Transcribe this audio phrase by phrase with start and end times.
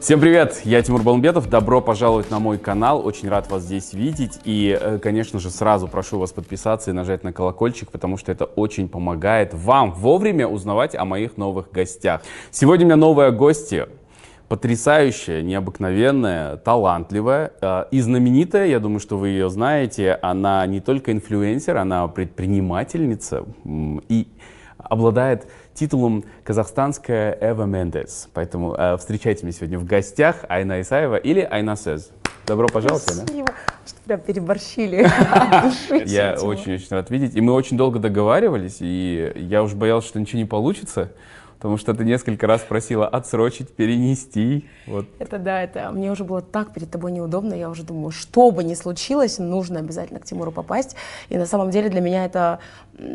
[0.00, 4.40] Всем привет, я Тимур Балмбетов, добро пожаловать на мой канал, очень рад вас здесь видеть.
[4.44, 8.46] И, э, конечно же, сразу прошу вас подписаться и нажать на колокольчик, потому что это
[8.46, 12.22] очень помогает вам вовремя узнавать о моих новых гостях.
[12.50, 13.90] Сегодня у меня новая гостья,
[14.48, 21.12] потрясающая, необыкновенная, талантливая э, и знаменитая, я думаю, что вы ее знаете, она не только
[21.12, 23.44] инфлюенсер, она предпринимательница
[24.08, 24.28] и
[24.84, 28.28] обладает титулом казахстанская Эва Мендес.
[28.34, 32.10] Поэтому э, встречайте меня сегодня в гостях Айна Исаева или Айна Сез.
[32.46, 33.46] Добро пожаловать, Айна.
[33.86, 35.08] Что прям переборщили.
[36.06, 37.36] Я очень-очень рад видеть.
[37.36, 41.10] И мы очень долго договаривались, и я уже боялся, что ничего не получится
[41.60, 44.66] потому что ты несколько раз просила отсрочить, перенести.
[44.86, 45.04] Вот.
[45.18, 48.64] Это да, это мне уже было так перед тобой неудобно, я уже думаю, что бы
[48.64, 50.96] ни случилось, нужно обязательно к Тимуру попасть.
[51.28, 52.60] И на самом деле для меня это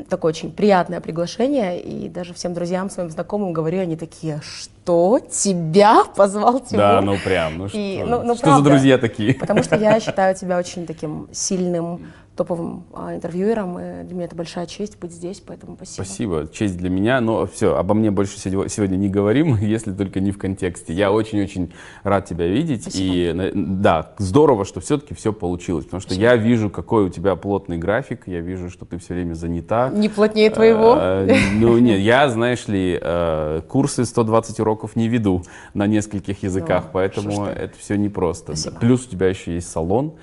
[0.10, 6.04] такое очень приятное приглашение, и даже всем друзьям, своим знакомым говорю, они такие, что тебя
[6.16, 6.78] позвал Тимур?
[6.78, 9.34] Да, ну прям, ну и, что, ну, ну, что правда, за друзья такие?
[9.34, 12.02] Потому что я считаю тебя очень таким сильным,
[12.36, 16.04] топовым а, интервьюером, и для меня это большая честь быть здесь, поэтому спасибо.
[16.04, 20.32] Спасибо, честь для меня, но все, обо мне больше сегодня не говорим, если только не
[20.32, 20.94] в контексте.
[20.94, 23.44] Я очень-очень рад тебя видеть, спасибо.
[23.46, 26.32] и да, здорово, что все-таки все получилось, потому что спасибо.
[26.32, 29.75] я вижу, какой у тебя плотный график, я вижу, что ты все время занята.
[29.94, 30.96] Не плотнее твоего?
[30.98, 36.84] А, ну нет, я, знаешь ли, э, курсы 120 уроков не веду на нескольких языках,
[36.86, 38.54] ну, поэтому это все непросто.
[38.80, 40.14] Плюс у тебя еще есть салон,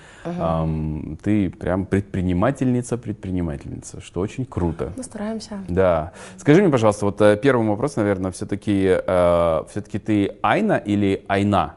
[1.22, 4.92] ты прям предпринимательница, предпринимательница, что очень круто.
[4.96, 5.58] Мы стараемся.
[5.68, 6.12] Да.
[6.36, 11.76] Скажи мне, пожалуйста, вот э, первый вопрос, наверное, все-таки, э, все-таки ты Айна или Айна?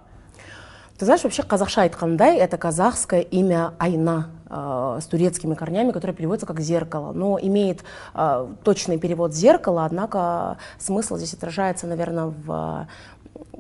[0.98, 6.46] Ты знаешь, вообще казахша айтқандай– это казахское имя Айна э, с турецкими корнями, которое переводится
[6.46, 7.12] как «зеркало».
[7.12, 12.88] Но имеет э, точный перевод «зеркало», однако смысл здесь отражается, наверное, в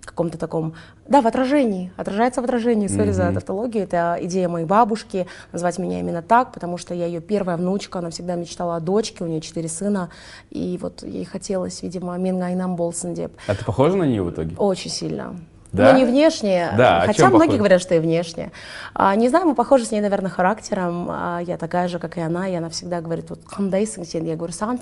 [0.05, 0.73] каком-то таком,
[1.07, 3.13] да, в отражении, отражается в отражении, сори mm-hmm.
[3.13, 7.57] за тавтологию, это идея моей бабушки, назвать меня именно так, потому что я ее первая
[7.57, 10.09] внучка, она всегда мечтала о дочке, у нее четыре сына,
[10.51, 13.33] и вот ей хотелось, видимо, Мингайнам Болсендеп.
[13.47, 14.55] А ты похожа на нее в итоге?
[14.57, 15.35] Очень сильно.
[15.71, 15.91] Да?
[15.91, 17.57] Ну, не внешне, да, хотя многие похож?
[17.57, 18.51] говорят, что и внешне.
[18.93, 21.07] А, не знаю, мы похожи с ней, наверное, характером.
[21.09, 24.25] А, я такая же, как и она, и она всегда говорит, вот, қандайсың сен?
[24.25, 24.79] Я говорю, саған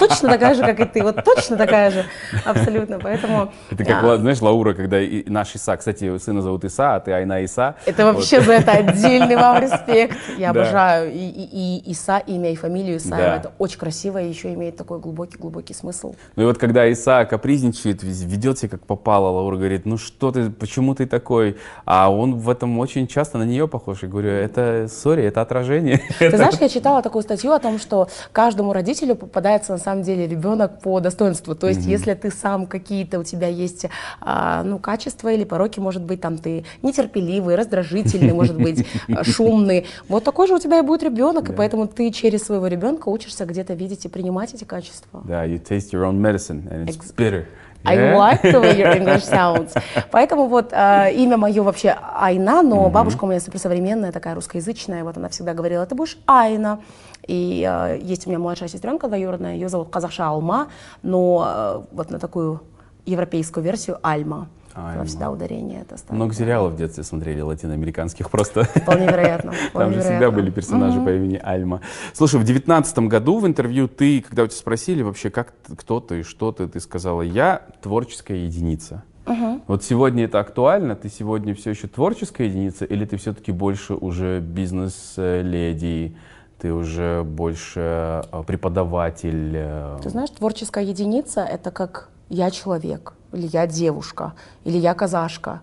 [0.00, 2.04] Точно такая же, как и ты, вот точно такая же,
[2.44, 3.52] абсолютно, поэтому...
[3.70, 7.12] Это как, а, знаешь, Лаура, когда и наш Иса, кстати, сына зовут Иса, а ты
[7.12, 7.76] Айна Иса.
[7.84, 8.46] Это вообще вот.
[8.46, 10.16] за это отдельный вам респект.
[10.38, 13.36] Я обожаю и, и, и Иса, имя и фамилию Исаева, да.
[13.36, 16.14] это очень красиво и еще имеет такой глубокий-глубокий смысл.
[16.36, 20.50] Ну и вот когда Иса капризничает, ведет себя как попало, Лаура говорит, ну что ты,
[20.50, 21.56] почему ты такой?
[21.84, 24.02] А он в этом очень часто на нее похож.
[24.02, 26.00] Я говорю, это, сори, это отражение.
[26.18, 30.26] Ты знаешь, я читала такую статью о том, что каждому родителю попадается на самом деле
[30.26, 31.54] ребенок по достоинству.
[31.54, 31.90] То есть, mm-hmm.
[31.90, 33.86] если ты сам какие-то у тебя есть
[34.20, 38.86] а, ну, качества или пороки, может быть, там ты нетерпеливый, раздражительный, может быть,
[39.22, 39.86] шумный.
[40.08, 43.44] Вот такой же у тебя и будет ребенок, и поэтому ты через своего ребенка учишься
[43.44, 45.22] где-то видеть и принимать эти качества.
[45.24, 47.46] Да, you taste your own medicine, and it's bitter.
[47.84, 48.16] I yeah?
[48.16, 49.74] like the way your English sounds.
[50.10, 52.90] Поэтому вот э, имя мое вообще Айна, но mm-hmm.
[52.90, 56.80] бабушка у меня суперсовременная, такая русскоязычная, вот она всегда говорила, ты будешь Айна.
[57.26, 60.68] И э, есть у меня младшая сестренка двоюродная, ее зовут Казахша Алма,
[61.02, 62.62] но э, вот на такую
[63.04, 64.48] европейскую версию Альма.
[64.74, 65.04] Альма.
[65.04, 66.12] всегда ударение это ставит.
[66.12, 68.64] Много сериалов в детстве смотрели, латиноамериканских просто.
[68.64, 69.52] Вполне вероятно.
[69.72, 71.80] Там же всегда были персонажи по имени Альма.
[72.12, 76.22] Слушай, в девятнадцатом году в интервью ты, когда у тебя спросили вообще, как кто ты,
[76.22, 79.04] что ты, ты сказала, я творческая единица.
[79.26, 79.62] Угу.
[79.68, 80.96] Вот сегодня это актуально?
[80.96, 86.16] Ты сегодня все еще творческая единица или ты все-таки больше уже бизнес-леди?
[86.58, 89.52] Ты уже больше э, преподаватель?
[89.54, 89.98] Э?
[90.02, 94.32] Ты знаешь, творческая единица— это как я человек или я девушка,
[94.64, 95.60] или я казашка.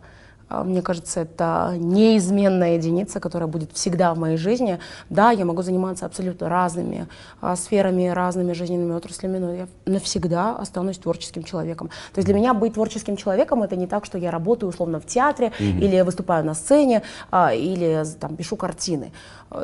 [0.49, 4.79] А, мне кажется, это неизменная единица, которая будет всегда в моей жизни.
[5.09, 7.07] Да, я могу заниматься абсолютно разными
[7.39, 11.89] а, сферами, разными жизненными отраслями, но я навсегда останусь творческим человеком.
[12.13, 15.05] То есть для меня быть творческим человеком это не так, что я работаю условно в
[15.05, 15.79] театре mm-hmm.
[15.79, 19.11] или выступаю на сцене а, или там пишу картины.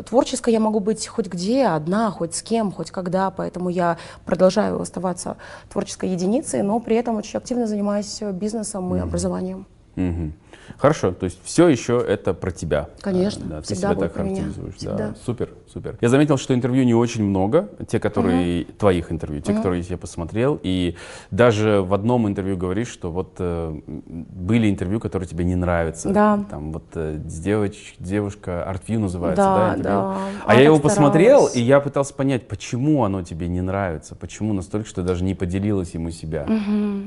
[0.08, 4.82] Творческой я могу быть хоть где, одна, хоть с кем, хоть когда, поэтому я продолжаю
[4.82, 5.38] оставаться
[5.70, 9.04] творческой единицей, но при этом очень активно занимаюсь бизнесом и mm-hmm.
[9.04, 9.68] образованием.
[9.96, 10.32] Угу.
[10.78, 12.90] Хорошо, то есть все еще это про тебя.
[13.02, 14.76] Конечно, Да, ты себя так характеризуешь.
[14.82, 15.98] Да, супер, супер.
[16.02, 20.60] Я заметил, что интервью не очень много, те, которые твоих интервью, те, которые я посмотрел,
[20.62, 20.96] и
[21.32, 26.10] даже в одном интервью говоришь, что вот э, были интервью, которые тебе не нравятся.
[26.10, 26.44] Да.
[26.50, 29.84] Там вот э, девоч- девушка Artview называется, да, Да, интервью?
[29.84, 30.18] да.
[30.46, 31.56] А Она я его так посмотрел, старалась.
[31.56, 35.94] и я пытался понять, почему оно тебе не нравится, почему настолько, что даже не поделилась
[35.94, 36.46] ему себя.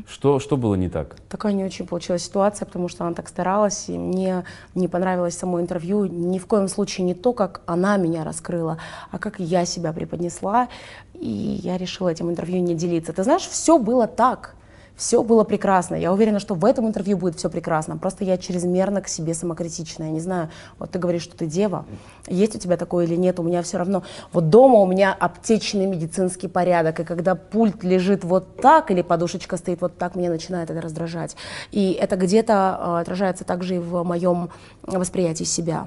[0.09, 1.17] Что, что было не так?
[1.29, 3.48] Такая не очень получилась ситуация, потому что она так старалась,
[3.89, 6.05] и мне не понравилось само интервью.
[6.07, 8.79] Ни в коем случае не то, как она меня раскрыла,
[9.11, 10.69] а как я себя преподнесла.
[11.15, 13.13] И я решила этим интервью не делиться.
[13.13, 14.55] Ты знаешь, все было так.
[14.99, 15.95] Все было прекрасно.
[15.95, 17.97] Я уверена, что в этом интервью будет все прекрасно.
[17.97, 20.03] Просто я чрезмерно к себе самокритична.
[20.03, 20.51] Я не знаю,
[20.81, 21.87] вот ты говоришь, что ты дева.
[22.27, 24.03] Есть у тебя такое или нет, у меня все равно.
[24.33, 26.99] Вот дома у меня аптечный медицинский порядок.
[26.99, 31.37] И когда пульт лежит вот так или подушечка стоит вот так, меня начинает это раздражать.
[31.71, 34.51] И это где-то э, отражается также и в моем
[34.83, 35.87] восприятии себя.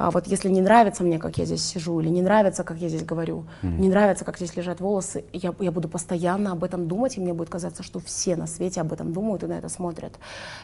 [0.00, 2.88] А вот если не нравится мне, как я здесь сижу, или не нравится, как я
[2.88, 7.18] здесь говорю, не нравится, как здесь лежат волосы, я, я буду постоянно об этом думать,
[7.18, 10.14] и мне будет казаться, что все на свете об этом думают и на это смотрят.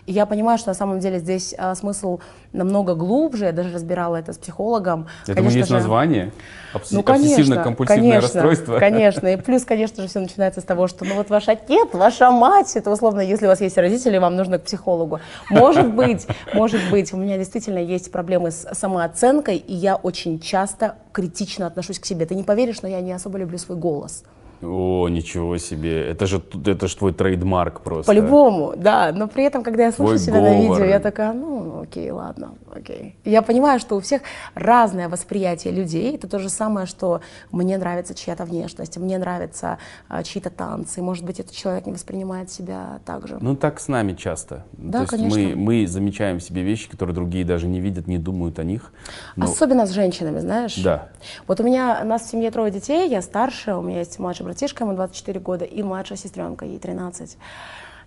[0.07, 2.21] И я понимаю, что на самом деле здесь а, смысл
[2.55, 5.07] намного глубже, я даже разбирала это с психологом.
[5.25, 6.33] Этому Конечно есть же- название?
[6.73, 8.79] Обс- ну, конечно, Обсессивно-компульсивное конечно, расстройство?
[8.79, 12.31] Конечно, и плюс, конечно же, все начинается с того, что, ну вот ваш отец, ваша
[12.31, 15.21] мать, это условно, если у вас есть родители, вам нужно к психологу.
[15.51, 20.97] Может быть, может быть, у меня действительно есть проблемы с самооценкой, и я очень часто
[21.13, 22.27] критично отношусь к себе.
[22.27, 24.23] Ты не поверишь, но я не особо люблю свой голос.
[24.67, 26.09] О, ничего себе.
[26.11, 28.11] Это же, это же твой трейдмарк просто.
[28.13, 29.13] По-любому, да.
[29.15, 30.79] Но при этом, когда я слышу Твой себя на говор.
[30.79, 33.17] видео, я такая, ну, окей, ладно, окей.
[33.25, 34.23] Я понимаю, что у всех
[34.55, 36.15] разное восприятие людей.
[36.15, 37.21] Это то же самое, что
[37.53, 39.79] мне нравится чья-то внешность, мне нравятся
[40.09, 41.03] а, чьи-то танцы.
[41.03, 43.39] Может быть, этот человек не воспринимает себя так же.
[43.41, 44.65] Ну, так с нами часто.
[44.73, 45.61] Да, То есть мы, конечно.
[45.61, 48.93] мы замечаем в себе вещи, которые другие даже не видят, не думают о них.
[49.37, 50.77] Но- Особенно с женщинами, знаешь?
[50.77, 51.09] Да.
[51.47, 54.45] Вот у меня, у нас в семье трое детей, я старшая, у меня есть младший
[54.57, 57.37] братишка, ему 24 года, и младшая сестренка, ей 13.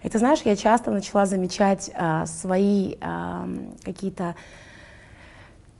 [0.01, 3.47] И ты знаешь, я часто начала замечать а, свои а,
[3.83, 4.35] какие-то,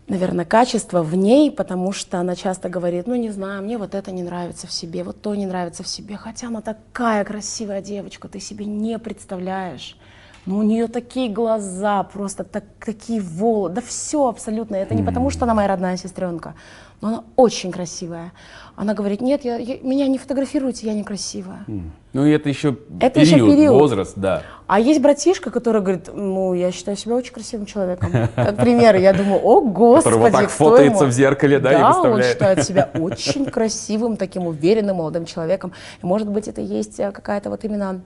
[0.08, 4.12] наверное, качества в ней, потому что она часто говорит, ну не знаю, мне вот это
[4.12, 8.28] не нравится в себе, вот то не нравится в себе, хотя она такая красивая девочка,
[8.28, 9.98] ты себе не представляешь.
[10.46, 14.76] Ну, у нее такие глаза, просто так, такие волосы, да все абсолютно.
[14.76, 16.56] Это не потому, что она моя родная сестренка,
[17.02, 18.32] но она очень красивая.
[18.82, 21.66] Она говорит, нет, я, я- меня не фотографируйте, я некрасивая.
[22.14, 23.74] Ну, и это еще Это еще период, период.
[23.82, 24.42] возраст, да.
[24.68, 28.12] А есть братишка, который говорит, ну, я считаю себя очень красивым человеком.
[28.36, 31.78] Как пример, я думаю, о, господи, Который вот так фотается ему?» в зеркале, да, и
[31.78, 32.26] Да, он выставляет.
[32.32, 35.74] считает себя очень красивым, таким уверенным молодым человеком.
[36.02, 38.02] И, может быть, это есть э, какая-то вот именно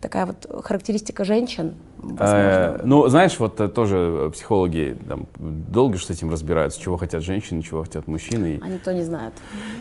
[0.00, 1.74] такая вот характеристика женщин.
[2.20, 7.62] Э, ну, знаешь, вот э, тоже психологи там, долго с этим разбираются, чего хотят женщины,
[7.62, 8.54] чего хотят мужчины.
[8.56, 9.32] И- А никто не знает.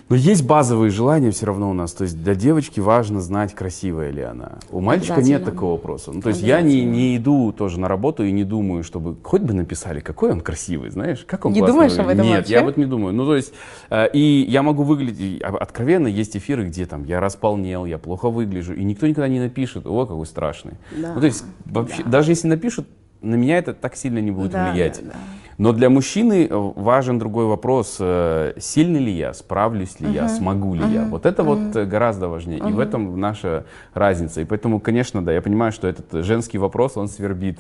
[0.09, 1.93] Но есть базовые желания все равно у нас.
[1.93, 4.59] То есть для девочки важно знать, красивая ли она.
[4.71, 6.11] У мальчика нет такого вопроса.
[6.11, 9.41] Ну, то есть я не, не иду тоже на работу и не думаю, чтобы хоть
[9.41, 12.53] бы написали, какой он красивый, знаешь, как он Не классно думаешь об этом Нет, вообще?
[12.53, 13.13] я об этом не думаю.
[13.13, 13.53] Ну, то есть,
[13.89, 18.29] э, и я могу выглядеть, а, откровенно, есть эфиры, где там я располнел, я плохо
[18.29, 20.73] выгляжу, и никто никогда не напишет, о, какой страшный.
[20.95, 22.87] Да, Ну, то есть, вообще, даже если напишут,
[23.21, 25.01] на меня это так сильно не будет Да, влиять.
[25.03, 25.17] да, да.
[25.57, 30.75] Но для мужчины э, важен другой вопрос, э, сильный ли я, справлюсь ли я, смогу
[30.75, 31.05] ли я.
[31.05, 32.59] Вот это вот э, гораздо важнее.
[32.59, 34.41] И в этом наша разница.
[34.41, 37.59] И поэтому, конечно, да, я понимаю, что этот женский вопрос, он свербит.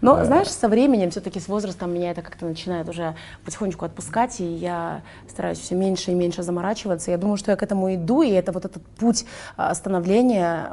[0.00, 3.14] Но, знаешь, со временем, все-таки с возрастом меня это как-то начинает уже
[3.44, 7.10] потихонечку отпускать, и я стараюсь все меньше и меньше заморачиваться.
[7.10, 9.26] Я думаю, что я к этому иду, и это вот этот путь
[9.72, 10.70] становления,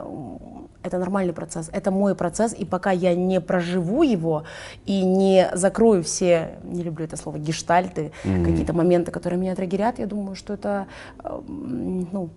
[0.84, 4.44] это нормальный процесс, это мой процесс, и пока я не проживу его
[4.86, 10.06] и не закрою все, не люблю это слово, гештальты, какие-то моменты, которые меня триггерят, я
[10.08, 10.88] думаю, что это,
[11.24, 12.30] э, м, ну,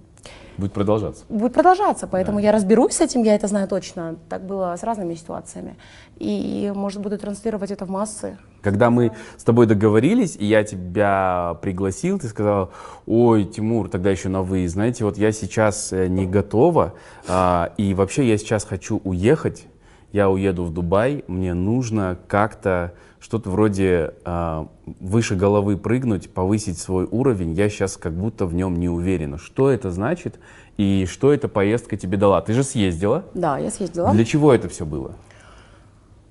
[0.57, 1.25] Будет продолжаться.
[1.29, 4.17] будет продолжаться, поэтому я разберусь с этим, я это знаю точно.
[4.29, 5.77] Так было с разными ситуациями.
[6.19, 8.39] И, может, буду транслировать это в массы.
[8.63, 12.71] Когда мы с тобой договорились, и я тебя пригласил, ты сказал,
[13.07, 16.95] ой, Тимур, тогда еще на вы, знаете, вот я сейчас э, не готова,
[17.27, 19.67] а, и вообще я сейчас хочу уехать,
[20.13, 27.09] я уеду в Дубай, мне нужно как-то что-то вроде а, выше головы прыгнуть, повысить свой
[27.11, 29.39] уровень, я сейчас как будто в нем не уверена.
[29.39, 30.39] Что это значит
[30.77, 32.43] и что эта поездка тебе дала?
[32.43, 33.25] Ты же съездила.
[33.33, 34.13] Да, я съездила.
[34.13, 35.13] Для чего это все было?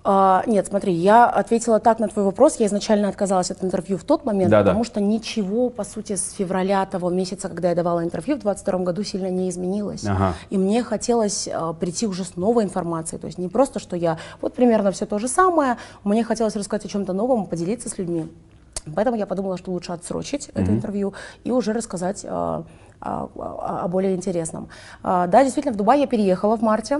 [0.05, 2.57] А, нет, смотри, я ответила так на твой вопрос.
[2.57, 4.65] Я изначально отказалась от интервью в тот момент, Да, да.
[4.65, 8.79] потому что ничего, по сути, с февраля того месяца, когда я давала интервью в 22
[8.79, 10.03] году, сильно не изменилось.
[10.05, 10.33] Ага.
[10.49, 13.19] И мне хотелось а, прийти уже с новой информацией.
[13.21, 15.77] То есть не просто, что я вот примерно все то же самое.
[16.03, 18.27] Мне хотелось рассказать о чем-то новом, поделиться с людьми.
[18.93, 21.13] Поэтому я подумала, что лучше отсрочить это интервью
[21.45, 22.63] и уже рассказать а,
[22.99, 24.67] а, а, о более интересном.
[25.01, 26.99] А, Да, действительно, в Дубай я переехала в марте.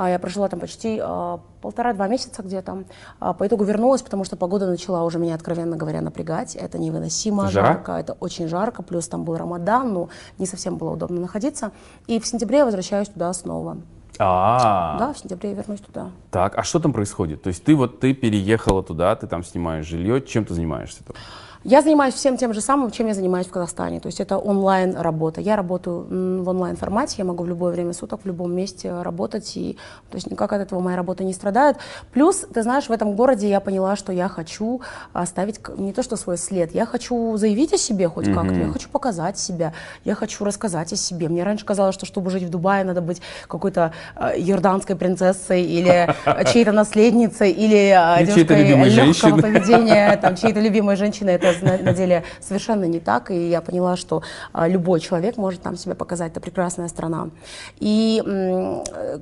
[0.00, 2.84] А, Я прожила там почти а, полтора-два месяца где-то.
[3.18, 6.54] А, По итогу вернулась, потому что погода начала уже меня, откровенно говоря, напрягать.
[6.54, 7.66] Это невыносимо Жара?
[7.66, 11.72] жарко, это очень жарко, плюс там был Рамадан, ну, не совсем было удобно находиться.
[12.06, 13.78] И в сентябре я возвращаюсь туда снова.
[14.20, 16.10] А, Да, в сентябре я вернусь туда.
[16.30, 17.42] так, а что там происходит?
[17.42, 21.16] То есть ты вот ты переехала туда, ты там снимаешь жилье, чем ты занимаешься там?
[21.68, 24.00] Я занимаюсь всем тем же самым, чем я занимаюсь в Казахстане.
[24.00, 25.42] То есть это онлайн работа.
[25.42, 26.06] Я работаю
[26.42, 29.54] в онлайн формате, я могу в любое время суток, в любом месте работать.
[29.54, 29.76] И,
[30.10, 31.76] то есть никак от этого моя работа не страдает.
[32.10, 34.80] Плюс, ты знаешь, в этом городе я поняла, что я хочу
[35.12, 38.72] оставить к- не то что свой след, я хочу заявить о себе хоть как-то, я
[38.72, 39.74] хочу показать себя,
[40.06, 41.28] я хочу рассказать о себе.
[41.28, 43.92] Мне раньше казалось, что чтобы жить в Дубае, надо быть какой-то
[44.38, 47.92] йорданской принцессой или э, чьей-то наследницей, или
[48.24, 48.56] девушкой
[49.06, 53.60] легкого поведения, там, чьей-то любимой женщины, это на, на деле совершенно не так, и я
[53.60, 54.22] поняла, что
[54.52, 57.30] а, любой человек может там себя показать, это прекрасная страна.
[57.78, 58.22] И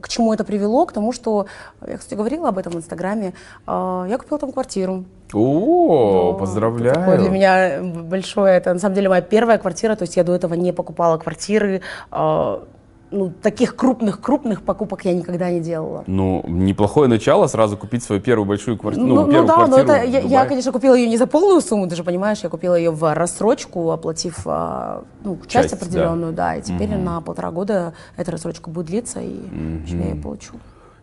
[0.01, 0.87] к чему это привело?
[0.87, 1.47] К тому, что,
[1.87, 3.33] я, кстати, говорила об этом в Инстаграме,
[3.67, 5.05] а, я купила там квартиру.
[5.33, 6.95] О, Ну, поздравляю.
[6.95, 10.35] Такое для меня большое, это на самом деле моя первая квартира, то есть я до
[10.35, 12.63] этого не покупала квартиры, а,
[13.11, 16.05] ну, таких крупных-крупных покупок я никогда не делала.
[16.07, 19.07] Ну, неплохое начало сразу купить свою первую большую квартиру.
[19.07, 21.27] Ну, ну первую да, но квартиру это в я, я, конечно, купила ее не за
[21.27, 25.73] полную сумму, ты же понимаешь, я купила ее в рассрочку, оплатив а, ну, часть, Часть,
[25.75, 26.57] определенную, да.
[26.57, 29.37] и теперь на полтора года эта рассрочка будет длиться, и
[29.83, 30.55] общем, я ее получу.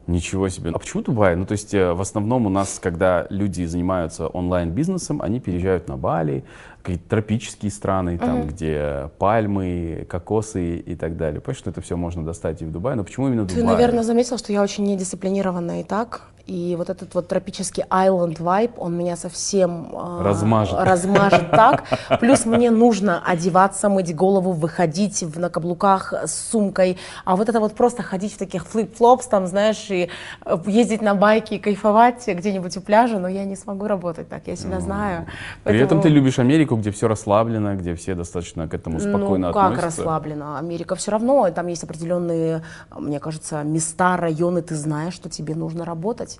[0.05, 0.71] Ничего себе.
[0.73, 1.35] А почему Дубай?
[1.35, 5.95] Ну, то есть, э, в основном у нас, когда люди занимаются онлайн-бизнесом, они переезжают на
[5.95, 6.43] Бали,
[6.83, 11.39] какие-то тропические страны, там, где пальмы, кокосы и так далее.
[11.41, 13.73] Понимаешь, что это все можно достать и в Дубае, но почему именно Ты, Дубай?
[13.73, 16.23] наверное, заметил, что я очень недисциплинированная и так.
[16.45, 20.77] И вот этот вот тропический island vibe, он меня совсем а, Размажет.
[20.77, 21.85] размажет так.
[22.19, 26.97] Плюс мне нужно одеваться, мыть голову, выходить в, на каблуках с сумкой.
[27.23, 30.09] А вот это вот просто ходить в таких flip-flops, там, знаешь, и
[30.45, 34.41] э, ездить на байке и кайфовать где-нибудь у пляжа, но я не смогу работать так,
[34.47, 35.27] я себя знаю.
[35.63, 39.47] При этом Поэтому- ты любишь Америку, где все расслаблено, где все достаточно к этому спокойно
[39.47, 40.01] ну, как относятся.
[40.01, 40.57] расслабленно?
[40.59, 42.63] Америка все равно, там есть определенные,
[42.95, 46.39] мне кажется, места, районы, ты знаешь, что тебе нужно работать.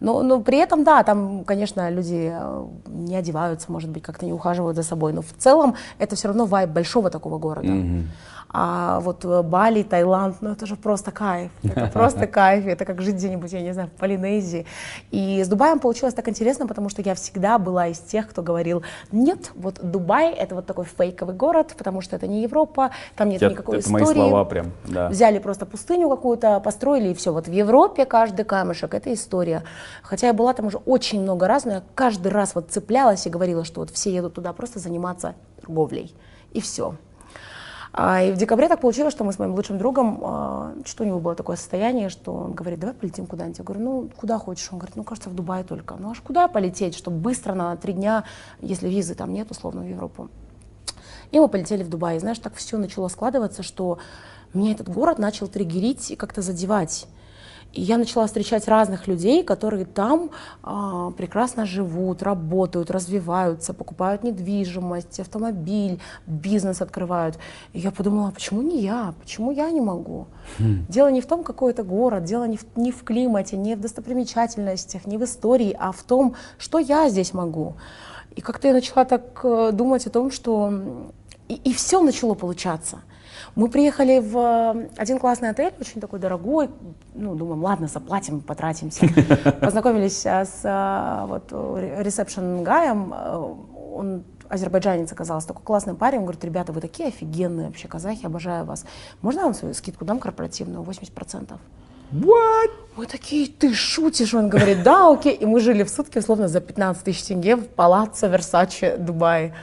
[0.00, 4.32] Но, но при этом, да, там, конечно, люди э, не одеваются, может быть, как-то не
[4.32, 7.68] ухаживают за собой, но в целом это все равно вайб большого такого города.
[8.52, 11.50] А вот э, Бали, Таиланд, ну это же просто кайф.
[11.62, 12.66] Это просто кайф.
[12.66, 14.66] Это как жить где-нибудь, я не знаю, в Полинезии.
[15.10, 18.82] И с Дубаем получилось так интересно, потому что я всегда была из тех, кто говорил,
[19.10, 23.40] нет, вот Дубай это вот такой фейковый город, потому что это не Европа, там нет
[23.40, 24.18] Я- никакой это мои истории.
[24.18, 25.08] слова прям, да.
[25.08, 27.32] Взяли просто пустыню какую-то, построили и все.
[27.32, 29.62] Вот в Европе каждый камешек это история.
[30.02, 33.30] Хотя я была там уже очень много раз, но я каждый раз вот цеплялась и
[33.30, 36.14] говорила, что вот все едут туда просто заниматься торговлей.
[36.52, 36.96] И все.
[37.94, 41.06] А, и в декабре так получилось, что мы с моим лучшим другом, а, что у
[41.06, 43.58] него было такое состояние, что он говорит, давай полетим куда-нибудь.
[43.58, 44.68] Я говорю, ну куда хочешь?
[44.72, 45.96] Он говорит, ну кажется, в Дубай только.
[45.98, 48.24] Ну аж куда полететь, чтобы быстро на три дня,
[48.60, 50.30] если визы там нет, условно, в Европу.
[51.32, 52.16] И мы полетели в Дубай.
[52.16, 53.98] И знаешь, так все начало складываться, что
[54.54, 57.06] меня этот город начал триггерить и как-то задевать.
[57.72, 60.30] И я начала встречать разных людей, которые там
[60.62, 67.38] а, прекрасно живут, работают, развиваются, покупают недвижимость, автомобиль, бизнес открывают.
[67.72, 69.14] И я подумала, а почему не я?
[69.20, 70.26] Почему я не могу?
[70.88, 73.80] Дело не в том, какой это город, дело не в, не в климате, не в
[73.80, 77.74] достопримечательностях, не в истории, а в том, что я здесь могу.
[78.36, 80.72] И как-то я начала так э, думать о том, что...
[81.48, 82.98] И, и все начало получаться.
[83.54, 86.70] Мы приехали в э, один классный отель, очень такой дорогой.
[87.14, 89.06] Ну, думаем, ладно, заплатим, потратимся.
[89.60, 93.12] Познакомились э, с э, вот, ресепшн-гаем.
[93.94, 96.18] Он азербайджанец оказался, такой классный парень.
[96.18, 98.86] Он говорит, ребята, вы такие офигенные вообще казахи, обожаю вас.
[99.20, 101.58] Можно вам свою скидку дам корпоративную, 80%?
[102.12, 102.70] What?
[102.96, 104.34] Мы такие, ты шутишь?
[104.34, 105.34] Он говорит, да, окей.
[105.34, 109.54] И мы жили в сутки, условно, за 15 тысяч тенге в палаццо Версаче, Дубае.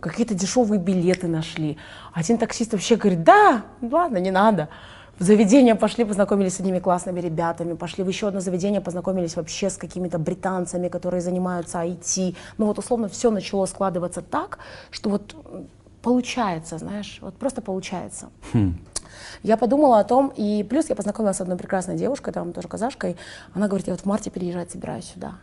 [0.00, 1.76] Какие-то дешевые билеты нашли.
[2.14, 4.68] Один таксист вообще говорит, да, ладно, не надо.
[5.18, 9.68] В заведение пошли, познакомились с одними классными ребятами, пошли в еще одно заведение, познакомились вообще
[9.68, 12.34] с какими-то британцами, которые занимаются IT.
[12.56, 15.36] Ну вот условно все начало складываться так, что вот
[16.00, 18.30] получается, знаешь, вот просто получается.
[19.42, 23.18] Я подумала о том, и плюс я познакомилась с одной прекрасной девушкой, там тоже казашкой,
[23.52, 25.34] она говорит, я вот в марте переезжать собираюсь сюда.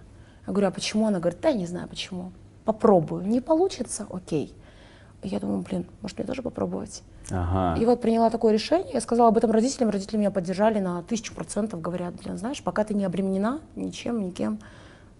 [0.47, 1.05] Я говорю, а почему?
[1.05, 2.31] Она говорит, да, я не знаю почему.
[2.67, 3.25] Попробую.
[3.25, 4.05] Не получится?
[4.09, 4.53] Окей.
[5.23, 7.01] Я думаю, блин, может мне тоже попробовать.
[7.31, 7.81] Ага.
[7.81, 11.33] И вот приняла такое решение, я сказала об этом родителям, родители меня поддержали на тысячу
[11.33, 14.59] процентов, говорят, блин, знаешь, пока ты не обременена ничем, никем,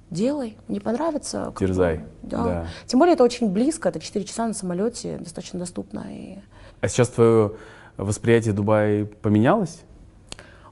[0.09, 1.53] делай, не понравится.
[1.57, 2.43] Дерзай, Да.
[2.43, 2.67] да.
[2.85, 6.03] Тем более это очень близко, это 4 часа на самолете, достаточно доступно.
[6.09, 6.39] И...
[6.81, 7.53] А сейчас твое
[7.95, 9.83] восприятие Дубая поменялось?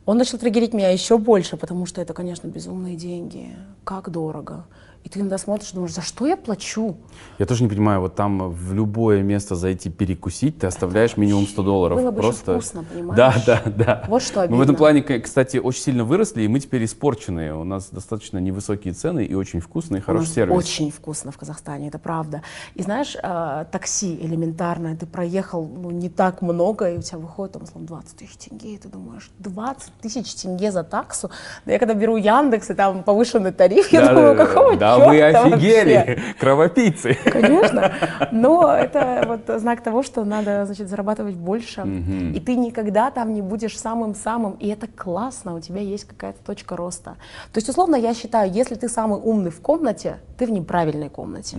[0.06, 3.56] Он начал триггерить меня еще больше, потому что это, конечно, безумные деньги,
[3.86, 4.66] как дорого.
[5.06, 6.98] И ты иногда смотришь, думаешь, за что я плачу?
[7.38, 11.62] Я тоже не понимаю, вот там в любое место зайти перекусить, ты оставляешь минимум 100
[11.62, 12.00] долларов.
[12.00, 12.54] Было бы Просто...
[12.54, 13.16] вкусно, понимаешь?
[13.16, 14.04] Да, да, да.
[14.08, 14.78] Вот что Мы в этом обидно.
[14.78, 17.54] плане, кстати, очень сильно выросли, и мы теперь испорченные.
[17.54, 20.56] У нас достаточно невысокие цены и очень вкусный, и хороший сервис.
[20.58, 22.42] Очень вкусно в Казахстане, это правда.
[22.74, 27.54] И знаешь, э, такси элементарное, ты проехал ну, не так много, и у тебя выходит
[27.54, 31.30] там, условно, 20 тысяч тенге, и ты думаешь, 20 тысяч тенге за таксу?
[31.68, 34.95] Да я когда беру Яндекс, и там повышенный тариф, я Да, думаю, да, какого Да,
[34.96, 35.56] черта вы вообще?
[35.56, 37.18] офигели, кровопийцы.
[37.26, 37.94] Конечно,
[38.32, 43.42] но это вот знак того, что надо, значит, зарабатывать больше, и ты никогда там не
[43.42, 47.16] будешь самым-самым, и это классно, у тебя есть какая-то точка роста.
[47.52, 51.58] То есть, условно, я считаю, если ты самый умный в комнате, ты в неправильной комнате.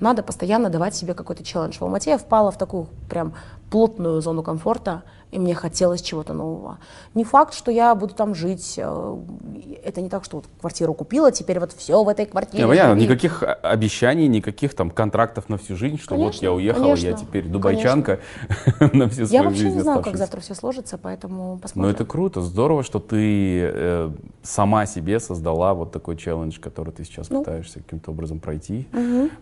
[0.00, 1.78] Надо постоянно давать себе какой-то челлендж.
[1.78, 3.34] В Алмате я впала в такую прям
[3.78, 5.02] плотную зону комфорта,
[5.32, 6.78] и мне хотелось чего-то нового.
[7.14, 8.74] Не факт, что я буду там жить.
[8.76, 9.16] э,
[9.82, 12.62] Это не так, что вот квартиру купила, теперь вот все в этой квартире.
[12.62, 16.52] Не, понятно, никаких а, обещаний, никаких там контрактов на всю жизнь, что вот Конечно, я
[16.52, 18.20] уехала, я конечно, теперь дубайчанка
[18.92, 21.92] на всю Я свою вообще жизнь не знаю, как завтра все сложится, поэтому Но посмотрим.
[21.92, 24.10] это круто, здорово, что ты э,
[24.44, 27.40] сама себе создала вот такой челлендж, который ты сейчас Ну.
[27.40, 28.86] пытаешься каким-то образом пройти.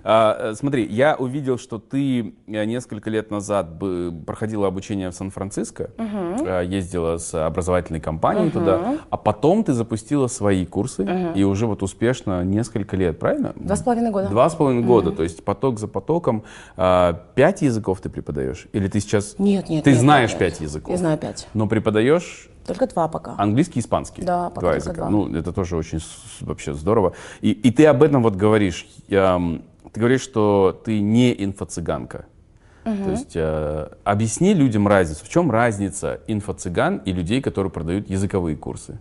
[0.05, 5.14] А, э, смотри, я увидел, что ты э, несколько лет назад бы- проходила обучение в
[5.14, 11.67] Сан-Франциско, э, ездила с образовательной компанией туда, а потом ты запустила свои курсы и уже
[11.67, 13.52] вот успешно несколько лет, правильно?
[13.57, 14.29] Два с половиной года.
[14.29, 16.45] Два с половиной года, то есть поток за потоком.
[16.76, 18.67] А, Пять языков ты преподаешь?
[18.73, 19.37] Или ты сейчас...
[19.38, 19.85] Нет, нет.
[19.85, 20.38] Ты нет, знаешь нет.
[20.38, 20.91] пять языков?
[20.91, 21.49] Я знаю пять.
[21.55, 23.35] Но преподаешь Только два пока.
[23.38, 24.23] английский и испанский.
[24.23, 24.95] Да, пока два языка.
[24.95, 25.11] два.
[25.11, 26.00] Ну, это тоже очень
[26.41, 27.14] вообще здорово.
[27.41, 28.87] И, и ты об этом вот говоришь.
[29.09, 29.41] Я,
[29.93, 32.25] ты говоришь, что ты не инфо-цыганка.
[32.85, 35.25] То есть э, объясни людям разницу.
[35.25, 38.99] В чем разница инфо-цыган и людей, которые продают языковые курсы?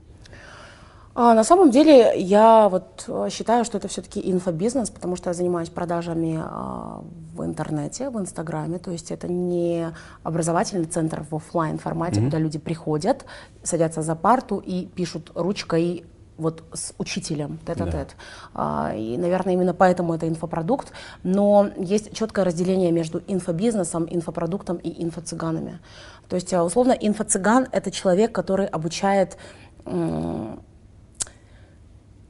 [1.13, 5.33] А, на самом деле я вот э, считаю, что это все-таки инфобизнес, потому что я
[5.33, 7.03] занимаюсь продажами а,
[7.35, 8.77] в интернете, в Инстаграме.
[8.77, 9.87] То есть это не
[10.23, 13.25] образовательный центр в офлайн формате, куда люди приходят,
[13.61, 16.05] садятся за парту и пишут ручкой
[16.41, 18.15] вот с учителем тет-а-тет.
[18.53, 20.91] А, И, наверное, именно поэтому это инфопродукт.
[21.23, 25.79] Но есть четкое разделение между инфобизнесом, инфопродуктом и инфо-цыганами.
[26.27, 29.37] То есть, а, условно, инфо-цыган— это человек, который обучает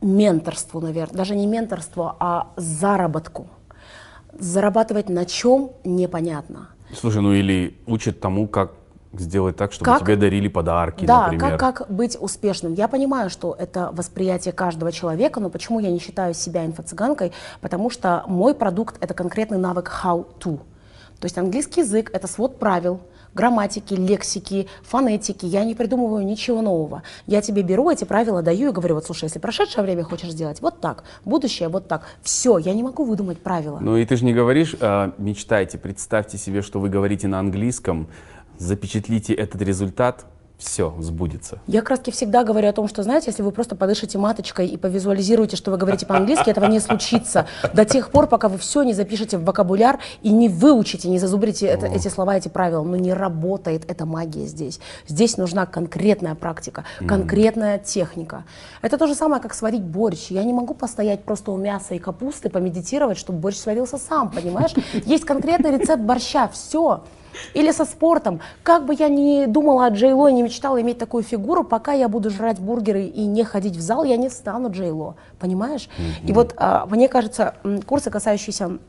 [0.02, 3.48] менторству, наверное, даже не менторству, а заработку.
[4.40, 6.70] Зарабатывать на чем непонятно.
[6.96, 8.72] Слушай, ну или учат тому, как
[9.14, 10.02] сделать так, чтобы Как?
[10.02, 11.58] тебе дарили подарки, да, например.
[11.58, 12.74] как, как быть успешным.
[12.74, 17.32] Я понимаю, что это восприятие каждого человека, но почему я не считаю себя инфо-цыганкой?
[17.60, 20.60] Потому что мой продукт— это конкретный навык how to.
[21.20, 23.02] То есть английский язык— это свод правил,
[23.34, 25.46] грамматики, лексики, фонетики.
[25.46, 27.04] Я не придумываю ничего нового.
[27.28, 30.62] Я тебе беру эти правила, даю и говорю, вот слушай, если прошедшее время хочешь сделать
[30.62, 32.08] вот так, будущее вот так.
[32.22, 33.78] Все, я не могу выдумать правила.
[33.80, 38.08] Ну и ты же не говоришь, а, мечтайте, представьте себе, что вы говорите на английском,
[38.58, 40.26] запечатлите этот результат,
[40.58, 41.58] все, сбудется.
[41.66, 45.56] Я таки всегда говорю о том, что, знаете, если вы просто подышите маточкой и повизуализируете,
[45.58, 49.40] что вы говорите по-английски, этого не случится до тех пор, пока вы все не запишете
[49.40, 52.84] в вокабуляр и не выучите, не зазубрите это- эти слова, эти правила.
[52.84, 54.80] Но не работает эта магия здесь.
[55.08, 58.44] Здесь нужна конкретная практика, конкретная техника.
[58.84, 60.28] Это то же самое, как сварить борщ.
[60.30, 64.74] Я не могу постоять просто у мяса и капусты, помедитировать, чтобы борщ сварился сам, понимаешь?
[65.08, 67.04] Есть конкретный рецепт борща, все.
[67.54, 68.40] Или со спортом.
[68.64, 72.08] Как бы я ни думала о Джейло и не мечтала иметь такую фигуру, пока я
[72.08, 75.16] буду жрать бургеры и не ходить в зал, я не стану Джейло.
[75.40, 75.90] Понимаешь?
[76.24, 78.80] И вот а, мне кажется, курсы, касающиеся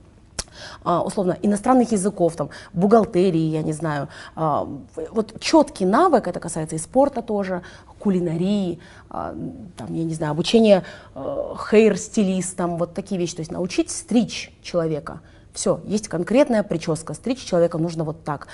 [0.84, 4.68] а, условно иностранных языков, там, бухгалтерии, я не знаю, а,
[5.10, 7.62] вот четкий навык, это касается и спорта тоже,
[7.98, 9.34] кулинарии, а,
[9.76, 15.20] там, я не знаю, обучение хейр-стилистам, вот такие вещи, то есть научить стричь человека.
[15.52, 18.48] Все, есть конкретная прическа, стричь человека нужно вот так.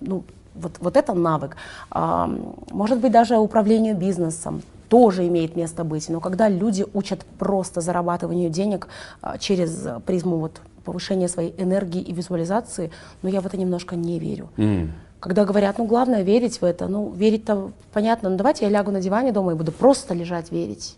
[0.00, 0.24] Ну,
[0.54, 1.56] вот, вот это навык.
[1.90, 2.30] А,
[2.70, 6.08] может быть, даже управлению бизнесом тоже имеет место быть.
[6.08, 8.88] Но когда люди учат просто зарабатыванию денег
[9.22, 12.90] а, через призму вот повышения своей энергии и визуализации,
[13.22, 14.50] но я в это немножко не верю.
[14.56, 14.92] М.
[15.20, 19.00] Когда говорят, ну главное верить в это, ну верить-то понятно, ну давайте я лягу на
[19.00, 20.96] диване дома и буду просто лежать верить.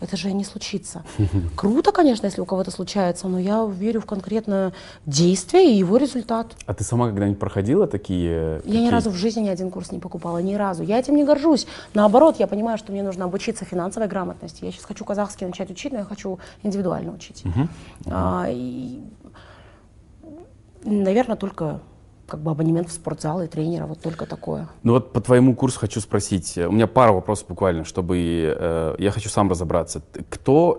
[0.00, 1.02] Это же не случится.
[1.56, 4.72] Круто, конечно, если у кого-то случается, но я верю в конкретное
[5.06, 6.54] действие и его результат.
[6.66, 8.60] А ты сама когда-нибудь проходила такие?
[8.64, 10.82] Я ни разу в жизни ни один курс не покупала, ни разу.
[10.82, 11.66] Я этим не горжусь.
[11.94, 14.64] Наоборот, я понимаю, что мне нужно обучиться финансовой грамотности.
[14.64, 17.44] Я сейчас хочу казахский начать учить, но я хочу индивидуально учить.
[18.06, 19.00] А, и,
[20.84, 21.80] наверное, только
[22.26, 24.68] как бы абонемент в спортзал и тренера, вот только такое.
[24.82, 26.56] Ну вот по твоему курсу хочу спросить.
[26.58, 28.18] У меня пара вопросов буквально, чтобы
[28.58, 30.02] э, я хочу сам разобраться.
[30.30, 30.78] Кто?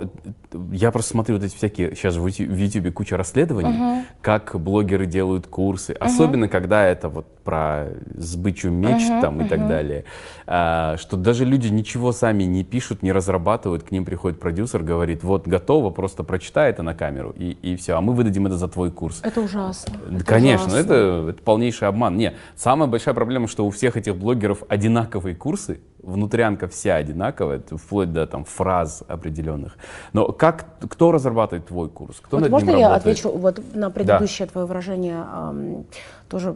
[0.72, 5.06] Я просто смотрю вот эти всякие сейчас в Ютю- в Ютубе куча расследований, как блогеры
[5.06, 10.06] делают курсы, особенно когда это вот про сбычу меч там и так далее,
[10.46, 15.48] что даже люди ничего сами не пишут, не разрабатывают, к ним приходит продюсер, говорит, вот
[15.48, 18.92] готово, просто прочитай это на камеру и, и все, а мы выдадим это за твой
[18.92, 19.20] курс.
[19.24, 19.94] Это ужасно.
[20.08, 20.80] Да, Это Конечно, ужасно.
[20.80, 22.16] это, это полнейший обман.
[22.18, 28.14] Не, самая большая проблема, что у всех этих блогеров одинаковые курсы, внутрянка вся одинаковая, вплоть
[28.14, 29.78] до там фраз определенных.
[30.14, 32.18] Но как, кто разрабатывает твой курс?
[32.22, 33.18] Кто Вот над можно ним я работает?
[33.18, 35.86] отвечу вот на предыдущее твое выражение, ам,
[36.30, 36.56] тоже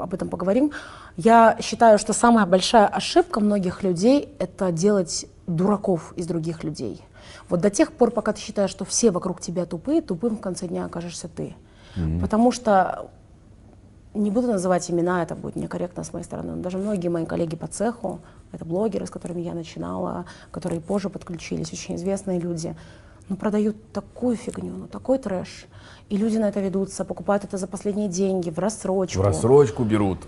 [0.00, 0.72] об этом поговорим.
[1.16, 7.02] Я считаю, что самая большая ошибка многих людей– это делать дураков из других людей.
[7.48, 10.68] Вот до тех пор, пока ты считаешь, что все вокруг тебя тупые, тупым в конце
[10.68, 11.54] дня окажешься ты.
[12.20, 13.10] Потому что
[14.14, 17.56] не буду называть имена, это будет некорректно с моей стороны, но даже многие мои коллеги
[17.56, 18.20] по цеху,
[18.52, 22.74] это блогеры, с которыми я начинала, которые позже подключились, очень известные люди,
[23.28, 25.66] ну, продают такую фигню, ну, такой трэш.
[26.10, 29.20] И люди на это ведутся, покупают это за последние деньги, в рассрочку.
[29.22, 30.18] В рассрочку берут.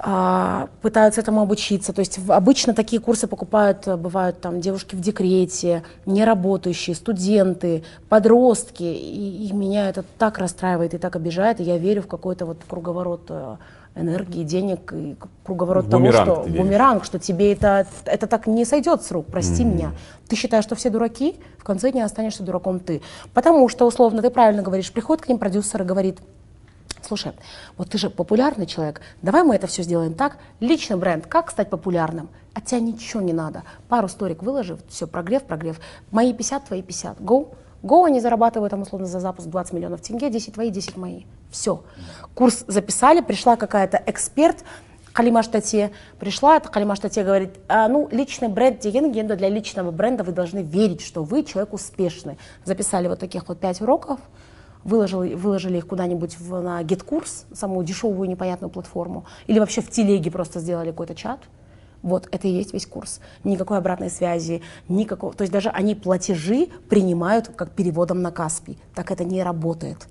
[0.00, 1.92] а, пытаются этому обучиться.
[1.92, 7.82] То есть в- обычно такие курсы покупают, э, бывают там девушки в декрете, неработающие, студенты,
[8.08, 8.84] подростки.
[8.84, 11.58] И, и меня это так расстраивает и так обижает.
[11.60, 13.56] И я верю в какой-то вот круговорот э,
[13.98, 18.64] энергии, денег и круговорот В того, бумеранг что бумеранг, что тебе это, это так не
[18.64, 19.92] сойдет с рук, прости меня.
[20.28, 23.02] Ты считаешь, что все дураки, в конце дня останешься дураком ты.
[23.34, 26.20] Потому что, условно, ты правильно говоришь, приходит к ним продюсер и говорит,
[27.00, 27.32] Слушай,
[27.76, 30.38] вот ты же популярный человек, давай мы это все сделаем так.
[30.60, 32.28] Личный бренд, как стать популярным?
[32.54, 33.62] От тебя ничего не надо.
[33.88, 35.80] Пару сторик выложи, все, прогрев, прогрев.
[36.10, 37.18] Мои 50, твои 50.
[37.20, 37.54] Go.
[37.82, 41.22] Go, они зарабатывают там условно за запуск 20 миллионов тенге, 10 твои, 10 мои.
[41.50, 41.82] Все.
[42.34, 44.64] Курс записали, пришла какая-то эксперт,
[45.12, 50.22] Халима Штате пришла, Халима Штате говорит, «А, ну, личный бренд деген, генда для личного бренда
[50.22, 52.38] вы должны верить, что вы человек успешный.
[52.64, 54.20] Записали вот таких вот пять уроков,
[54.84, 60.60] выложили, выложили их куда-нибудь на GitKurs, самую дешевую непонятную платформу, или вообще в телеге просто
[60.60, 61.40] сделали какой-то чат.
[62.02, 63.20] Вот это и есть весь курс.
[63.44, 65.32] Никакой обратной связи, никакого.
[65.32, 68.78] То есть даже они платежи принимают как переводом на Каспий.
[68.94, 70.08] Так это не работает.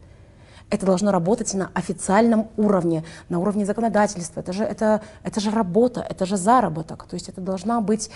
[0.70, 4.42] Это должно работать на официальном уровне, на уровне законодательства.
[4.42, 7.06] Это же, это, это же работа, это же заработок.
[7.10, 8.10] То есть это должна быть,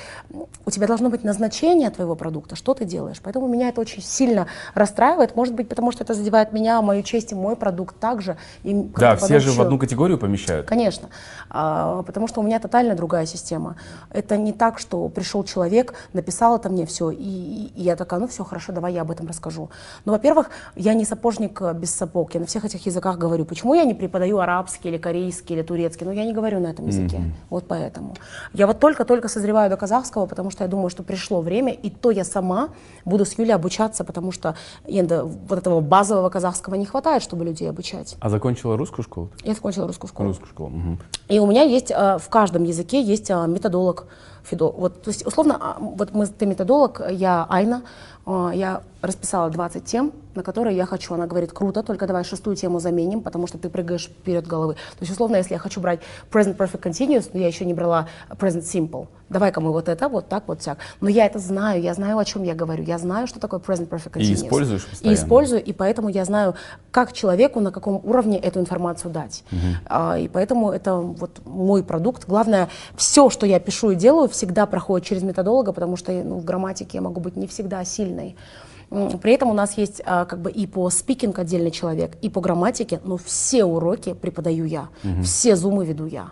[0.65, 3.21] у тебя должно быть назначение твоего продукта, что ты делаешь.
[3.23, 5.35] Поэтому меня это очень сильно расстраивает.
[5.35, 8.35] Может быть, потому что это задевает меня, мою честь и мой продукт также.
[8.63, 10.67] И Да, все же в одну категорию помещают.
[10.67, 11.07] Конечно,
[11.49, 13.77] А, потому что у меня тотально другая система.
[14.09, 18.27] Это не так, что пришел человек, написал это мне все, и, и я такая, ну
[18.27, 19.69] все, хорошо, давай я об этом расскажу.
[20.05, 23.45] Ну, во-первых, я не сапожник без сапог, я на всех этих языках говорю.
[23.45, 26.05] Почему я не преподаю арабский или корейский или турецкий?
[26.05, 28.15] Ну, я не говорю на этом языке, вот поэтому.
[28.53, 32.11] Я вот только-только созреваю до казахского, потому что я думаю, что пришло время, и то
[32.11, 32.69] я сама
[33.05, 34.55] буду с Юлей обучаться, потому что
[34.87, 38.17] енді вот этого базового казахского не хватает, чтобы людей обучать.
[38.19, 39.29] А закончила русскую школу?
[39.43, 40.29] Я закончила русскую школу.
[40.29, 40.69] Русскую школу.
[40.69, 40.99] мгм.
[41.29, 44.05] И у меня есть э, в каждом языке есть э, методолог,
[44.43, 44.71] фидо.
[44.71, 47.83] Вот, то есть, условно, а, вот мы, ты методолог, я Айна,
[48.25, 51.13] я расписала 20 тем, на которые я хочу.
[51.13, 54.75] Она говорит, круто, только давай шестую тему заменим, потому что ты прыгаешь вперед головы.
[54.75, 55.99] То есть, условно, если я хочу брать
[56.31, 60.27] present perfect continuous, но я еще не брала present simple, давай-ка мы вот это, вот
[60.27, 60.77] так, вот так.
[60.99, 63.89] Но я это знаю, я знаю, о чем я говорю, я знаю, что такое present
[63.89, 64.21] perfect continuous.
[64.21, 65.15] И используешь И постоянно.
[65.17, 66.55] использую, и поэтому я знаю,
[66.91, 69.43] как человеку, на каком уровне эту информацию дать.
[69.87, 72.25] А, и поэтому это вот мой продукт.
[72.27, 76.45] Главное, все, что я пишу и делаю, всегда проходит через методолога, потому что ну, в
[76.45, 78.10] грамматике я могу быть не всегда сильной.
[78.91, 82.29] М, При этом у нас есть а, как бы и по спикинг отдельный человек, и
[82.29, 84.89] по грамматике, но все уроки преподаю я,
[85.23, 86.29] все зумы веду я.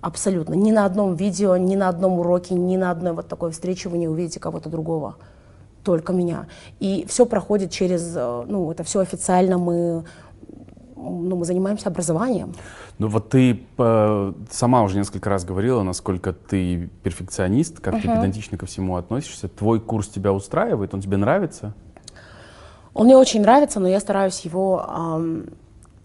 [0.00, 0.54] Абсолютно.
[0.54, 3.98] Ни на одном видео, ни на одном уроке, ни на одной вот такой встрече вы
[3.98, 5.16] не увидите кого-то другого.
[5.82, 6.46] Только меня.
[6.78, 10.04] И все проходит через, э, ну, это все официально, мы,
[10.98, 12.54] ну, мы занимаемся образованием.
[12.98, 18.58] Ну вот ты э, сама уже несколько раз говорила, насколько ты перфекционист, как ты педантично
[18.58, 19.48] ко всему относишься.
[19.48, 21.74] Твой курс тебя устраивает, он тебе нравится?
[22.94, 25.46] Он мне очень нравится, но я стараюсь его ам,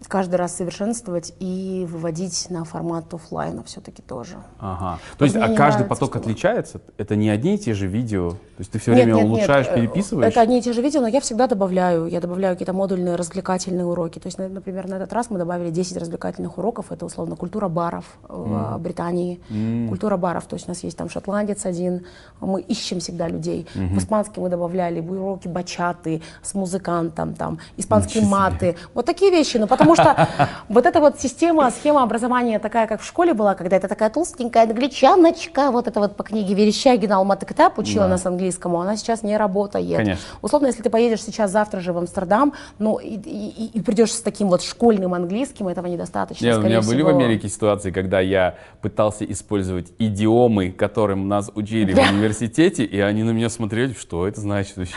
[0.08, 4.36] каждый раз совершенствовать и выводить на формат офлайна все-таки тоже.
[4.60, 4.98] Ага.
[5.18, 6.80] То есть, а каждый нравится, поток что- отличается?
[6.98, 8.30] Это не одни и те же видео?
[8.30, 10.30] То есть ты все Нет, время нет, нет, улучшаешь, э, переписываешь?
[10.30, 12.06] Это одни и те же видео, но я всегда добавляю.
[12.06, 14.18] Я добавляю какие-то модульные развлекательные уроки.
[14.20, 16.92] То есть, на- например, на этот раз мы добавили 10 развлекательных уроков.
[16.92, 19.40] Это условно культура баров в Британии.
[19.88, 20.44] Культура баров.
[20.46, 22.06] То есть у нас есть там шотландец один.
[22.40, 23.66] Мы ищем всегда людей.
[23.74, 28.50] В испанский мы добавляли уроки бачаты с музыкантом, там, испанские Ничего себе.
[28.50, 28.76] маты.
[28.94, 29.56] Вот такие вещи.
[29.56, 30.28] Ну, потому что
[30.68, 34.64] вот эта вот система, схема образования такая, как в школе была, когда это такая толстенькая
[34.64, 38.10] англичаночка, вот это вот по книге Верещагина Алматы Катап учила Да.
[38.10, 39.96] нас английскому, она сейчас не работает.
[39.96, 40.22] Конечно.
[40.42, 44.20] Условно, если ты поедешь сейчас завтра же в Амстердам, ну и, и- и придешь с
[44.20, 46.44] таким вот школьным английским, этого недостаточно.
[46.44, 47.18] Не, у меня скорее были в всего.
[47.18, 53.30] Америке ситуации, когда я пытался использовать идиомы, которым нас учили в университете, и они на
[53.30, 54.94] меня смотрели, что это значит вообще?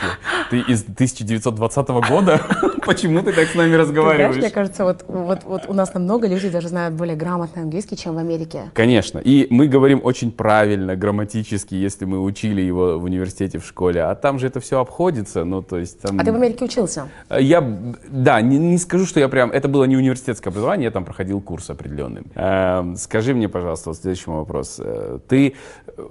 [0.50, 2.40] Ты из 1920 года?
[2.86, 4.36] Почему ты так с нами знаешь, разговариваешь?
[4.36, 8.14] мне кажется, вот, вот, вот у нас намного людей даже знают более грамотный английский, чем
[8.14, 8.70] в Америке.
[8.74, 9.18] Конечно.
[9.18, 14.02] И мы говорим очень правильно, грамматически, если мы учили его в университете, в школе.
[14.02, 15.44] А там же это все обходится.
[15.44, 16.18] Ну, то есть там...
[16.18, 17.08] А ты в Америке учился?
[17.30, 19.50] Я, б- да, не, не скажу, что я прям...
[19.50, 22.22] Это было не университетское образование, я там проходил курс определенный.
[22.34, 24.80] Эм, скажи мне, пожалуйста, вот следующий вопрос.
[24.82, 25.54] Э, Ты
[25.86, 26.02] э,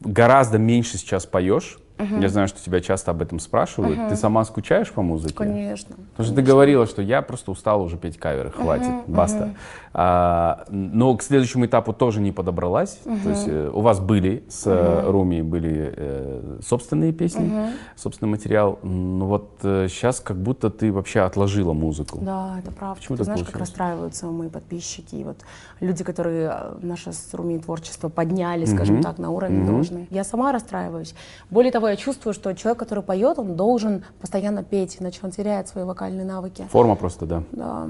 [0.00, 1.78] гораздо меньше сейчас поешь.
[1.98, 4.08] Я знаю, что тебя часто об этом спрашивают.
[4.08, 5.34] Ты сама скучаешь по музыке?
[5.34, 5.94] Конечно.
[6.12, 9.54] Потому что ты говорила, что я просто устала уже петь каверы, хватит, баста.
[9.96, 12.98] А, но к следующему этапу тоже не подобралась.
[13.04, 18.80] То есть э, у вас были с э, Руми были э, собственные песни, собственный материал.
[18.82, 22.18] Но вот сейчас как будто ты вообще отложила музыку.
[22.20, 23.00] Да, это правда.
[23.00, 23.68] Почему Ты знаешь, как получилось?
[23.68, 25.36] расстраиваются мои подписчики, и вот
[25.80, 30.08] люди, которые э, наше с Руми творчество подняли, скажем так, на уровень должны.
[30.10, 31.14] Я сама расстраиваюсь.
[31.50, 35.68] Более того, я чувствую, что человек, который поет, он должен постоянно петь, иначе он теряет
[35.68, 36.66] свои вокальные навыки.
[36.70, 37.42] Форма просто, да.
[37.52, 37.88] Да.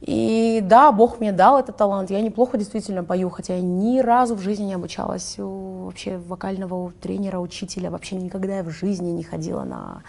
[0.00, 2.10] И да, Бог мне дал этот талант.
[2.10, 6.92] Я неплохо действительно пою, хотя я ни разу в жизни не обучалась у вообще вокального
[7.00, 7.90] тренера, учителя.
[7.90, 10.02] Вообще никогда я в жизни не ходила на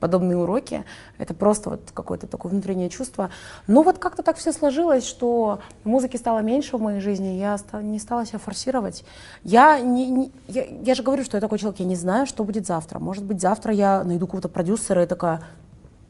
[0.00, 0.84] подобные уроки.
[1.18, 3.30] Это просто вот какое-то такое внутреннее чувство.
[3.66, 7.98] Но вот как-то так все сложилось, что музыки стало меньше в моей жизни, я не
[7.98, 9.04] стала себя форсировать.
[9.44, 12.42] Я, не, не- я, я же говорю, что я такой человек, я не знаю, что
[12.44, 12.98] будет завтра.
[12.98, 15.42] Может быть, завтра я найду какого-то продюсера и такая,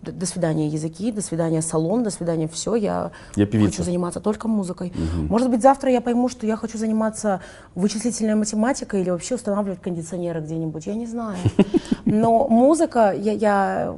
[0.03, 3.71] до, свидания языки, до свидания салон, до свидания все, я, Я певица.
[3.71, 4.93] хочу заниматься только музыкой.
[5.29, 7.41] Может быть, завтра я пойму, что я хочу заниматься
[7.75, 11.37] вычислительной математикой или вообще устанавливать кондиционеры где-нибудь, я не знаю.
[12.05, 13.97] Но музыка, я, я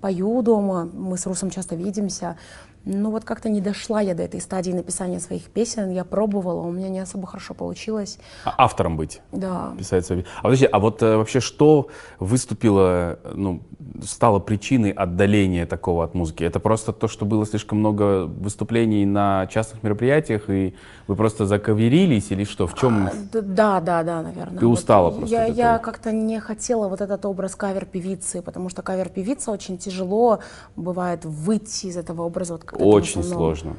[0.00, 2.36] пою дома, мы с Русом часто видимся,
[2.84, 6.72] но вот как-то не дошла я до этой стадии написания своих песен, я пробовала, у
[6.72, 8.18] меня не особо хорошо получилось.
[8.44, 9.20] А автором быть.
[9.32, 9.74] Да.
[9.78, 10.24] писать свои.
[10.38, 11.88] А подожди, а вот э, вообще что
[12.18, 13.62] выступило, ну,
[14.02, 16.44] стало причиной отдаления такого от музыки?
[16.44, 20.74] Это просто то, что было слишком много выступлений на частных мероприятиях, и
[21.10, 22.68] вы просто заковерились, или что?
[22.68, 23.08] В чем?
[23.08, 24.60] А, Да, да, да, наверное.
[24.60, 29.50] Ты устала просто Я, я как-то не хотела вот этот образ кавер-певицы, потому что кавер-певица
[29.50, 30.38] очень тяжело
[30.76, 32.52] бывает выйти из этого образа.
[32.52, 33.76] Вот, Очень основном сложно.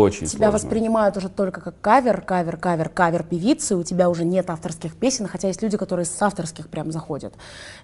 [0.00, 0.52] Очень Тебя сложно.
[0.52, 5.26] воспринимают уже только как кавер, кавер, кавер, кавер певицы, у тебя уже нет авторских песен,
[5.26, 7.34] хотя есть люди, которые с авторских прям заходят.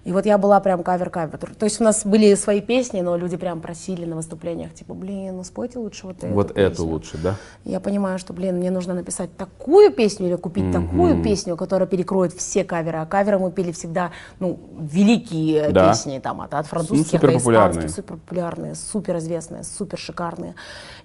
[0.03, 1.55] И вот я была прям кавер-кавер.
[1.55, 5.37] То есть у нас были свои песни, но люди прям просили на выступлениях, типа, блин,
[5.37, 6.85] ну спойте лучше вот эту Вот эту песню».
[6.85, 7.35] лучше, да?
[7.65, 12.33] Я понимаю, что, блин, мне нужно написать такую песню или купить такую песню, которая перекроет
[12.33, 12.99] все каверы.
[12.99, 15.89] А каверы мы пели всегда, ну, великие Да.
[15.89, 17.71] песни, там, от, от французских до суперпопулярные.
[17.71, 20.55] испанских, супер популярные, супер известные, супер шикарные.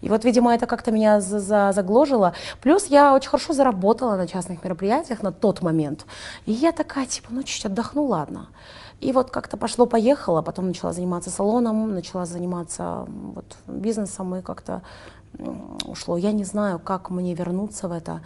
[0.00, 2.33] И вот, видимо, это как-то меня за- за- загложило.
[2.61, 6.07] Плюс я очень хорошо заработала на частных мероприятиях на тот момент.
[6.46, 8.48] И я такая, типа, ну, чуть отдохну, ладно.
[9.00, 14.80] И вот как-то пошло-поехало, потом начала заниматься салоном, начала заниматься вот, бизнесом, и как-то
[15.87, 16.16] ушло.
[16.16, 18.20] Я не знаю, как мне вернуться в это,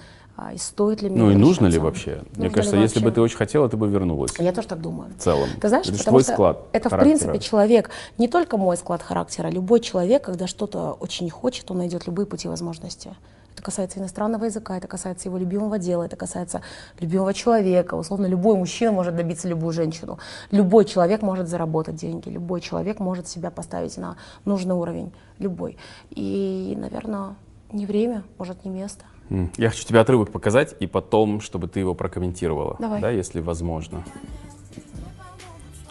[0.53, 2.11] и стоит ли мне Ну и нужно ли вообще?
[2.11, 4.33] Мне Нужно ли кажется, если бы ты очень хотела, ты бы вернулась.
[4.39, 5.11] Я тоже так думаю.
[5.19, 5.49] В целом.
[5.61, 7.19] Ты знаешь, это твой склад это, в характера.
[7.19, 12.07] принципе, человек, не только мой склад характера, любой человек, когда что-то очень хочет, он найдет
[12.07, 13.17] любые пути возможности.
[13.55, 16.63] Это касается иностранного языка, это касается его любимого дела, это касается
[17.01, 17.97] любимого человека.
[17.97, 20.21] Условно, любой мужчина может добиться любую женщину.
[20.53, 25.13] Любой человек может заработать деньги, любой человек может себя поставить на нужный уровень.
[25.41, 25.77] Любой.
[26.11, 27.35] И, наверное,
[27.73, 29.05] не время, может, не место.
[29.31, 33.01] Я хочу тебе отрывок показать, и потом, чтобы ты его прокомментировала, Давай.
[33.01, 34.03] да, если возможно.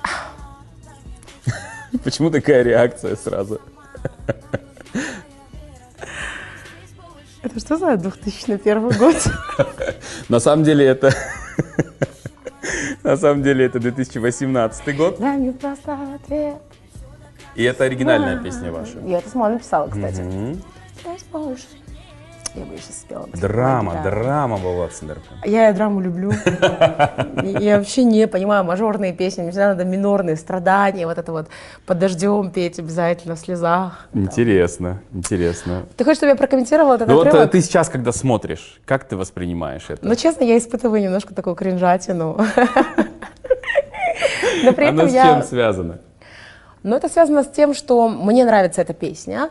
[2.03, 3.61] Почему такая реакция сразу?
[7.43, 9.15] Это что за 2001 год?
[10.29, 11.13] На самом деле это...
[13.03, 15.19] На самом деле это 2018 год.
[15.19, 16.57] Дай мне просто ответ.
[17.55, 18.99] И это оригинальная песня ваша.
[19.05, 20.21] Я это сама написала, кстати.
[22.57, 23.27] Я бы сейчас спела.
[23.33, 24.09] Драма, Да.
[24.09, 25.21] драма была в Сендерпе.
[25.45, 26.31] Я драму люблю.
[27.43, 29.43] Я вообще не понимаю мажорные песни.
[29.43, 31.47] Мне всегда надо минорные страдания, вот это вот
[31.85, 34.07] под дождем петь обязательно в слезах.
[34.13, 35.83] Интересно, интересно.
[35.95, 39.15] Ты хочешь, чтобы я прокомментировала этот Ну вот э, ты сейчас, когда смотришь, как ты
[39.15, 40.05] воспринимаешь это?
[40.07, 42.37] Ну, честно, я испытываю немножко такую кринжатину.
[44.63, 45.99] Но при Оно с чем связано?
[46.81, 49.49] Но это связано с тем, что мне нравится эта песня.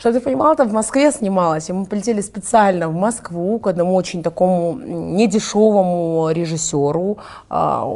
[0.00, 3.94] Чтобы ты понимал, это в Москве снималось, и мы полетели специально в Москву к одному
[3.94, 7.18] очень такому недешевому режиссеру.
[7.50, 7.86] А,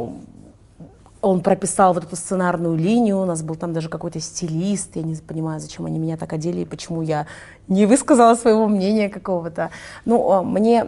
[1.21, 5.15] Он прописал вот эту сценарную линию, у нас был там даже какой-то стилист, я не
[5.15, 7.25] понимаю, зачем они меня так одели и почему я
[7.67, 9.71] не высказала своего мнения какого-то.
[10.05, 10.85] Ну, а, мне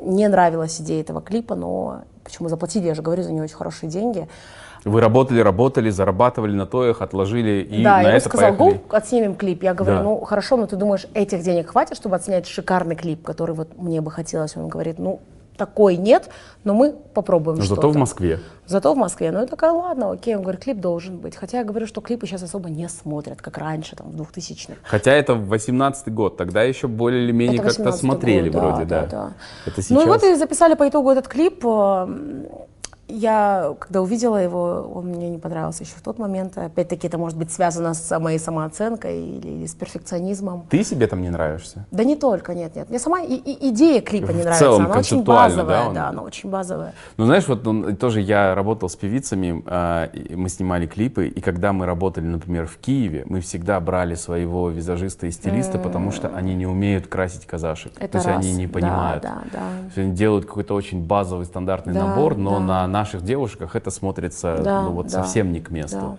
[0.00, 3.88] не нравилась идея этого клипа, но почему заплатили, я же говорю, за нее очень хорошие
[3.88, 4.28] деньги.
[4.84, 8.80] Вы работали, работали, зарабатывали на то их, отложили и да, на я это сказал, поехали.
[8.88, 9.62] «Го, отснимем клип.
[9.62, 10.02] Я говорю, Да.
[10.02, 14.00] ну хорошо, но ты думаешь, этих денег хватит, чтобы отснять шикарный клип, который вот мне
[14.00, 14.56] бы хотелось?
[14.56, 15.20] Он говорит, ну
[15.56, 16.30] такой нет,
[16.64, 17.82] но мы попробуем Но что-то.
[17.82, 18.40] зато в Москве.
[18.66, 19.30] Зато в Москве.
[19.30, 20.34] Ну, я такая, ладно, окей.
[20.34, 21.36] Он говорит, клип должен быть.
[21.36, 24.74] Хотя я говорю, что клипы сейчас особо не смотрят, как раньше, там, в 2000-х.
[24.82, 29.02] Хотя это 18 год, тогда еще более или менее как-то 18-й смотрели год, вроде, да.
[29.02, 29.32] да, да.
[29.66, 29.90] Это сейчас...
[29.90, 31.64] Ну и вот и записали по итогу этот клип.
[33.08, 36.56] Э, Я, когда увидела его, он мне не понравился еще в тот момент.
[36.58, 40.64] Опять-таки, это может быть связано с моей самооценкой или, или с перфекционизмом.
[40.70, 41.86] Ты себе там не нравишься?
[41.90, 42.88] Да не только, нет, нет.
[42.90, 44.58] Мне сама и- и идея клипа не В нравится.
[44.64, 45.94] целом, она очень базовая, да, он?
[45.94, 46.92] да, она очень базовая.
[47.16, 49.62] Ну, знаешь, вот он- тоже я работал с певицами,
[50.12, 54.68] и мы снимали клипы, и когда мы работали, например, в Киеве, мы всегда брали своего
[54.70, 57.92] визажиста и стилиста, потому что они не умеют красить казашек.
[57.98, 58.36] Это То есть раз.
[58.44, 59.22] они не Да, понимают.
[59.22, 59.58] Да, да.
[59.58, 62.60] То есть Они делают какой-то очень базовый стандартный Да, набор, но да.
[62.60, 65.98] на наших девушках это смотрится Да, ну, вот да, совсем не к месту.
[66.00, 66.16] да.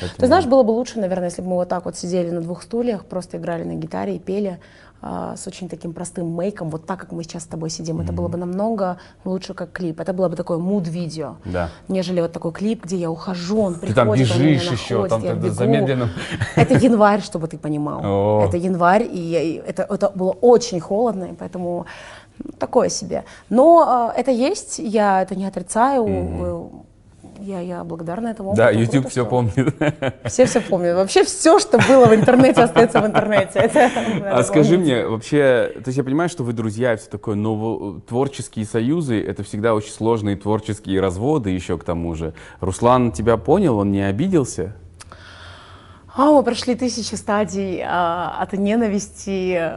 [0.00, 2.40] Поэтому- Ты знаешь, было бы лучше, наверное, если бы мы вот так вот сидели на
[2.42, 4.58] двух стульях, просто играли на гитаре и пели
[5.02, 8.00] а, с очень таким простым мейком, вот так, как мы сейчас с тобой сидим.
[8.00, 10.00] Это было бы намного лучше, как клип.
[10.00, 11.68] Это было бы такое муд-видео, Да.
[11.88, 14.94] нежели вот такой клип, где я ухожу, он Ты там приходит, он меня бежишь еще,
[14.94, 15.54] находит, там я бегу.
[15.54, 16.08] замедленным.
[16.56, 18.00] Это январь, чтобы ты понимал.
[18.04, 18.44] О.
[18.48, 21.84] Это январь, и, и это, это было очень холодно, и поэтому
[22.58, 23.24] такое себе.
[23.50, 26.06] Но э, это есть, я это не отрицаю.
[26.08, 26.68] э,
[27.40, 28.54] Я, я благодарна этому.
[28.54, 28.80] Да, опыту.
[28.80, 29.74] YouTube Круто, все что помнит.
[30.24, 30.96] Все все помнят.
[30.96, 33.58] Вообще все, что было в интернете, остается в интернете.
[33.58, 33.90] Это
[34.32, 34.92] А скажи помнить.
[34.94, 38.64] мне, вообще, то есть я понимаю, что вы друзья и все такое, но во- творческие
[38.64, 42.32] союзы— это всегда очень сложные творческие разводы еще к тому же.
[42.60, 44.72] Руслан тебя понял, он не обиделся?
[46.16, 49.72] А, мы прошли тысячи стадий а, от ненависти,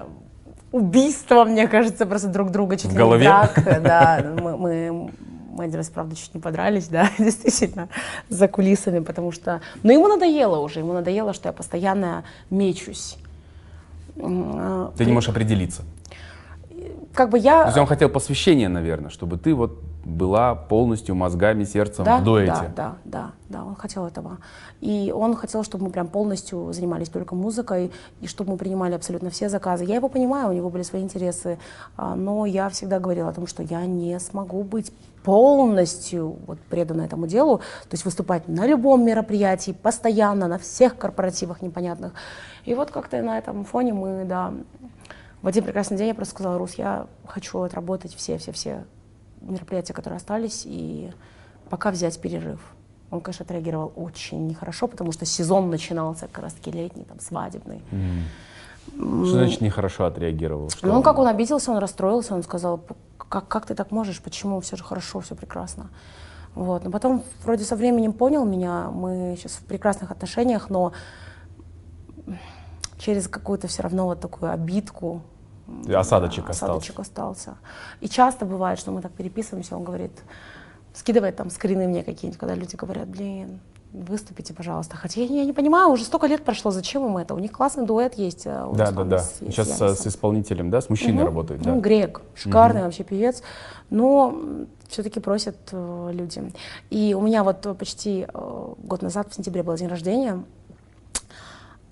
[0.72, 3.54] убийства, мне кажется, просто друг друга чуть ли не драк.
[3.84, 5.12] Да, мы, мы,
[5.52, 7.90] мы один раз, правда, чуть не подрались, да, действительно,
[8.30, 9.62] за кулисами, потому что...
[9.84, 13.18] Но ему надоело уже, ему надоело, что я постоянно мечусь.
[14.18, 15.84] А, Ты не можешь определиться.
[17.14, 17.66] Как бы То я...
[17.66, 22.52] есть он хотел посвящения, наверное, чтобы ты вот была полностью мозгами, сердцем Да, в дуэте.
[22.52, 24.38] да, да, да, да, он хотел этого.
[24.82, 27.92] И он хотел, чтобы мы прям полностью занимались только музыкой,
[28.22, 29.86] и чтобы мы принимали абсолютно все заказы.
[29.86, 31.60] Я его понимаю, у него были свои интересы,
[31.96, 34.92] а, но я всегда говорила о том, что я не смогу быть
[35.24, 41.62] полностью вот предана этому делу, то есть выступать на любом мероприятии, постоянно, на всех корпоративах
[41.62, 42.14] непонятных.
[42.66, 44.54] И вот как-то на этом фоне мы, да,
[45.42, 48.86] в один прекрасный день я просто сказала, Рус, я хочу отработать все-все-все
[49.42, 51.12] мероприятия, которые остались, и
[51.70, 52.60] пока взять перерыв.
[53.12, 57.82] Он, конечно, отреагировал очень нехорошо, потому что сезон начинался как раз-таки летний, там, свадебный.
[58.96, 60.70] Что значит нехорошо отреагировал?
[60.70, 62.96] Что Ну, как он обиделся, он расстроился, он сказал, «П-
[63.30, 65.90] как, как ты так можешь, почему все же хорошо, все прекрасно.
[66.56, 66.84] Вот.
[66.84, 70.94] Но потом вроде со временем понял меня, мы сейчас в прекрасных отношениях, но
[72.98, 75.22] через какую-то все равно вот такую обидку.
[75.86, 76.66] И осадочек да, остался.
[76.74, 77.58] осадочек остался.
[78.02, 80.12] И часто бывает, что мы так переписываемся, он говорит,
[80.94, 83.60] скидывает там скрины мне какие-нибудь, когда люди говорят, блин,
[83.92, 84.98] выступите, пожалуйста.
[84.98, 87.34] Хотя я не, я не понимаю, уже столько лет прошло, зачем им это?
[87.34, 88.46] У них классный дуэт есть.
[88.46, 89.20] э, у Да, да, да.
[89.20, 89.96] с- с Сейчас с, Янисом.
[89.96, 91.74] с исполнителем, да, с мужчиной работает, да.
[91.74, 93.42] Ну, грек, шикарный вообще певец,
[93.90, 94.38] но
[94.90, 96.52] все-таки просят э, люди.
[96.92, 100.44] И у меня вот э, почти э, год назад, в сентябре, был день рождения,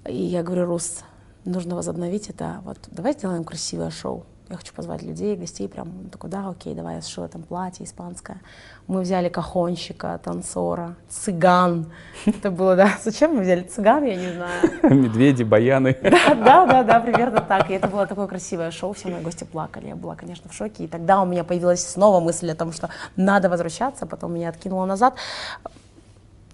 [0.05, 0.99] и я говорю, Рус,
[1.47, 4.25] нужно возобновить это, вот давай сделаем красивое шоу.
[4.49, 7.85] Я хочу позвать людей, гостей, прям Он такой, да, окей, давай я сшила там платье
[7.85, 8.39] испанское.
[8.87, 11.91] Мы взяли кахонщика, танцора, цыган.
[12.25, 14.61] Это было, да, зачем мы взяли цыган, я не знаю.
[14.83, 15.97] Медведи, баяны.
[16.01, 17.69] Да, да, да, да, примерно так.
[17.69, 19.87] И это было такое красивое шоу, все мои гости плакали.
[19.87, 20.85] Я была, конечно, в шоке.
[20.85, 24.85] И тогда у меня появилась снова мысль о том, что надо возвращаться, потом меня откинуло
[24.85, 25.15] назад.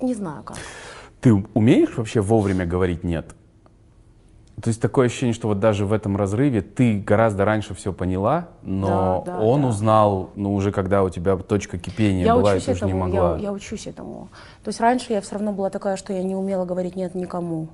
[0.01, 0.58] Не знаю как.
[1.21, 3.36] Ты умеешь вообще вовремя говорить «нет»?
[4.61, 8.49] То есть такое ощущение, что вот даже в этом разрыве ты гораздо раньше все поняла,
[8.61, 9.67] но да, да, он да.
[9.69, 13.36] узнал, ну уже когда у тебя точка кипения я была, и ты уже не могла.
[13.38, 14.30] Я, я учусь этому.
[14.63, 17.69] То есть раньше я все равно была такая, что я не умела говорить нет никому,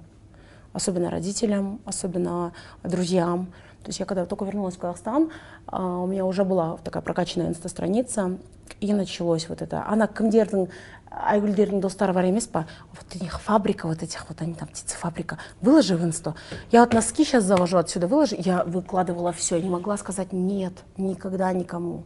[0.72, 3.48] особенно родителям, особенно друзьям.
[3.84, 5.32] То есть я когда только вернулась в Казахстан,
[5.68, 8.38] а, у меня уже была такая прокачанная инста-страница,
[8.80, 9.84] и началось вот это.
[9.88, 10.70] Она кімдердің
[11.12, 15.38] айгүлдердің достары бар емес па вот у них фабрика вот этих вот они там птицефабрика
[15.62, 16.36] выложи в инсту
[16.72, 20.74] я вот носки сейчас завожу отсюда выложи я выкладывала все я не могла сказать нет
[20.98, 22.06] никогда никому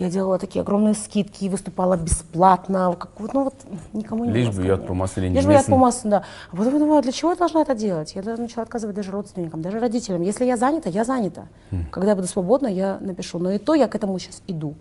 [0.00, 3.54] я делала такие огромные скидки выступала бесплатно, как, ну вот
[3.92, 6.24] никому не Лишь бы я по масле Лишь бы я по маслу, да.
[6.50, 8.14] А потом я думаю, для чего я должна это делать?
[8.14, 10.22] Я начала отказывать даже родственникам, даже родителям.
[10.22, 11.48] Если я занята, я занята.
[11.70, 11.84] Хм.
[11.90, 13.38] Когда я буду свободна, я напишу.
[13.38, 14.74] Но и то я к этому сейчас иду.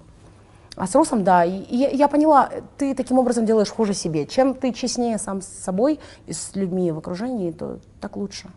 [0.80, 4.26] А с Русом, да, и, и я поняла, ты таким образом делаешь хуже себе.
[4.26, 8.48] Чем ты честнее сам с собой и с людьми в окружении, то так лучше.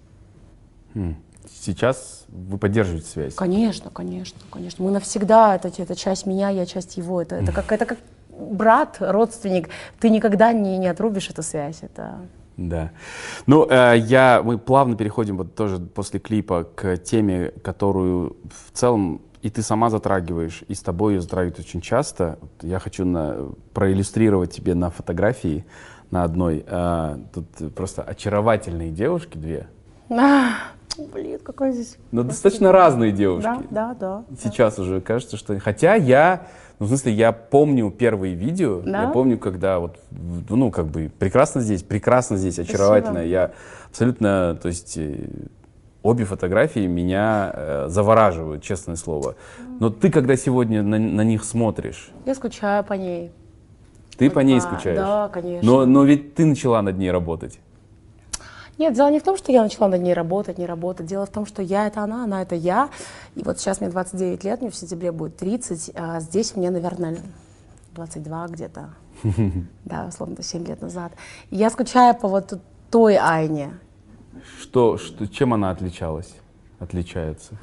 [0.95, 1.17] Хм.
[1.51, 3.35] Сейчас вы поддерживаете связь?
[3.35, 4.85] Конечно, конечно, конечно.
[4.85, 7.21] Мы навсегда, это, это часть меня, я часть его.
[7.21, 7.99] Это, это, как, это как
[8.31, 9.69] брат, родственник.
[9.99, 11.79] Ты никогда не, не отрубишь эту связь.
[11.83, 12.21] Это...
[12.57, 12.93] Да.
[13.47, 19.23] Ну, э, я, мы плавно переходим вот тоже после клипа к теме, которую в целом
[19.43, 22.39] и ты сама затрагиваешь, и с тобой ее затрагивают очень часто.
[22.63, 25.67] Я хочу на, проиллюстрировать тебе на фотографии
[26.13, 26.65] на одной.
[26.69, 29.67] А, тут просто очаровательные девушки две.
[30.11, 30.53] А,
[31.13, 31.97] блин, какой здесь...
[32.13, 33.49] Ну, достаточно разные девушки.
[33.71, 34.25] Да, да, да.
[34.41, 34.83] Сейчас да.
[34.83, 35.59] уже кажется, что...
[35.59, 36.47] Хотя я...
[36.79, 39.03] Ну, в смысле, я помню первые видео, да?
[39.03, 43.21] я помню, когда вот, ну, как бы, прекрасно здесь, прекрасно здесь, очаровательно.
[43.21, 43.31] Спасибо.
[43.31, 43.51] Я
[43.89, 45.29] абсолютно, то есть, э,
[46.03, 49.37] обе фотографии меня э, завораживают, честное слово.
[49.81, 52.11] Но ты, когда сегодня на, на них смотришь...
[52.27, 53.31] Я скучаю по ней.
[54.17, 54.99] Ты вот, по ней скучаешь?
[54.99, 55.71] Да, конечно.
[55.71, 57.59] Но, но ведь ты начала над ней работать.
[58.79, 61.07] Нет, дело не в том, что я начала над ней работать, не работать.
[61.07, 62.89] Дело в том, что я— это она, она— это я.
[63.35, 67.19] И вот сейчас мне 29 лет, мне в сентябре будет 30, а здесь мне, наверное,
[67.95, 68.91] 22 где-то.
[69.85, 71.13] Да, условно, 7 лет назад.
[71.51, 72.59] И я скучаю по вот
[72.91, 73.73] той Айне.
[74.61, 76.35] Что, что, чем она отличалась,
[76.79, 77.55] отличается?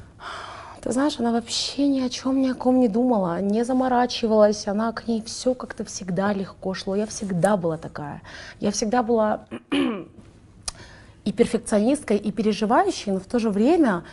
[0.80, 4.92] Ты знаешь, она вообще ни о чем ни о ком не думала, не заморачивалась, она
[4.92, 6.96] к ней все как-то всегда легко шло.
[6.96, 8.22] Я всегда была такая.
[8.60, 9.44] Я всегда была
[11.24, 14.04] и перфекционисткой, и переживающей, но в то же время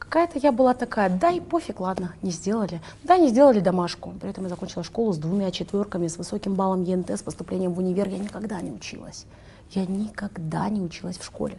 [0.00, 2.80] какая-то я была такая, да и пофиг, ладно, не сделали.
[3.04, 4.12] Да, не сделали домашку.
[4.20, 7.78] При этом я закончила школу с двумя четверками, с высоким баллом ЕНТ, с поступлением в
[7.78, 8.08] универ.
[8.08, 9.26] Я никогда не училась.
[9.70, 11.58] Я никогда не училась в школе.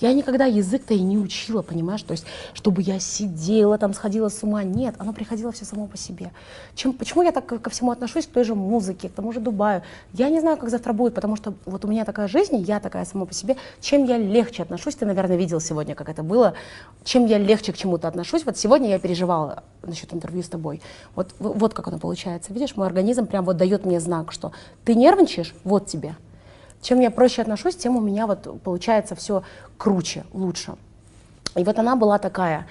[0.00, 2.02] Я никогда язык-то и не учила, понимаешь?
[2.02, 2.24] То есть,
[2.54, 4.62] чтобы я сидела, там, сходила с ума.
[4.62, 6.30] Нет, оно приходило все само по себе.
[6.76, 9.82] Чем, почему я так ко всему отношусь, к той же музыке, к тому же Дубаю?
[10.12, 13.04] Я не знаю, как завтра будет, потому что вот у меня такая жизнь, я такая
[13.04, 13.56] сама по себе.
[13.80, 16.54] Чем я легче отношусь, ты, наверное, видел сегодня, как это было.
[17.02, 18.44] Чем я легче к чему-то отношусь.
[18.44, 20.80] Вот сегодня я переживала насчет интервью с тобой.
[21.16, 22.52] Вот, вот как оно получается.
[22.52, 24.52] Видишь, мой организм прям вот дает мне знак, что
[24.84, 26.14] ты нервничаешь, вот тебе.
[26.82, 29.42] Чем я проще отношусь, тем у меня вот получается все
[29.76, 30.74] круче, лучше.
[31.56, 32.66] И вот она была такая,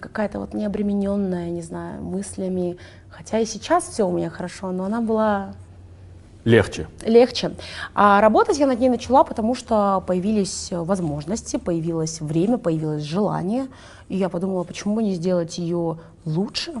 [0.00, 2.76] какая-то вот необремененная, не знаю, мыслями.
[3.10, 5.54] Хотя и сейчас все у меня хорошо, но она была
[6.44, 6.86] Легче.
[7.04, 7.50] Легче.
[7.94, 13.66] А работать я над ней начала, потому что появились возможности, появилось время, появилось желание.
[14.08, 16.72] И я подумала, почему бы не сделать ее лучше?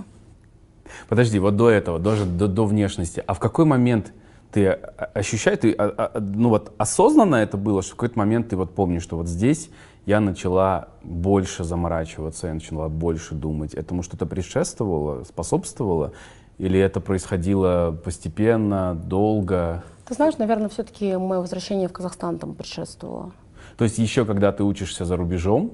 [1.08, 3.22] Подожди, вот до этого, даже до, до внешности.
[3.26, 4.12] А в какой момент
[4.50, 8.56] ты ощущаешь, ты, а, а, ну вот осознанно это было, что в какой-то момент ты
[8.56, 9.70] вот помнишь, что вот здесь
[10.06, 13.74] я начала больше заморачиваться, я начала больше думать.
[13.74, 16.12] Этому что-то предшествовало, способствовало?
[16.56, 19.84] Или это происходило постепенно, долго?
[20.06, 23.32] Ты знаешь, наверное, все-таки мое возвращение в Казахстан там предшествовало.
[23.76, 25.72] То есть еще когда ты учишься за рубежом,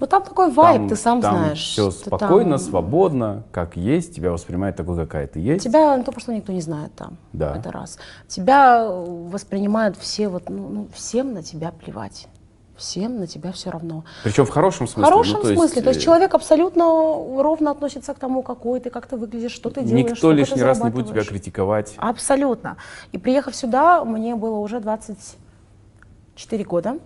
[0.00, 1.62] ну там такой вайб, там, ты сам там знаешь.
[1.62, 2.58] Все спокойно, там...
[2.58, 5.64] свободно, как есть, тебя воспринимают такой, какая ты есть.
[5.64, 7.16] Тебя то, что никто не знает там.
[7.32, 7.56] Да.
[7.56, 7.98] Это раз.
[8.26, 12.28] Тебя воспринимают все, вот, ну, ну, всем на тебя плевать.
[12.76, 14.04] Всем на тебя все равно.
[14.24, 15.02] Причем в хорошем смысле.
[15.02, 15.62] В хорошем ну, то смысле.
[15.62, 15.84] Есть...
[15.84, 19.70] То есть э, человек абсолютно ровно относится к тому, какой ты, как ты выглядишь, что
[19.70, 20.10] ты делаешь.
[20.10, 21.94] Никто лишний раз не будет тебя критиковать.
[21.98, 22.76] Абсолютно.
[23.12, 26.98] И приехав сюда, мне было уже 24 года.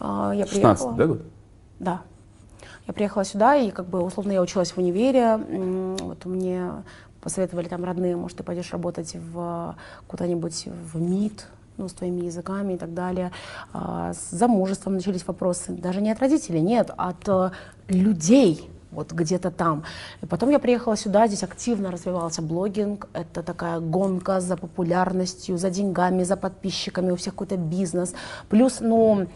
[0.00, 0.92] А, я 16, приехала.
[0.94, 1.22] да, год?
[1.78, 2.02] Да.
[2.86, 5.36] Я приехала сюда, и как бы условно я училась в универе.
[5.36, 6.70] Вот мне
[7.20, 11.46] посоветовали там родные, может, ты пойдешь работать в куда-нибудь в МИД,
[11.76, 13.32] ну, с твоими языками и так далее.
[13.72, 15.72] А, с замужеством начались вопросы.
[15.72, 17.50] Даже не от родителей, нет, от э,
[17.88, 19.84] людей вот где-то там.
[20.22, 23.08] И потом я приехала сюда, здесь активно развивался блогинг.
[23.12, 28.14] Это такая гонка за популярностью, за деньгами, за подписчиками, у всех какой-то бизнес.
[28.48, 29.26] Плюс, ну,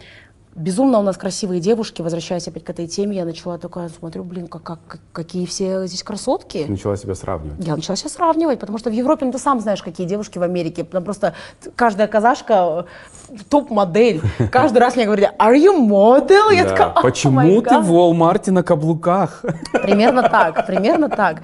[0.55, 4.49] безумно у нас красивые девушки, возвращаясь опять к этой теме, я начала такая, смотрю, блин,
[4.49, 6.67] как, как, какие все здесь красотки.
[6.69, 7.65] Начала себя сравнивать.
[7.65, 10.43] Я начала себя сравнивать, потому что в Европе, ну ты сам знаешь, какие девушки в
[10.43, 11.35] Америке, там просто
[11.77, 12.87] каждая казашка
[13.31, 14.21] э, топ-модель.
[14.51, 16.53] Каждый раз мне говорят, are you model?
[16.55, 16.71] Я Да.
[16.71, 17.83] такая, «Oh Почему ты God».
[17.83, 19.45] в Walmart на каблуках?
[19.73, 21.43] Примерно так, примерно так.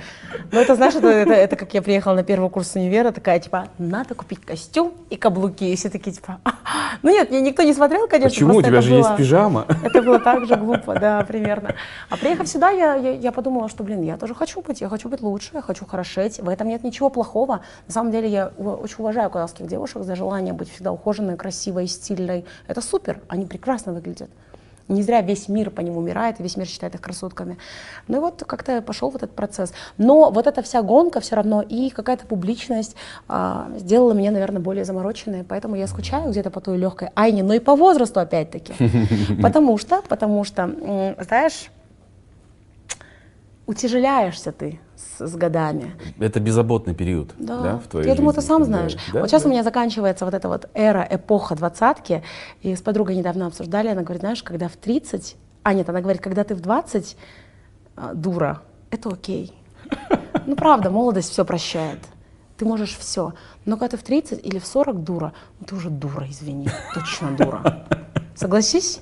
[0.53, 3.69] Но это, знаешь, это, это, это как я приехала на первый курс универа, такая, типа,
[3.79, 5.65] надо купить костюм и каблуки.
[5.65, 6.51] И все такие, типа, «А».
[7.03, 8.31] ну нет, никто не смотрел, конечно.
[8.31, 8.57] Почему?
[8.57, 9.67] У тебя же есть пижама.
[9.83, 11.75] Это было так же глупо, да, примерно.
[12.09, 15.09] А приехав сюда, я, я, я подумала, что, блин, я тоже хочу быть, я хочу
[15.09, 16.41] быть лучше, я хочу хорошеть.
[16.41, 17.61] В этом нет ничего плохого.
[17.87, 22.45] На самом деле я очень уважаю казахских девушек за желание быть всегда ухоженной, красивой, стильной.
[22.67, 24.31] Это супер, они прекрасно выглядят.
[24.89, 27.59] Не зря весь мир по ним умирает, весь мир считает их красотками.
[28.09, 29.73] Ну и вот как-то пошел вот этот процесс.
[29.99, 32.97] Но вот эта вся гонка все равно и какая-то публичность
[33.29, 35.45] а, сделала меня, наверное, более замороченной.
[35.45, 38.75] Поэтому я скучаю где-то по той легкой Айне, но и по возрасту опять-таки.
[39.43, 41.71] Потому что, потому что, знаешь,
[43.67, 44.81] утяжеляешься ты
[45.19, 45.93] с, годами.
[46.19, 48.97] Это беззаботный период, да, в твоей Я думаю, ты жизни, сам знаешь.
[49.13, 49.49] Да, вот сейчас да.
[49.49, 52.23] у меня заканчивается вот эта вот эра, эпоха двадцатки.
[52.63, 55.37] И с подругой недавно обсуждали, она говорит, знаешь, когда в 30...
[55.63, 57.17] А, нет, она говорит, когда ты в 20
[57.97, 59.53] а, дура, это окей.
[60.47, 61.99] Ну, правда, молодость все прощает.
[62.57, 63.35] Ты можешь все.
[63.65, 66.69] Но когда ты в 30 или в 40 дура, ну, ты уже дура, извини.
[66.95, 67.87] Точно дура.
[68.35, 69.01] Согласись?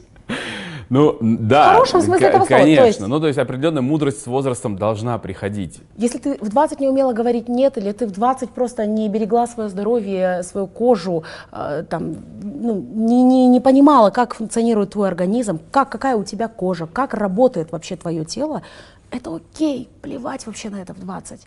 [0.95, 1.71] Ну, да.
[1.71, 2.85] В хорошем смысле этого слова, то Конечно.
[2.85, 5.81] есть- Ну, то есть определенная мудрость с возрастом должна приходить.
[5.97, 9.49] Если ты в 20 не умела говорить нет, или ты в 20 просто не берегла
[9.49, 15.59] свое здоровье, свою кожу, э, там, ну, не, не, не понимала, как функционирует твой организм,
[15.73, 18.63] как, какая у тебя кожа, как работает вообще твое тело,
[19.11, 21.41] это окей, плевать вообще на это в 20.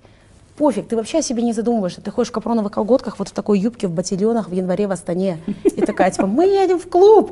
[0.57, 2.01] Пофиг, ты вообще о себе не задумываешься.
[2.01, 5.37] Ты ходишь в капроновых колготках, вот в такой юбке, в ботильонах в январе в Астане.
[5.63, 7.31] И такая, типа, мы едем в клуб.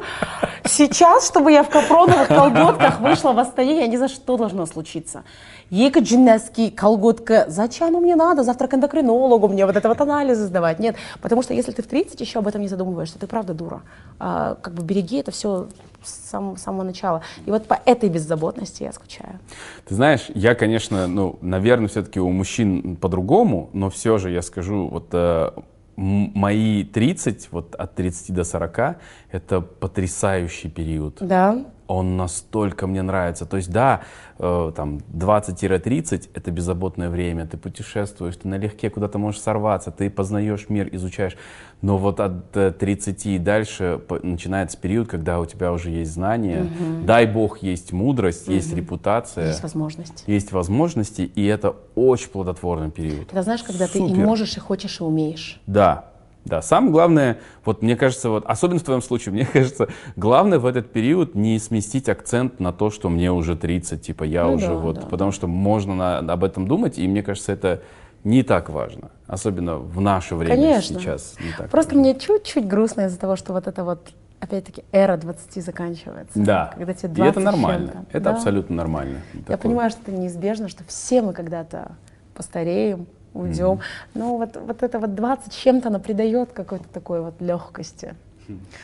[0.63, 5.23] Сейчас, чтобы я в капроновых колготках вышла в Астане, я ни за что должно случиться.
[5.69, 8.43] Ека джиннески, колготка, зачем мне надо?
[8.43, 10.79] Завтра к эндокринологу мне вот это вот анализы сдавать.
[10.79, 13.81] Нет, потому что если ты в 30 еще об этом не задумываешься, ты правда дура.
[14.19, 15.67] А, как бы береги это все
[16.03, 17.21] с самого, с самого начала.
[17.45, 19.39] И вот по этой беззаботности я скучаю.
[19.87, 24.87] Ты знаешь, я, конечно, ну, наверное, все-таки у мужчин по-другому, но все же я скажу,
[24.87, 25.49] вот э,
[25.95, 28.97] мои 30, вот от 30 до 40,
[29.31, 31.17] это потрясающий период.
[31.21, 31.65] Да?
[31.87, 33.45] Он настолько мне нравится.
[33.45, 34.01] То есть, да,
[34.39, 40.69] э, там 20-30 это беззаботное время, ты путешествуешь, ты налегке куда-то можешь сорваться, ты познаешь
[40.69, 41.37] мир, изучаешь.
[41.81, 46.67] Но вот от э, 30 и дальше начинается период, когда у тебя уже есть знания,
[47.03, 50.23] дай бог есть мудрость, есть репутация, Есть возможность.
[50.27, 53.31] есть возможности, и это очень плодотворный период.
[53.31, 54.25] Это знаешь, когда ты и Супер.
[54.25, 55.61] можешь, и хочешь, и умеешь.
[55.67, 56.05] Да,
[56.45, 56.61] да.
[56.61, 60.91] Самое главное, вот мне кажется, вот, особенно в твоем случае, мне кажется, главное в этот
[60.91, 64.73] период не сместить акцент на то, что мне уже 30, типа я Ну уже да,
[64.75, 65.01] вот, да.
[65.07, 67.81] потому что можно на- об этом думать, и мне кажется, это
[68.23, 70.99] не так важно, особенно в наше время Конечно.
[70.99, 71.35] сейчас.
[71.39, 72.09] Не так Просто важно.
[72.11, 76.31] мне чуть-чуть грустно из-за того, что вот это вот, опять-таки, эра 20 заканчивается.
[76.35, 78.07] Да, Когда тебе и 20 это с нормально, чем-то.
[78.09, 78.31] это Да.
[78.35, 79.19] абсолютно нормально.
[79.33, 79.57] Я Такое.
[79.57, 81.97] понимаю, что это неизбежно, что все мы когда-то
[82.33, 83.05] постареем,
[83.35, 83.79] уйдем.
[84.13, 88.15] Но вот, вот это вот 20 с чем-то, оно придает какой-то такой вот легкости.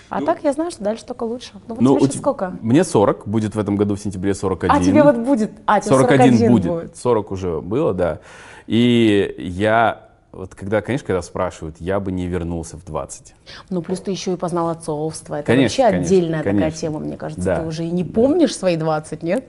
[0.10, 1.52] А так я знаю, что дальше только лучше.
[1.68, 2.58] Ну вот Ну, тебе сколько?
[2.62, 4.76] Мне 40, будет в этом году в сентябре 41.
[4.76, 5.52] А тебе вот будет?
[5.66, 6.98] А, тебе 41, 41 будет.
[6.98, 8.20] 40 уже было, да.
[8.68, 13.36] И я, вот когда, конечно, когда спрашивают, я бы не вернулся в 20.
[13.70, 15.36] Ну, плюс ты еще и познал отцовство.
[15.36, 16.80] Это Конечно, вообще конечно, отдельная такая конечно.
[16.80, 17.44] тема, мне кажется.
[17.44, 17.60] Да.
[17.60, 19.46] Ты уже и не помнишь свои 20, нет?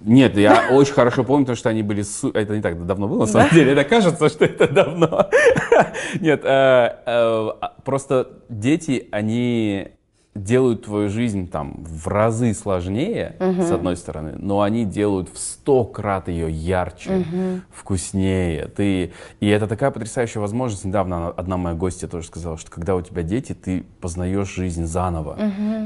[0.00, 2.02] Нет, я очень хорошо помню, потому что они были...
[2.02, 3.72] су- Это не так давно было, на самом деле.
[3.72, 5.28] Это кажется, что это давно.
[6.20, 9.88] Нет, э, э, а, просто дети, они
[10.36, 15.84] делают твою жизнь там в разы сложнее, с одной стороны, но они делают в сто
[15.84, 17.24] крат ее ярче,
[17.72, 18.68] вкуснее.
[18.68, 19.12] Ты...
[19.40, 20.84] И это такая потрясающая возможность.
[20.84, 25.38] Недавно одна моя гостья тоже сказала, что когда у тебя дети, ты познаешь жизнь заново,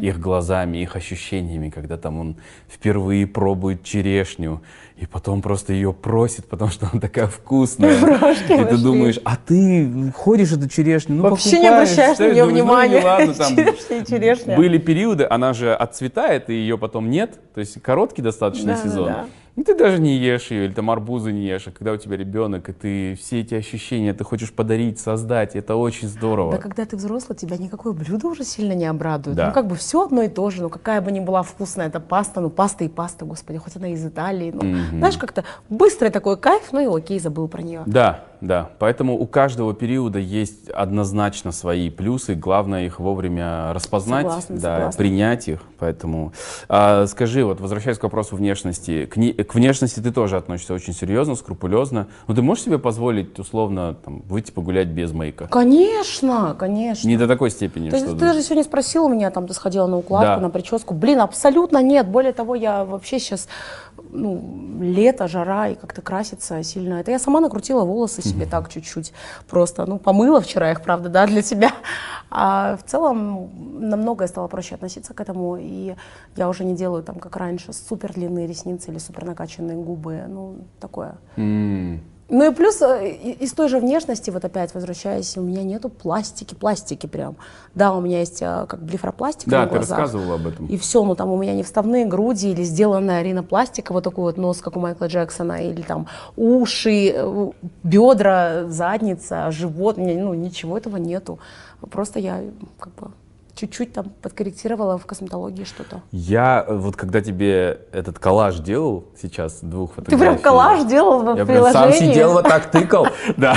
[0.02, 2.36] их глазами, их ощущениями, когда там он
[2.68, 4.60] впервые пробует черешню,
[5.00, 7.98] и потом просто ее просит, потому что она такая вкусная.
[8.20, 8.82] Рожки И ты вошли.
[8.82, 12.98] думаешь, а ты ходишь эту черешню, ну Вообще не обращаешь на нее ну, внимания.
[12.98, 17.80] не ладно, там Черешня были периоды, она же отцветает, и ее потом нет, то есть
[17.80, 19.06] короткий достаточно Да, да, сезон.
[19.06, 19.26] да.
[19.60, 22.16] Ну, ты даже не ешь ее, или там арбузы не ешь, а когда у тебя
[22.16, 26.52] ребенок, и ты все эти ощущения ты хочешь подарить, создать, это очень здорово.
[26.52, 29.36] Да когда ты взрослый, тебя никакое блюдо уже сильно не обрадует.
[29.36, 29.48] Да.
[29.48, 32.00] Ну как бы все одно и то же, ну какая бы ни была вкусная эта
[32.00, 34.50] паста, ну паста и паста, господи, хоть она из Италии.
[34.50, 34.62] Ну,
[34.96, 37.82] Знаешь, как-то быстрый такой кайф, ну и окей, забыл про нее.
[37.84, 38.70] Да, да.
[38.78, 42.34] Поэтому у каждого периода есть однозначно свои плюсы.
[42.34, 44.98] Главное их вовремя распознать, Согласна, да, согласна.
[44.98, 45.60] принять их.
[45.78, 46.32] Поэтому
[46.68, 50.92] а, скажи, вот возвращаясь к вопросу внешности, к, не- к внешности ты тоже относишься очень
[50.92, 52.08] серьезно, скрупулезно.
[52.26, 55.46] Но ты можешь себе позволить условно там, выйти погулять без мейка?
[55.46, 57.08] Конечно, конечно.
[57.08, 59.96] Не до такой степени, Ты, что ты даже сегодня спросила меня, там, ты сходила на
[59.98, 60.38] укладку, Да.
[60.40, 60.94] на прическу.
[60.94, 62.08] Блин, абсолютно нет.
[62.08, 63.48] Более того, я вообще сейчас,
[64.12, 66.94] ну, лето, жара, и как-то краситься сильно.
[66.94, 69.12] Это я сама накрутила волосы себе так чуть-чуть.
[69.48, 71.70] Просто, ну, помыла вчера их, правда, да, для себя.
[72.30, 73.50] А в целом
[73.80, 75.56] намного стало проще относиться к этому.
[75.56, 75.94] И
[76.36, 80.24] я уже не делаю там, как раньше, супер длинные ресницы или супер накачанные губы.
[80.28, 81.14] Ну, такое.
[81.36, 82.00] М,
[82.30, 83.10] Ну и плюс э,
[83.40, 87.36] из той же внешности, вот опять возвращаясь, у меня нету пластики, пластики прям.
[87.74, 89.98] Да, у меня есть э, как блефропластика Да, на ты глазах.
[89.98, 90.66] рассказывала об этом.
[90.66, 94.36] И все, ну там у меня не вставные груди или сделанная ринопластика, вот такой вот
[94.36, 96.06] нос, как у Майкла Джексона, или там
[96.36, 97.50] уши, э,
[97.82, 101.40] бедра, задница, живот, ну ничего этого нету.
[101.90, 102.42] Просто я
[102.78, 103.10] как бы
[103.60, 106.00] чуть-чуть там подкорректировала в косметологии что-то.
[106.12, 110.24] Я э, вот когда тебе этот коллаж делал сейчас двух Ты фотографий.
[110.24, 112.12] прям коллаж делал в Я прям сам приложении?
[112.12, 113.06] сидел вот так тыкал.
[113.36, 113.56] Да.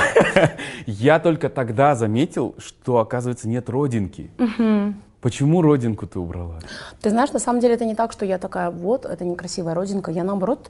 [0.86, 4.30] Я только тогда заметил, что оказывается нет родинки.
[5.22, 6.60] Почему родинку ты убрала?
[7.02, 10.12] Ты знаешь, на самом деле это не так, что я такая, вот, это некрасивая родинка.
[10.12, 10.70] Я наоборот,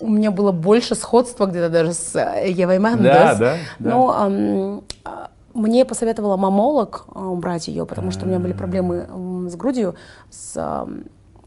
[0.00, 3.04] у меня было больше сходства где-то даже с э, Евой Мендес.
[3.04, 3.90] Да, да, да.
[3.90, 9.48] Но а, мне посоветовала мамолог а, убрать ее, потому что у меня были проблемы м,
[9.50, 9.94] с грудью,
[10.30, 11.04] с, ам,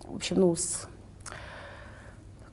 [0.07, 0.87] в общем, ну, с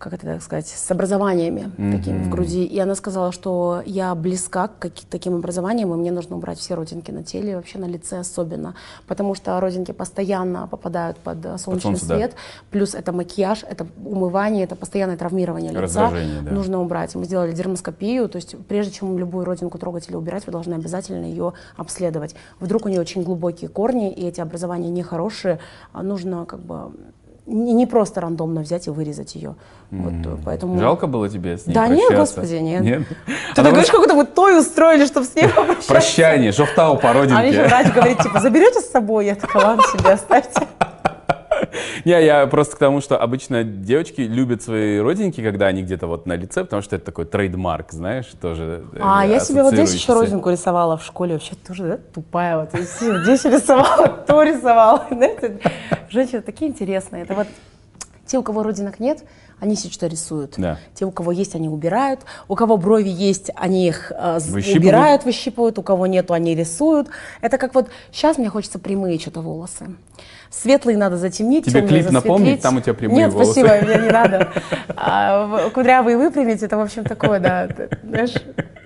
[0.07, 2.65] как это так сказать, с образованиями такими в груди.
[2.65, 7.11] И она сказала, что я близка к таким образованиям, и мне нужно убрать все родинки
[7.11, 8.77] на теле, и вообще на лице особенно.
[9.09, 12.17] Потому что родинки постоянно попадают под э, солнечный солнце, да.
[12.17, 12.35] свет.
[12.71, 16.13] Плюс это макияж, это умывание, это постоянное травмирование лица.
[16.13, 16.53] Да.
[16.53, 17.13] Нужно убрать.
[17.17, 21.25] Мы сделали дермоскопию, то есть прежде чем любую родинку трогать или убирать, вы должны обязательно
[21.25, 22.37] ее обследовать.
[22.61, 25.59] Вдруг у нее очень глубокие корни, и эти образования нехорошие,
[25.93, 26.93] а нужно как бы
[27.47, 29.55] не не просто рандомно взять и вырезать ее.
[29.91, 30.79] Вот, э, поэтому...
[30.81, 32.41] Жалко было тебе с ней Да нет, прощаться?
[32.41, 32.83] господи, нет.
[32.83, 33.03] Нет?
[33.09, 33.15] Ты
[33.61, 35.89] Она так говоришь, как будто вы той устроили, чтобы с ней попрощаться.
[35.89, 37.65] Прощание, жофтау по А мне еще родинке.
[37.69, 39.27] врач говорит, типа, заберете с собой?
[39.27, 40.67] Я такая, ладно, себе оставьте.
[42.05, 46.27] Не, я просто к тому, что обычно девочки любят свои родинки, когда они где-то вот
[46.27, 48.85] на лице, потому что это такой трейдмарк, знаешь, тоже.
[48.93, 51.35] э, А, я себе вот здесь еще родинку рисовала в школе.
[51.35, 52.59] Вообще тоже да, тупая.
[52.59, 55.07] Вот здесь рисовала, то рисовала.
[55.11, 55.59] Знаете,
[56.11, 57.23] женщины такие интересные.
[57.23, 57.47] Это вот
[58.27, 59.23] те, у кого родинок нет,
[59.61, 60.55] они что-то рисуют.
[60.59, 60.79] Да.
[60.95, 62.21] Те, у кого есть, они убирают.
[62.49, 64.77] У кого брови есть, они их э, Выщипывают.
[64.85, 65.79] убирают, выщипывают.
[65.79, 67.09] У кого нету, они рисуют.
[67.41, 69.97] Это как вот сейчас мне хочется прямые что-то волосы.
[70.63, 72.63] Светлые надо затемнить, Тебе темные клип напомнить?
[72.63, 73.61] Там у тебя прямые Нет, волосы.
[73.61, 74.49] спасибо, мне не надо.
[74.97, 77.69] А, кудрявые выпрямить, это, в общем, такое, да.
[78.03, 78.35] Знаешь,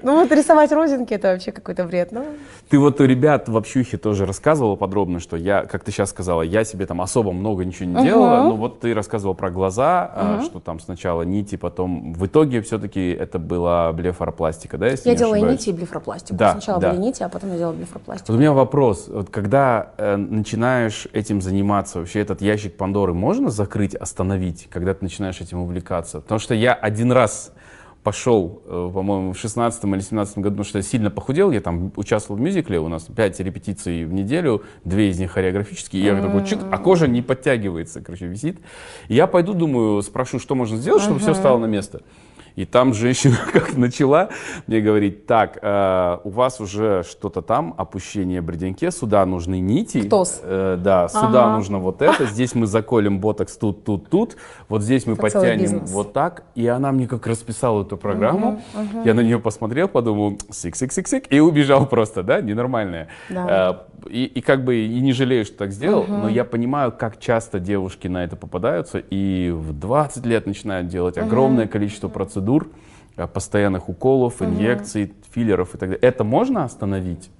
[0.03, 2.11] ну вот рисовать родинки, это вообще какой-то бред.
[2.11, 2.25] Ну,
[2.69, 6.43] Ты вот у ребят в общухе тоже рассказывала подробно, что я, как ты сейчас сказала,
[6.43, 10.43] я себе там особо много ничего не делала, но вот ты рассказывала про глаза, а,
[10.43, 15.35] что там сначала нити, потом в итоге все-таки это была блефаропластика, да, если я делала
[15.37, 16.35] и нити, и блефропластику.
[16.35, 16.91] Да, Сначала да.
[16.91, 18.33] были нити, а потом я делала блефропластику.
[18.33, 21.60] Вот у меня вопрос, вот когда э, начинаешь этим заниматься,
[21.99, 26.21] вообще этот ящик Пандоры можно закрыть, остановить, когда ты начинаешь этим увлекаться?
[26.21, 27.53] Потому что я один раз
[28.03, 31.93] пошел, э, по-моему, в 16 или 17 году, потому что я сильно похудел, я там
[31.97, 36.21] участвовал в мюзикле, у нас 5 репетиций в неделю, две из них хореографические, и я
[36.21, 38.59] такой, чик, а кожа не подтягивается, короче, висит.
[39.09, 42.03] И я пойду, думаю, спрошу, что можно сделать, чтобы все стало на место.
[42.57, 44.29] И там женщина как начала
[44.67, 50.03] мне говорить, так, э, у вас уже что-то там, опущение бреденьке, сюда нужны нити.
[50.03, 50.41] КТОС.
[50.43, 51.57] Э, да, сюда Ага.
[51.57, 54.37] нужно вот это, здесь мы заколем ботокс тут, тут, тут,
[54.69, 56.45] вот здесь мы Это подтянем вот так.
[56.55, 58.63] И она мне как расписала эту программу.
[59.05, 63.09] Я на нее посмотрел, подумал, сик-сик-сик-сик, и убежал просто, да, ненормальная.
[63.29, 63.85] Да.
[63.87, 67.19] Э, и, и как бы и не жалею, что так сделал, но я понимаю, как
[67.19, 72.69] часто девушки на это попадаются, и в 20 лет начинают делать огромное количество процедур,
[73.17, 75.99] э, постоянных уколов, инъекций, филлеров и так далее.
[76.03, 77.31] Это можно остановить?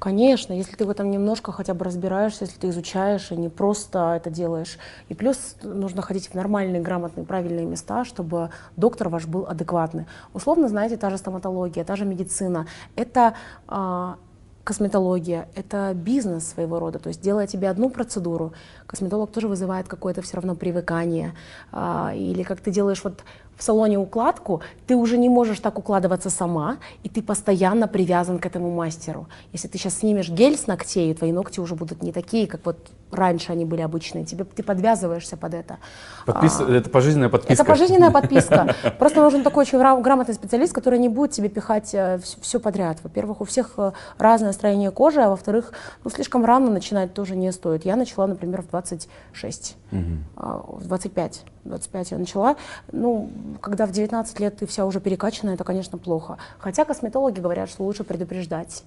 [0.00, 4.14] Конечно, если ты в этом немножко хотя бы разбираешься, если ты изучаешь и не просто
[4.16, 4.78] это делаешь.
[5.10, 10.06] И плюс нужно ходить в нормальные, грамотные, правильные места, чтобы доктор ваш был адекватный.
[10.32, 12.66] Условно, знаете, та же стоматология, та же медицина.
[12.96, 13.34] Это
[13.68, 14.16] а,
[14.64, 16.98] косметология, это бизнес своего рода.
[16.98, 18.52] То есть делая тебе одну процедуру,
[18.86, 21.34] косметолог тоже вызывает какое-то все равно привыкание.
[21.72, 23.20] А, или как ты делаешь вот
[23.60, 28.46] в салоне укладку, ты уже не можешь так укладываться сама, и ты постоянно привязан к
[28.46, 29.28] этому мастеру.
[29.52, 32.78] Если ты сейчас снимешь гель с ногтей, твои ногти уже будут не такие, как вот
[33.10, 34.24] раньше они были обычные.
[34.24, 35.76] Тебе, ты подвязываешься под это.
[36.24, 36.60] Подпис...
[36.60, 37.52] А, это пожизненная подписка.
[37.52, 38.74] Это пожизненная подписка.
[38.98, 42.98] Просто нужен такой очень грамотный специалист, который не будет тебе пихать э, все подряд.
[43.02, 45.72] Во-первых, у всех э, разное строение кожи, а во-вторых,
[46.04, 47.84] ну, слишком рано начинать тоже не стоит.
[47.84, 50.78] Я начала, например, в 26, угу.
[50.78, 51.44] в 25.
[51.64, 52.56] 25 я начала.
[52.92, 53.30] Ну,
[53.60, 56.38] когда в 19 лет ты вся уже перекачанная, это, конечно, плохо.
[56.58, 58.84] Хотя косметологи говорят, что лучше предупреждать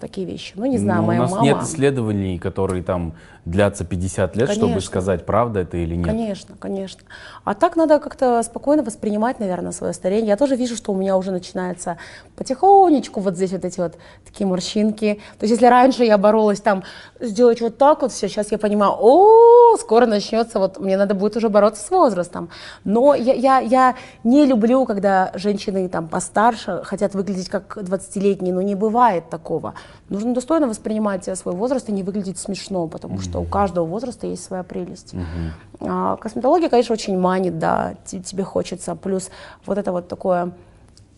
[0.00, 0.52] такие вещи.
[0.56, 1.44] Ну, не знаю, Но моя у нас мама...
[1.44, 3.14] нет исследований, которые там
[3.44, 4.68] длятся 50 лет, конечно.
[4.68, 6.06] чтобы сказать, правда это или нет.
[6.06, 7.02] Конечно, конечно.
[7.44, 10.28] А так надо как-то спокойно воспринимать, наверное, свое старение.
[10.28, 11.98] Я тоже вижу, что у меня уже начинается
[12.36, 15.20] потихонечку вот здесь вот эти вот такие морщинки.
[15.38, 16.84] То есть если раньше я боролась там
[17.20, 21.36] сделать вот так вот все, сейчас я понимаю, о, скоро начнется, вот мне надо будет
[21.36, 22.48] уже бороться с возрастом.
[22.84, 28.62] Но я, я, я не люблю, когда женщины там постарше хотят выглядеть как 20-летние, но
[28.62, 29.74] не бывает такого.
[30.08, 34.28] Нужно достойно воспринимать свой возраст и не выглядеть смешно, потому что что у каждого возраста
[34.28, 35.12] есть своя прелесть.
[35.12, 35.88] Угу.
[35.88, 38.94] А, косметология, конечно, очень манит, да, тебе хочется.
[38.94, 39.28] Плюс
[39.66, 40.52] вот это вот такое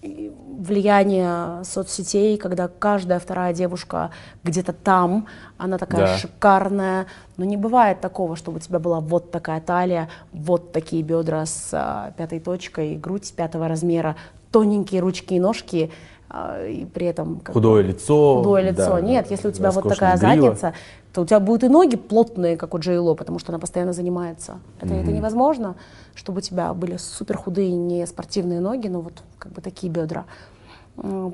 [0.03, 4.13] влияние соцсетей, когда каждая вторая девушка
[4.45, 5.27] где-то там,
[5.59, 6.17] она такая да.
[6.17, 7.07] шикарная,
[7.37, 11.69] но не бывает такого, чтобы у тебя была вот такая талия, вот такие бедра с
[11.75, 14.17] а, пятой точкой, грудь пятого размера,
[14.51, 15.91] тоненькие ручки и ножки,
[16.33, 17.41] и при этом...
[17.47, 18.39] Худое лицо.
[18.39, 18.95] Худое лицо.
[18.97, 20.35] Да, Нет, если у тебя вот такая грива.
[20.35, 20.75] задница,
[21.13, 24.59] то у тебя будут и ноги плотные, как у Джейло, потому что она постоянно занимается.
[24.81, 25.03] Это, mm-hmm.
[25.03, 25.77] это невозможно,
[26.15, 30.25] чтобы у тебя были супер худые, не спортивные ноги, но вот как бы такие бедра.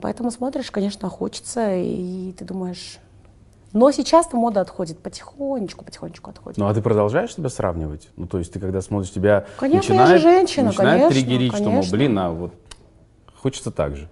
[0.00, 2.98] Поэтому смотришь, конечно, хочется, и ты думаешь...
[3.72, 6.58] Но сейчас-то мода отходит потихонечку, потихонечку отходит.
[6.58, 8.10] Ну а ты продолжаешь себя сравнивать?
[8.16, 11.52] Ну то есть ты когда смотришь, тебя конечно, начинает, я же женщина, начинает конечно, триггерить,
[11.52, 11.82] конечно.
[11.82, 12.52] что, мол, блин, а вот
[13.34, 14.08] хочется так же.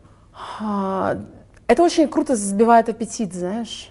[0.61, 1.19] А,
[1.67, 3.91] это очень круто сбивает аппетит, знаешь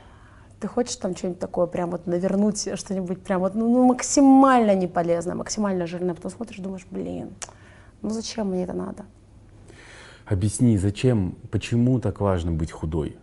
[0.59, 4.87] ты хочешь там что-нибудь такое, прям вот навернуть что-нибудь прям вот, ну, ну максимально не
[4.87, 7.29] полезное, максимально жирное, потом смотришь, думаешь, блин,
[8.01, 9.05] ну зачем мне это надо?
[10.25, 13.17] Объясни, зачем, почему так важно быть худой?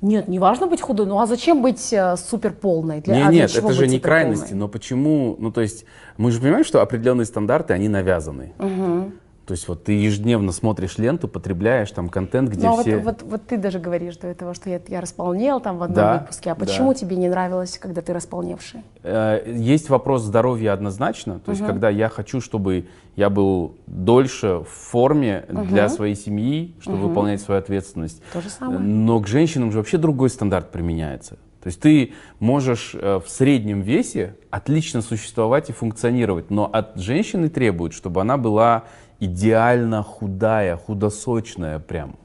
[0.00, 3.00] Нет, не важно быть худой, ну а зачем быть э, супер полной?
[3.00, 5.84] Для, нет, а нет, это же не крайности, но почему, ну то есть
[6.16, 8.52] мы же понимаем, что определенные стандарты, они навязаны.
[8.58, 9.12] Угу.
[9.46, 12.96] То есть вот ты ежедневно смотришь ленту, потребляешь там контент, где Но все...
[12.96, 15.96] Вот, вот, вот ты даже говоришь до этого, что я, я располнел там в одном
[15.96, 16.50] да, выпуске.
[16.50, 16.98] А почему да.
[16.98, 18.80] тебе не нравилось, когда ты располневший?
[19.04, 21.38] Э, есть вопрос здоровья однозначно.
[21.38, 21.68] То есть угу.
[21.68, 25.64] когда я хочу, чтобы я был дольше в форме угу.
[25.66, 27.08] для своей семьи, чтобы угу.
[27.08, 28.20] выполнять свою ответственность.
[28.32, 28.80] То же самое.
[28.80, 31.36] Но к женщинам же вообще другой стандарт применяется.
[31.66, 37.48] То есть ты можешь э, в среднем весе отлично существовать и функционировать, но от женщины
[37.48, 38.84] требуют, чтобы она была
[39.20, 42.16] идеально худая, худосочная прям.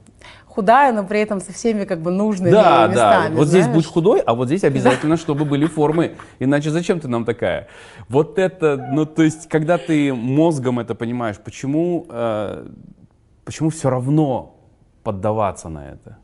[0.46, 2.94] Худая, но при этом со всеми как бы нужными да, местами.
[2.94, 3.64] Да, вот знаешь?
[3.64, 6.16] здесь будь худой, а вот здесь обязательно, чтобы были формы.
[6.40, 7.68] Иначе зачем ты нам такая?
[8.08, 12.66] Вот это, ну то есть, когда ты мозгом это понимаешь, почему, э,
[13.44, 14.56] почему все равно
[15.02, 16.18] поддаваться на это?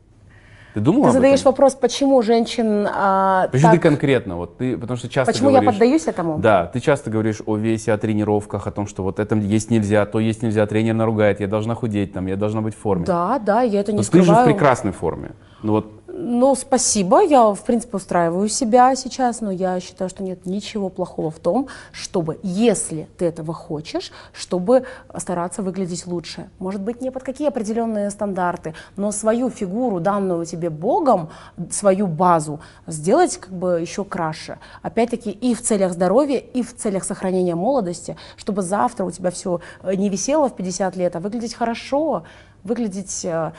[0.73, 1.51] Ты думала Ты задаешь этом?
[1.51, 3.81] вопрос, почему женщин а, Почему так...
[3.81, 4.35] ты конкретно?
[4.35, 6.37] Вот ты, потому что часто Почему говоришь, я поддаюсь этому?
[6.37, 10.05] Да, ты часто говоришь о весе, о тренировках, о том, что вот это есть нельзя,
[10.05, 13.05] то есть нельзя, тренер наругает, я должна худеть, там, я должна быть в форме.
[13.05, 14.27] Да, да, я это не Но скрываю.
[14.27, 15.31] ты же в прекрасной форме.
[15.63, 20.45] Ну вот ну, спасибо, я, в принципе, устраиваю себя сейчас, но я считаю, что нет
[20.45, 24.83] ничего плохого в том, чтобы, если ты этого хочешь, чтобы
[25.15, 26.49] стараться выглядеть лучше.
[26.59, 31.29] Может быть, не под какие определенные стандарты, но свою фигуру, данную тебе Богом,
[31.71, 34.59] свою базу, сделать как бы еще краше.
[34.81, 39.61] Опять-таки и в целях здоровья, и в целях сохранения молодости, чтобы завтра у тебя все
[39.83, 42.23] не висело в 50 лет, а выглядеть хорошо,
[42.63, 43.53] выглядеть э,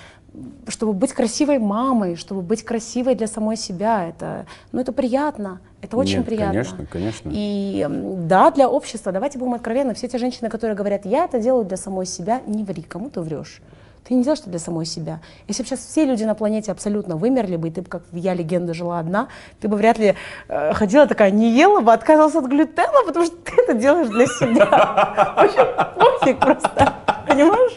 [0.68, 5.96] чтобы быть красивой мамой, чтобы быть красивой для самой себя, это, ну, это приятно, это
[5.96, 6.52] очень Нет, приятно.
[6.52, 7.30] Конечно, конечно.
[7.32, 7.86] И
[8.28, 11.76] да, для общества, давайте будем откровенны, все те женщины, которые говорят, я это делаю для
[11.76, 13.60] самой себя, не ври, кому ты врешь.
[14.06, 15.20] Ты не делаешь это для самой себя.
[15.46, 18.34] Если бы сейчас все люди на планете абсолютно вымерли бы, и ты бы, как я
[18.34, 19.28] легенда, жила одна,
[19.60, 20.14] ты бы вряд ли
[20.48, 24.26] э, ходила такая, не ела бы, отказывалась от глютена, потому что ты это делаешь для
[24.26, 25.34] себя.
[25.36, 25.64] Очень
[26.00, 26.94] пофиг просто,
[27.26, 27.74] понимаешь?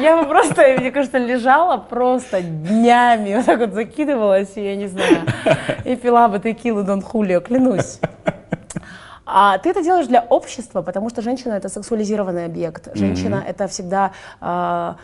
[0.00, 5.22] Я бы просто, мне кажется, лежала просто днями, вот так вот закидывалась, я не знаю,
[5.84, 8.00] и пила бы текилу Дон Хулио, клянусь.
[9.26, 12.88] А ты это делаешь для общества, потому что женщина это сексуализированный объект.
[12.94, 13.50] Женщина mm-hmm.
[13.50, 14.94] это всегда э,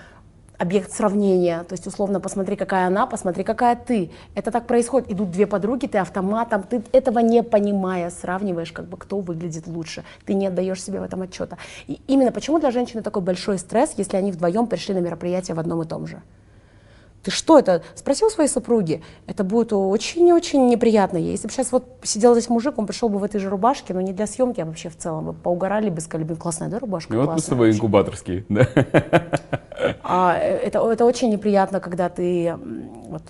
[0.60, 1.64] объект сравнения.
[1.64, 4.10] То есть, условно, посмотри, какая она, посмотри, какая ты.
[4.34, 5.10] Это так происходит.
[5.10, 10.04] Идут две подруги, ты автоматом, ты этого не понимая, сравниваешь, как бы, кто выглядит лучше.
[10.26, 11.56] Ты не отдаешь себе в этом отчета.
[11.86, 15.60] И именно почему для женщины такой большой стресс, если они вдвоем пришли на мероприятие в
[15.60, 16.20] одном и том же.
[17.22, 17.82] Ты что это?
[17.94, 19.02] Спросил своей супруги.
[19.26, 21.32] Это будет очень-очень неприятно ей.
[21.32, 24.00] Если бы сейчас вот сидел здесь мужик, он пришел бы в этой же рубашке, но
[24.00, 25.26] не для съемки, а вообще в целом.
[25.26, 27.12] Вы поугорали бы, сказали бы, классная, да, рубашка?
[27.12, 28.66] И вот мы с тобой инкубаторские, да.
[30.02, 32.54] А, это, это очень неприятно, когда ты
[33.08, 33.22] вот,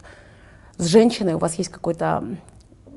[0.79, 2.25] с женщиной, у вас есть какой-то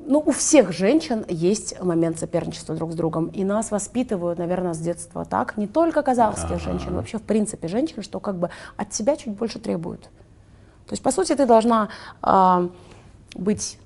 [0.06, 3.28] ну, у всех женщин есть момент соперничества друг с другом.
[3.28, 5.56] И нас воспитывают, наверное, с детства так.
[5.56, 6.58] Не только казахских ага.
[6.58, 10.10] женщин, вообще, в принципе, женщин, что как бы от тебя чуть больше требуют.
[10.86, 11.88] То есть, по сути, ты должна
[12.22, 12.68] э,
[13.34, 13.78] быть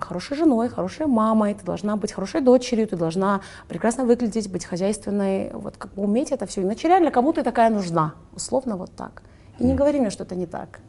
[0.00, 5.50] хорошей женой, хорошей мамой, ты должна быть хорошей дочерью, ты должна прекрасно выглядеть, быть хозяйственной,
[5.52, 6.62] вот как бы уметь это все.
[6.62, 9.22] Иначе реально кому ты такая нужна, условно вот так.
[9.58, 10.80] И не говори мне, что это не так.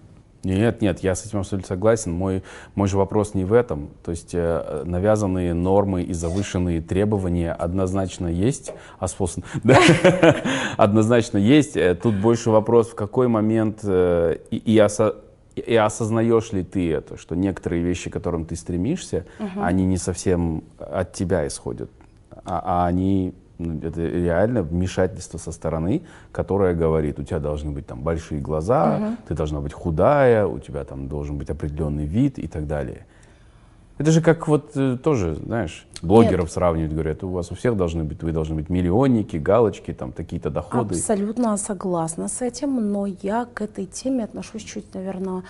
[0.44, 2.14] Нет, нет, я с этим абсолютно согласен.
[2.14, 2.42] Мой,
[2.74, 3.92] мой же вопрос не в этом.
[4.04, 9.46] То есть э, навязанные нормы и завышенные требования однозначно есть, а способ...
[9.64, 9.78] Да?
[10.78, 11.78] однозначно есть.
[11.78, 14.58] Э, тут больше вопрос, в какой момент э, и,
[15.56, 19.62] и и осознаешь ли ты это, что некоторые вещи, к которым ты стремишься, угу.
[19.62, 21.90] они не совсем от тебя исходят,
[22.46, 27.86] а, а они ну, это реально вмешательство со стороны, которое говорит, у тебя должны быть
[27.86, 29.18] там большие глаза, угу.
[29.28, 33.06] ты должна быть худая, у тебя там должен быть определенный вид и так далее.
[33.98, 36.52] Это же как вот э, тоже, знаешь, блогеров Нет.
[36.52, 40.50] сравнивать, говорят, у вас у всех должны быть, вы должны быть миллионники, галочки, там какие-то
[40.50, 40.96] доходы.
[40.96, 45.44] Абсолютно согласна с этим, но я к этой теме отношусь чуть, наверное,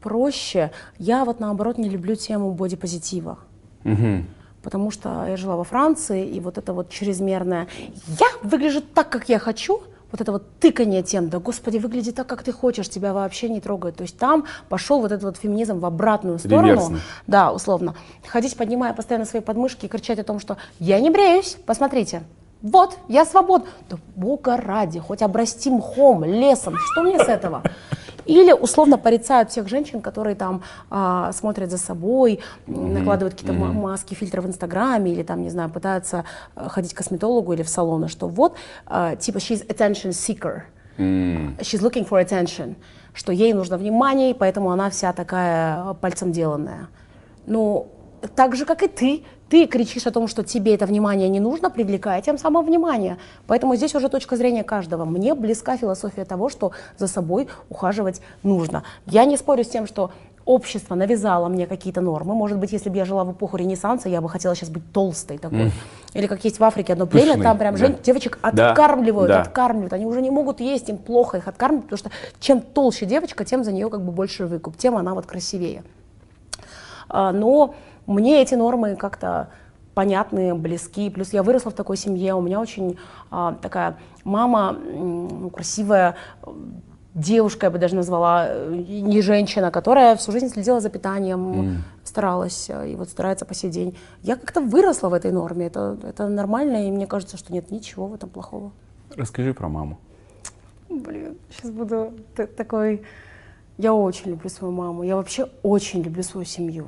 [0.00, 0.70] проще.
[0.98, 3.38] Я вот наоборот не люблю тему бодипозитива.
[3.84, 4.24] Угу.
[4.62, 7.68] Потому что я жила во Франции, и вот это вот чрезмерное
[8.06, 9.80] «я выгляжу так, как я хочу»,
[10.10, 13.60] вот это вот тыкание тем, да, господи, выгляди так, как ты хочешь, тебя вообще не
[13.60, 13.96] трогает.
[13.96, 16.66] То есть там пошел вот этот вот феминизм в обратную сторону.
[16.66, 17.00] Реверсный.
[17.26, 17.94] Да, условно.
[18.26, 22.22] Ходить, поднимая постоянно свои подмышки и кричать о том, что я не бреюсь, посмотрите.
[22.62, 23.68] Вот, я свободна.
[23.88, 27.62] Да бога ради, хоть обрасти мхом, лесом, что мне с этого?
[28.28, 32.92] Или условно порицают всех женщин, которые там а, смотрят за собой, mm-hmm.
[32.92, 33.72] накладывают какие-то mm-hmm.
[33.72, 36.24] маски, фильтры в Инстаграме, или там, не знаю, пытаются
[36.54, 38.54] а, ходить к косметологу или в салоны, что вот,
[38.86, 40.60] а, типа, she's attention seeker,
[40.98, 41.58] mm.
[41.60, 42.74] she's looking for attention,
[43.14, 46.88] что ей нужно внимание, и поэтому она вся такая пальцем деланная.
[47.46, 47.86] Ну,
[48.34, 51.70] так же, как и ты, ты кричишь о том, что тебе это внимание не нужно,
[51.70, 53.18] привлекая тем самым внимание.
[53.46, 55.04] Поэтому здесь уже точка зрения каждого.
[55.04, 58.82] Мне близка философия того, что за собой ухаживать нужно.
[59.06, 60.10] Я не спорю с тем, что
[60.48, 62.34] общество навязало мне какие-то нормы.
[62.34, 65.36] Может быть, если бы я жила в эпоху Ренессанса, я бы хотела сейчас быть толстой
[65.36, 65.66] такой.
[65.66, 65.72] Mm.
[66.14, 67.78] Или как есть в Африке одно племя, Пышный, там прям да.
[67.78, 69.42] жен, девочек откармливают, да.
[69.42, 69.92] откармливают.
[69.92, 73.62] Они уже не могут есть, им плохо их откармливают, потому что чем толще девочка, тем
[73.62, 75.82] за нее как бы больше выкуп, тем она вот красивее.
[77.10, 77.74] А, но
[78.08, 79.50] мне эти нормы как-то
[79.94, 81.10] понятные, близки.
[81.10, 82.98] Плюс я выросла в такой семье, у меня очень
[83.30, 86.16] а, такая мама ну, красивая,
[87.14, 91.76] девушка, я бы даже назвала, э, не женщина, которая всю жизнь следила за питанием, mm.
[92.04, 93.98] старалась э, и вот старается по сей день.
[94.22, 98.06] Я как-то выросла в этой норме, это, это нормально, и мне кажется, что нет ничего
[98.06, 98.70] в этом плохого.
[99.16, 99.98] Расскажи про маму.
[100.88, 102.12] Блин, сейчас буду
[102.56, 103.02] такой...
[103.78, 106.86] Я очень люблю свою маму, я вообще очень люблю свою семью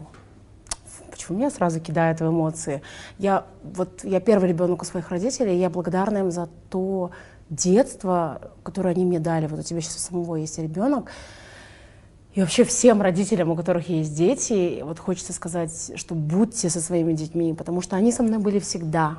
[1.21, 2.81] почему меня сразу кидает в эмоции.
[3.19, 7.11] Я, вот, я первый ребенок у своих родителей, и я благодарна им за то
[7.51, 9.47] детство, которое они мне дали.
[9.47, 11.11] Вот у тебя сейчас у самого есть ребенок.
[12.33, 17.13] И вообще всем родителям, у которых есть дети, вот хочется сказать, что будьте со своими
[17.13, 19.19] детьми, потому что они со мной были всегда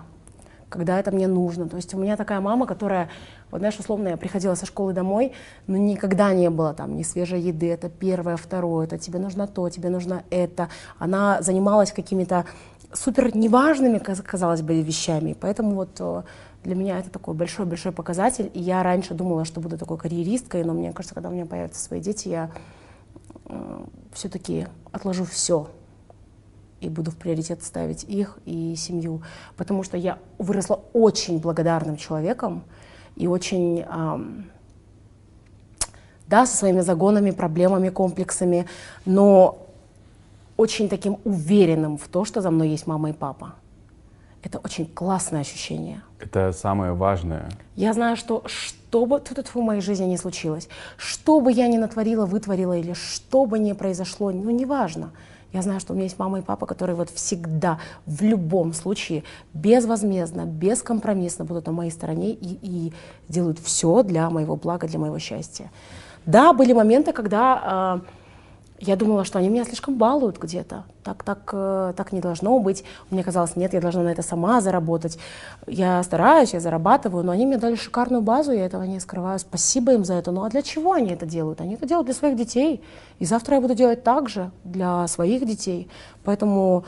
[0.72, 1.68] когда это мне нужно.
[1.68, 3.10] То есть у меня такая мама, которая,
[3.52, 5.34] вот знаешь, условно, я приходила со школы домой,
[5.68, 9.70] но никогда не было там ни свежей еды, это первое, второе, это тебе нужно то,
[9.70, 10.70] тебе нужно это.
[10.98, 12.46] Она занималась какими-то
[12.94, 15.36] супер неважными, казалось бы, вещами.
[15.40, 16.24] Поэтому вот э,
[16.64, 18.50] для меня это такой большой-большой показатель.
[18.54, 21.84] И я раньше думала, что буду такой карьеристкой, но мне кажется, когда у меня появятся
[21.84, 22.52] свои дети, я
[23.46, 25.68] э, все-таки отложу все
[26.82, 29.22] и буду в приоритет ставить их и семью,
[29.56, 32.64] потому что я выросла очень благодарным человеком
[33.22, 33.86] и очень,
[36.28, 38.66] да, со своими загонами, проблемами, комплексами,
[39.06, 39.68] но
[40.58, 43.54] очень таким уверенным в то, что за мной есть мама и папа.
[44.44, 46.02] Это очень классное ощущение.
[46.20, 47.50] Это самое важное.
[47.76, 50.68] Я знаю, что что бы тут в моей жизни не случилось,
[50.98, 55.12] что бы я ни натворила, вытворила или что бы ни произошло, ну неважно,
[55.54, 59.24] Я знаю, что у меня есть мама и папа, которые вот всегда, в любом случае,
[59.54, 62.94] безвозмездно, бескомпромиссно будут на моей стороне и, и
[63.28, 65.70] делают все для моего блага, для моего счастья.
[66.26, 68.21] Да, были моменты, когда э,
[68.82, 70.86] я думала, что они меня слишком балуют где-то.
[71.04, 72.84] Так, так, э, так не должно быть.
[73.12, 75.20] Мне казалось, нет, я должна на это сама заработать.
[75.68, 79.38] Я стараюсь, я зарабатываю, но они мне дали шикарную базу, я этого не скрываю.
[79.38, 80.32] Спасибо им за это.
[80.32, 81.62] Ну а для чего они это делают?
[81.62, 82.84] Они это делают для своих детей.
[83.20, 85.88] И завтра я буду делать так же для своих детей.
[86.24, 86.84] Поэтому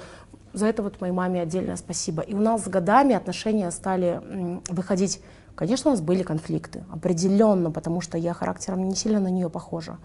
[0.51, 2.23] за это вот моей маме отдельное спасибо.
[2.23, 4.21] И у нас с годами отношения стали
[4.69, 5.21] выходить
[5.55, 9.99] Конечно, у нас были конфликты, определенно, потому что я характером не сильно на нее похожа.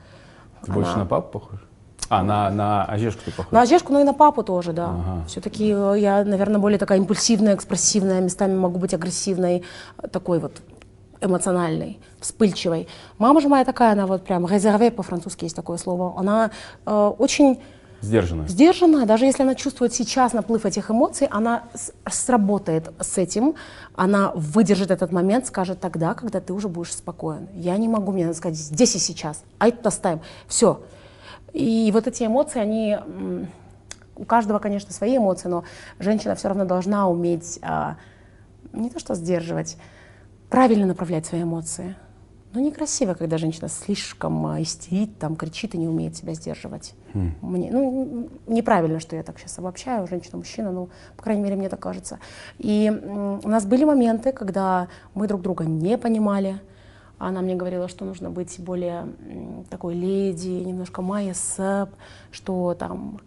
[0.62, 0.74] Ты Она...
[0.74, 1.62] больше на папу похожа?
[2.09, 3.53] А, на, на Ожежку ты похож?
[3.53, 4.87] На Ожежку, ну и на папу тоже, да.
[4.87, 5.25] Ага.
[5.27, 9.63] Все-таки э, я, наверное, более такая импульсивная, экспрессивная, местами могу быть агрессивной,
[10.11, 10.63] такой вот
[11.21, 12.89] эмоциональной, вспыльчивой.
[13.19, 16.15] Мама же моя такая, она вот прям резерве по-французски есть такое слово.
[16.19, 16.51] Она
[16.87, 17.61] э, очень
[18.01, 18.47] Сдержанная.
[18.47, 19.07] Сдержанная.
[19.07, 21.65] Даже если она чувствует сейчас наплыв этих эмоций, она
[22.09, 23.57] сработает с этим,
[23.97, 27.49] она выдержит этот момент, скажет тогда, когда ты уже будешь спокоен.
[27.55, 30.21] Я не могу мне сказать здесь и сейчас, а это поставим.
[30.47, 30.81] Все.
[31.53, 32.99] И вот эти эмоции, они
[34.19, 35.65] у каждого, конечно, свои эмоции, но
[35.99, 37.97] женщина все равно должна уметь а,
[38.73, 39.77] не то что сдерживать,
[40.51, 41.97] правильно направлять свои эмоции.
[42.55, 46.95] Но некрасиво, когда женщина слишком а, истерит, там, кричит и не умеет себя сдерживать.
[47.13, 47.31] Mm.
[47.43, 51.81] Мне, ну, неправильно, что я так сейчас обобщаю, женщина-мужчина, ну, по крайней мере, мне так
[51.81, 52.19] кажется.
[52.59, 56.59] И у нас были моменты, когда мы друг друга не понимали,
[57.19, 59.09] она мне говорила, что нужно быть более
[59.71, 61.91] такой леди, немножко Майя Сэп,
[62.31, 63.21] что там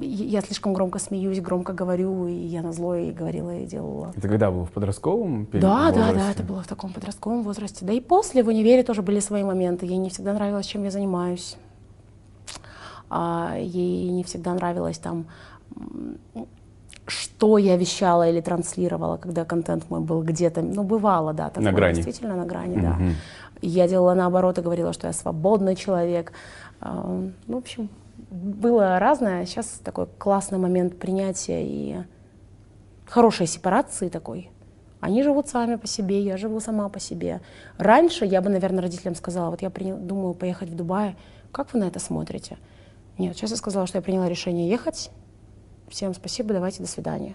[0.00, 4.12] я слишком громко смеюсь, громко говорю, и я на зло и говорила и делала.
[4.16, 5.48] Это когда было в подростковом?
[5.52, 6.00] Да, возрасте?
[6.00, 7.84] да, да, это было в таком подростковом возрасте.
[7.84, 9.86] Да и после в универе тоже были свои моменты.
[9.86, 11.56] Ей не всегда нравилось, чем я занимаюсь.
[13.08, 15.26] А ей не всегда нравилось там
[17.06, 21.72] что я вещала или транслировала, когда контент мой был где-то, ну, бывало, да, такое, на
[21.72, 21.94] грани.
[21.94, 22.98] действительно на грани, да.
[23.62, 26.32] Я делала наоборот и говорила, что я свободный человек.
[26.80, 27.06] А,
[27.46, 27.88] ну, в общем,
[28.30, 29.46] было разное.
[29.46, 31.96] Сейчас такой классный момент принятия и
[33.06, 34.50] хорошей сепарации такой.
[35.00, 37.40] Они живут сами по себе, я живу сама по себе.
[37.78, 41.16] Раньше я бы, наверное, родителям сказала, вот я принял, думаю поехать в Дубай,
[41.52, 42.58] как вы на это смотрите?
[43.18, 45.10] Нет, сейчас я сказала, что я приняла решение ехать,
[45.88, 47.34] всем спасибо, давайте, до свидания.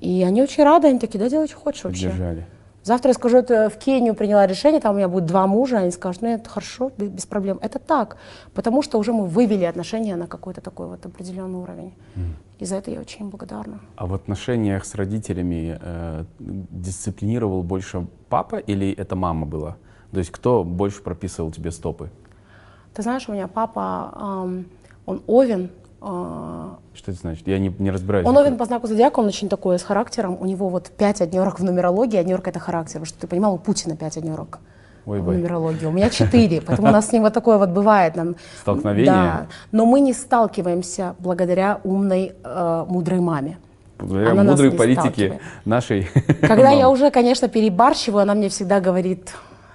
[0.00, 2.08] И они очень рады, они такие, да, делай, что хочешь вообще.
[2.08, 2.46] Держали.
[2.86, 5.90] Завтра я скажу, это в Кению приняла решение, там у меня будет два мужа, они
[5.90, 7.58] скажут, ну это хорошо, без проблем.
[7.60, 8.16] Это так,
[8.54, 11.94] потому что уже мы вывели отношения на какой-то такой вот определенный уровень.
[12.14, 12.20] Mm.
[12.60, 13.80] И за это я очень благодарна.
[13.96, 19.76] А в отношениях с родителями э, дисциплинировал больше папа или это мама была?
[20.12, 22.10] То есть кто больше прописывал тебе стопы?
[22.94, 24.66] Ты знаешь, у меня папа, эм,
[25.06, 25.70] он овен,
[26.06, 27.48] Что это значит?
[27.48, 28.26] Я не, не разбираюсь.
[28.26, 30.36] Он овен по знаку зодиака, он очень такой с характером.
[30.40, 33.04] У него вот пять однерок в нумерологии, однерка это характер.
[33.04, 34.60] Что ты понимал, у Путина пять однерок
[35.04, 35.86] Ой, в нумерологии.
[35.86, 38.14] У меня четыре, поэтому у нас с ним вот такое вот бывает.
[38.16, 39.12] Нам, Столкновение?
[39.12, 39.46] Да.
[39.72, 43.58] Но мы не сталкиваемся благодаря умной, э, мудрой маме.
[43.98, 46.08] Благодаря она мудрой политике нашей
[46.40, 49.32] Когда я уже, конечно, перебарщиваю, она мне всегда говорит,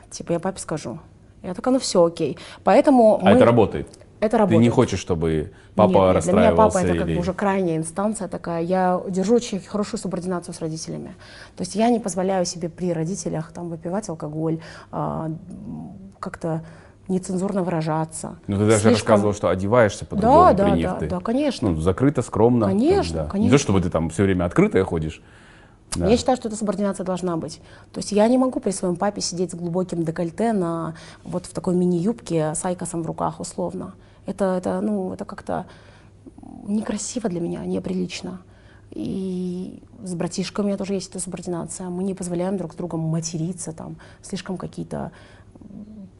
[0.09, 0.99] типа, я папе скажу.
[1.43, 2.37] Я такая, ну все, окей.
[2.63, 3.31] Поэтому а мы...
[3.31, 3.87] это работает?
[4.21, 4.59] Это работает.
[4.59, 6.31] Ты не хочешь, чтобы папа нет, нет, расстраивался?
[6.31, 6.89] Для меня папа или...
[6.89, 8.61] это как бы уже крайняя инстанция такая.
[8.61, 11.15] Я держу очень хорошую субординацию с родителями.
[11.57, 14.59] То есть я не позволяю себе при родителях там выпивать алкоголь,
[14.91, 15.31] а,
[16.19, 16.63] как-то
[17.07, 18.37] нецензурно выражаться.
[18.45, 18.91] Ну ты даже Слишком...
[18.91, 20.53] рассказывала, что одеваешься по-другому да.
[20.53, 21.71] Да, да, да, конечно.
[21.71, 22.67] Ну, закрыто, скромно.
[22.67, 23.31] Конечно, там, да.
[23.31, 23.51] конечно.
[23.51, 25.21] Не то, чтобы ты там все время открытая ходишь.
[25.95, 26.07] Да.
[26.07, 27.59] Я считаю, что эта субординация должна быть.
[27.91, 30.93] То есть я не могу при своем папе сидеть с глубоким декольте на
[31.23, 33.93] вот в такой мини-юбке с айкосом в руках условно.
[34.25, 35.65] Это, это, ну, это как-то
[36.63, 38.41] некрасиво для меня, неприлично.
[38.91, 41.89] И с братишкой у меня тоже есть эта субординация.
[41.89, 45.11] Мы не позволяем друг с другом материться, там, слишком какие-то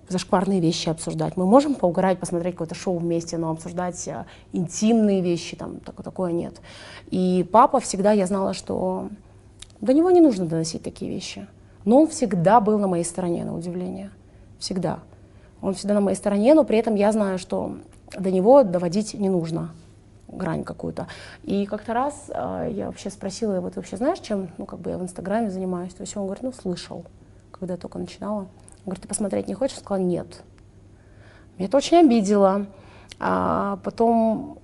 [0.08, 1.38] зашкварные вещи обсуждать.
[1.38, 6.32] Мы можем поугарать, посмотреть какое-то шоу вместе, но обсуждать а, интимные вещи, там, так, такое
[6.32, 6.62] нет.
[7.10, 9.10] И папа всегда, я знала, что
[9.80, 11.47] до него не нужно доносить такие вещи.
[11.86, 14.12] Но он всегда был на моей стороне, на удивление.
[14.60, 14.99] Всегда.
[15.62, 17.78] Он всегда на моей стороне, но при этом я знаю, что
[18.18, 19.72] до него доводить не нужно
[20.28, 21.07] грань какую-то.
[21.43, 24.89] И как-то раз э, я вообще спросила его, ты вообще знаешь, чем, ну, как бы
[24.89, 25.93] я в Инстаграме занимаюсь?
[25.93, 27.05] То есть он говорит, ну, слышал,
[27.51, 28.39] когда я только начинала.
[28.39, 28.47] Он
[28.86, 29.76] говорит, ты посмотреть не хочешь?
[29.76, 30.43] Я сказала, нет.
[31.57, 32.68] Меня это очень обидело.
[33.20, 34.59] А потом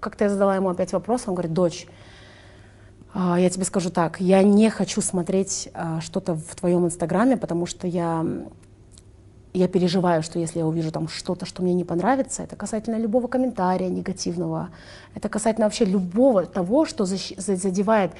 [0.00, 1.86] как-то я задала ему опять вопрос, он говорит, дочь,
[3.14, 7.64] а, я тебе скажу так, я не хочу смотреть а, что-то в твоем инстаграме, потому
[7.64, 8.26] что я
[9.54, 13.28] я переживаю, что если я увижу там что-то, что мне не понравится, это касательно любого
[13.28, 14.70] комментария негативного,
[15.14, 18.10] это касательно вообще любого того, что задевает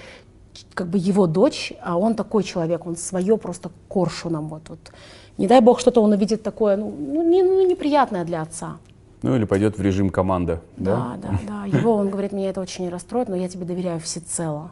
[0.75, 4.79] как бы его дочь, а он такой человек, он свое просто коршуном вот, вот.
[5.37, 8.77] Не дай бог что-то он увидит такое, ну, ну, не, ну неприятное для отца.
[9.23, 11.17] Ну или пойдет в режим команда, да?
[11.21, 11.79] Да, да, да.
[11.79, 14.71] Его, он говорит, меня это очень расстроит, но я тебе доверяю всецело.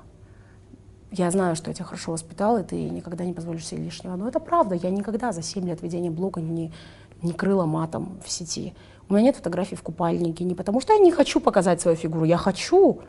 [1.13, 4.17] Я знаю, что я тебя хорошо воспитал, и ты никогда не позволишь себе лишнего.
[4.17, 6.73] Но это правда, я никогда за 7 лет ведения блога не,
[7.21, 8.75] не крыла матом в сети.
[9.09, 12.25] У меня нет фотографий в купальнике, не потому что я не хочу показать свою фигуру,
[12.25, 13.01] я хочу,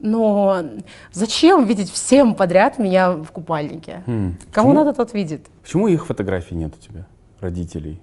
[0.00, 0.62] но
[1.12, 4.02] зачем видеть всем подряд меня в купальнике?
[4.06, 4.34] Хм.
[4.52, 4.72] Кому Почему?
[4.72, 5.46] надо, тот видит.
[5.62, 7.06] Почему их фотографий нет у тебя,
[7.40, 8.02] родителей?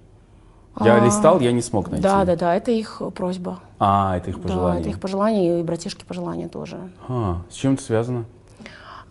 [0.80, 2.02] Я а, листал, я не смог найти.
[2.02, 3.60] Да, да, да, это их просьба.
[3.78, 4.74] А, это их пожелание.
[4.74, 6.78] Да, это их пожелание и братишки пожелания тоже.
[7.08, 8.24] А, с чем это связано?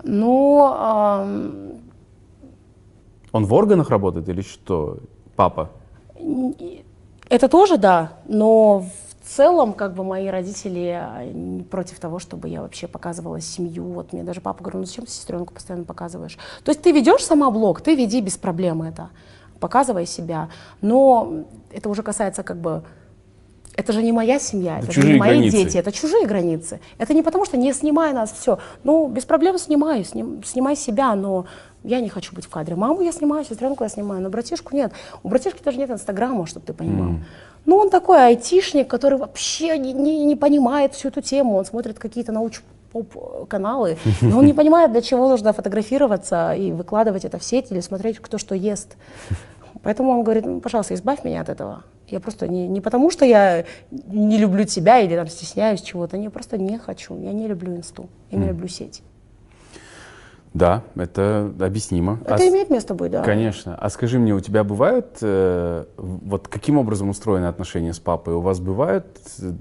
[0.03, 0.73] Ну...
[0.73, 1.81] Эм...
[3.31, 4.97] Он в органах работает или что?
[5.35, 5.69] Папа?
[7.29, 12.87] Это тоже да, но в целом как бы мои родители против того, чтобы я вообще
[12.87, 13.85] показывала семью.
[13.85, 16.37] Вот мне даже папа говорит, ну зачем ты сестренку постоянно показываешь?
[16.63, 19.09] То есть ты ведешь сама блог, ты веди без проблем это,
[19.61, 20.49] показывай себя.
[20.81, 22.83] Но это уже касается как бы
[23.75, 25.57] это же не моя семья, это, это же не мои границы.
[25.57, 26.79] дети, это чужие границы.
[26.97, 28.59] Это не потому, что не снимай нас, все.
[28.83, 31.45] Ну, без проблем снимаю, сним, снимай себя, но
[31.83, 32.75] я не хочу быть в кадре.
[32.75, 34.91] Маму я снимаю, сестренку я снимаю, но братишку нет.
[35.23, 37.11] У братишки даже нет инстаграма, чтобы ты понимал.
[37.11, 37.19] Mm.
[37.65, 41.55] Ну, он такой айтишник, который вообще не, не, не понимает всю эту тему.
[41.55, 42.61] Он смотрит какие-то науч
[43.47, 47.79] каналы, но он не понимает, для чего нужно фотографироваться и выкладывать это в сеть или
[47.79, 48.97] смотреть, кто что ест.
[49.81, 51.83] Поэтому он говорит, ну, пожалуйста, избавь меня от этого.
[52.11, 56.29] Я просто не, не потому, что я не люблю тебя или там стесняюсь чего-то, я
[56.29, 57.17] просто не хочу.
[57.17, 59.01] Я не люблю инсту, я не люблю сеть.
[60.53, 62.19] Да, это объяснимо.
[62.25, 63.23] Это а имеет место быть, да.
[63.23, 63.75] Конечно.
[63.75, 68.33] А скажи мне, у тебя бывают, э, вот каким образом устроены отношения с папой?
[68.33, 69.05] У вас бывают
[69.39, 69.53] э,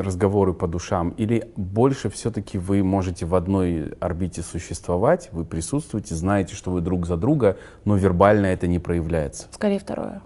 [0.00, 1.10] разговоры по душам?
[1.16, 7.06] Или больше все-таки вы можете в одной орбите существовать, вы присутствуете, знаете, что вы друг
[7.06, 9.48] за друга, но вербально это не проявляется?
[9.50, 10.22] Скорее второе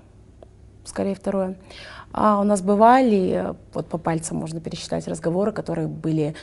[0.84, 1.56] скорее второе.
[2.12, 6.34] А у нас бывали, вот по пальцам можно пересчитать разговоры, которые были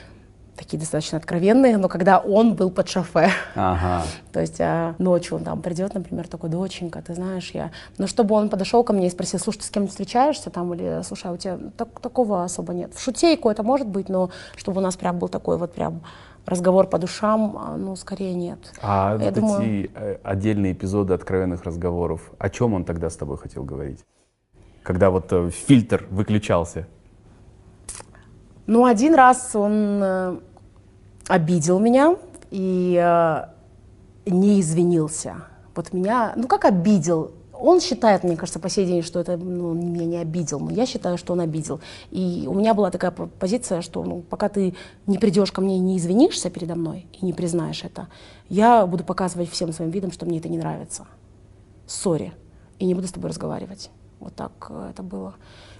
[0.57, 3.29] такие достаточно откровенные, но когда он был под шофе.
[3.55, 4.03] Ага.
[4.31, 7.71] То есть а, ночью он там придет, например, такой, доченька, ты знаешь, я...
[7.97, 11.01] Но чтобы он подошел ко мне и спросил, слушай, ты с кем встречаешься там, или,
[11.03, 12.93] слушай, а у тебя так, такого особо нет.
[12.93, 16.01] В шутейку это может быть, но чтобы у нас прям был такой вот прям
[16.45, 18.59] разговор по душам, а, ну, скорее нет.
[18.81, 19.61] А я вот думаю...
[19.61, 23.99] эти отдельные эпизоды откровенных разговоров, о чем он тогда с тобой хотел говорить?
[24.87, 26.87] Когда вот э, фильтр выключался?
[28.67, 30.37] Ну, один раз он э,
[31.27, 32.15] обидел меня
[32.51, 33.43] и э,
[34.25, 35.35] не извинился.
[35.75, 37.31] Вот меня, ну как обидел?
[37.51, 40.71] Он считает, мне кажется, по сей день, что это ну, он меня не обидел, но
[40.71, 41.81] я считаю, что он обидел.
[42.11, 44.73] И у меня была такая позиция, что ну, пока ты
[45.05, 48.07] не придешь ко мне и не извинишься передо мной и не признаешь это,
[48.47, 51.07] я буду показывать всем своим видом, что мне это не нравится.
[51.87, 52.31] Сори.
[52.79, 53.89] И не буду с тобой разговаривать.
[54.19, 55.33] Вот так э, это было.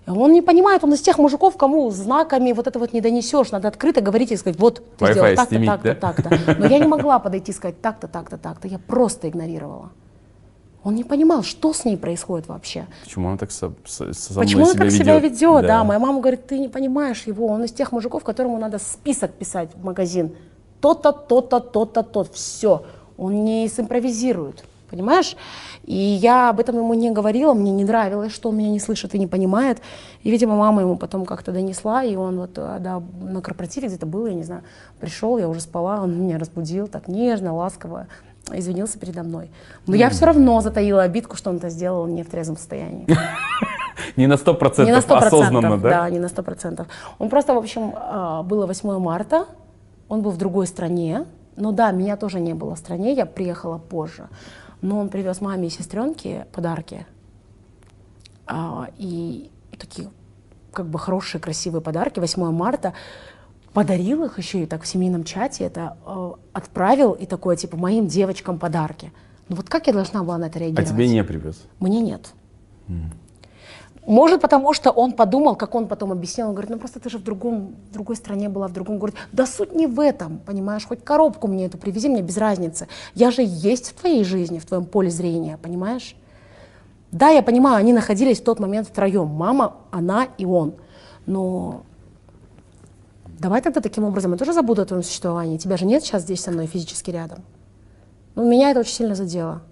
[0.08, 3.52] Он не понимает, он из тех мужиков, кому знаками вот это вот не донесешь.
[3.52, 6.56] Надо открыто говорить и сказать, вот ты сделал так-то, так-то, так-то.
[6.58, 8.68] Но я не могла подойти и сказать так-то, так-то, так-то.
[8.68, 9.92] Я просто игнорировала.
[10.84, 12.88] Он не понимал, что с ней происходит вообще.
[13.04, 15.64] Почему он так со, со, со Почему он так себя ведет?
[15.64, 15.80] Да.
[15.80, 17.48] да, моя мама говорит, ты не понимаешь его.
[17.48, 20.34] Он из тех мужиков, которому надо список писать в магазин.
[20.80, 22.24] То-то, то-то, то-то, то.
[22.32, 22.86] Все.
[23.18, 24.64] Он не симпровизирует.
[24.90, 25.36] Понимаешь?
[25.84, 29.14] И я об этом ему не говорила, мне не нравилось, что он меня не слышит
[29.16, 29.82] и не понимает.
[30.24, 34.06] И, видимо, мама ему потом как-то донесла, и он вот э, да, на корпоративе где-то
[34.06, 34.64] был, я не знаю,
[35.00, 38.08] пришел, я уже спала, он меня разбудил так нежно, ласково,
[38.54, 39.52] извинился передо мной.
[39.88, 39.98] Но mm.
[39.98, 43.08] я все равно затаила обидку, что он это сделал не в трезвом состоянии.
[44.16, 45.90] Не на сто процентов осознанно, да?
[45.90, 46.88] Да, не на сто процентов.
[47.18, 49.48] Он просто, в общем, а, было 8 марта,
[50.08, 51.26] он был в другой стране,
[51.56, 54.28] но да, меня тоже не было в стране, я приехала позже
[54.82, 57.06] но он привез маме и сестренке подарки.
[58.46, 60.10] А, и такие
[60.72, 62.20] как бы хорошие, красивые подарки.
[62.20, 62.94] 8 марта
[63.74, 68.08] подарил их еще и так в семейном чате, это э, отправил и такое, типа, моим
[68.08, 69.12] девочкам подарки.
[69.50, 70.90] Ну вот как я должна была на это реагировать?
[70.90, 71.64] А тебе не привез?
[71.80, 72.30] Мне нет.
[72.88, 73.12] Mm.
[74.08, 77.18] Может, потому что он подумал, как он потом объяснил, он говорит, ну просто ты же
[77.18, 79.18] в, другом, в другой стране была, в другом городе.
[79.34, 82.88] Да суть не в этом, понимаешь, хоть коробку мне эту привези, мне без разницы.
[83.16, 86.16] Я же есть в твоей жизни, в твоем поле зрения, понимаешь?
[87.12, 90.76] Да, я понимаю, они находились в тот момент втроем, мама, она и он.
[91.26, 91.82] Но
[93.40, 95.58] давай тогда таким образом, я тоже забуду о твоем существовании.
[95.58, 97.44] Тебя же нет сейчас здесь со мной физически рядом.
[98.36, 99.64] Ну, меня это очень сильно задело.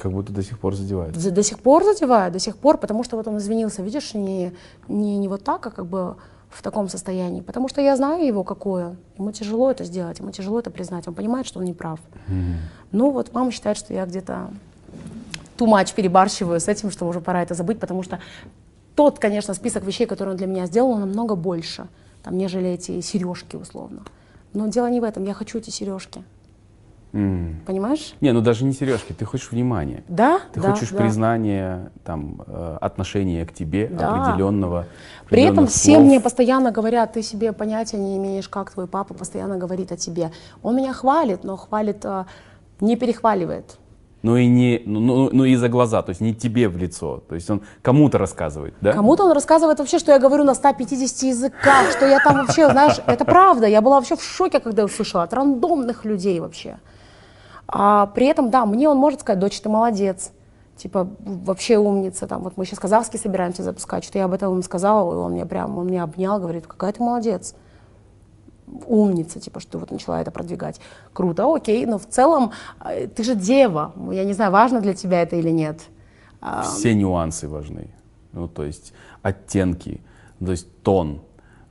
[0.00, 1.12] Как будто до сих пор задевает.
[1.12, 4.52] До, до сих пор задевает, до сих пор, потому что вот он извинился, видишь, не,
[4.88, 6.16] не, не вот так, а как бы
[6.48, 7.42] в таком состоянии.
[7.42, 8.96] Потому что я знаю его какое.
[9.18, 11.06] Ему тяжело это сделать, ему тяжело это признать.
[11.06, 12.00] Он понимает, что он не прав.
[12.28, 12.56] Мгм.
[12.92, 14.50] Ну вот мама считает, что я где-то
[15.58, 18.18] too much перебарщиваю с этим, что уже пора это забыть, потому что
[18.96, 21.86] тот, конечно, список вещей, которые он для меня сделал, он намного больше,
[22.22, 24.02] там, нежели эти сережки условно.
[24.54, 26.24] Но дело не в этом, я хочу эти сережки,
[27.12, 27.60] М.
[27.66, 28.14] понимаешь?
[28.20, 30.04] Не, ну даже не сережки, ты хочешь внимания.
[30.08, 30.98] Да, Ты да, хочешь да.
[30.98, 34.12] признания, там, э, отношения к тебе Да.
[34.12, 34.86] определенного.
[35.28, 36.04] При этом определенных все слов.
[36.06, 40.30] мне постоянно говорят, ты себе понятия не имеешь, как твой папа постоянно говорит о тебе.
[40.62, 42.26] Он меня хвалит, но хвалит, а,
[42.80, 43.76] не перехваливает.
[44.22, 47.22] Ну и не, ну, ну, ну и за глаза, то есть не тебе в лицо,
[47.26, 48.92] то есть он кому-то рассказывает, да?
[48.92, 53.00] Кому-то он рассказывает вообще, что я говорю на 150 языках, что я там вообще, знаешь,
[53.06, 53.66] это правда.
[53.66, 56.78] Я была вообще в шоке, когда услышала от рандомных людей вообще.
[57.72, 60.32] А при этом, да, мне он может сказать, дочь, ты молодец,
[60.76, 64.62] типа, вообще умница, там, вот мы сейчас казахский собираемся запускать, что я об этом ему
[64.62, 67.54] сказала, и он мне прям, он меня обнял, говорит, какая ты молодец,
[68.86, 70.80] умница, типа, что ты вот начала это продвигать.
[71.12, 72.50] Круто, окей, но в целом
[72.84, 75.80] э, ты же дева, я не знаю, важно для тебя это или нет.
[76.40, 77.94] А, Все нюансы важны,
[78.32, 78.92] ну то есть
[79.22, 80.00] оттенки,
[80.44, 81.20] то есть тон.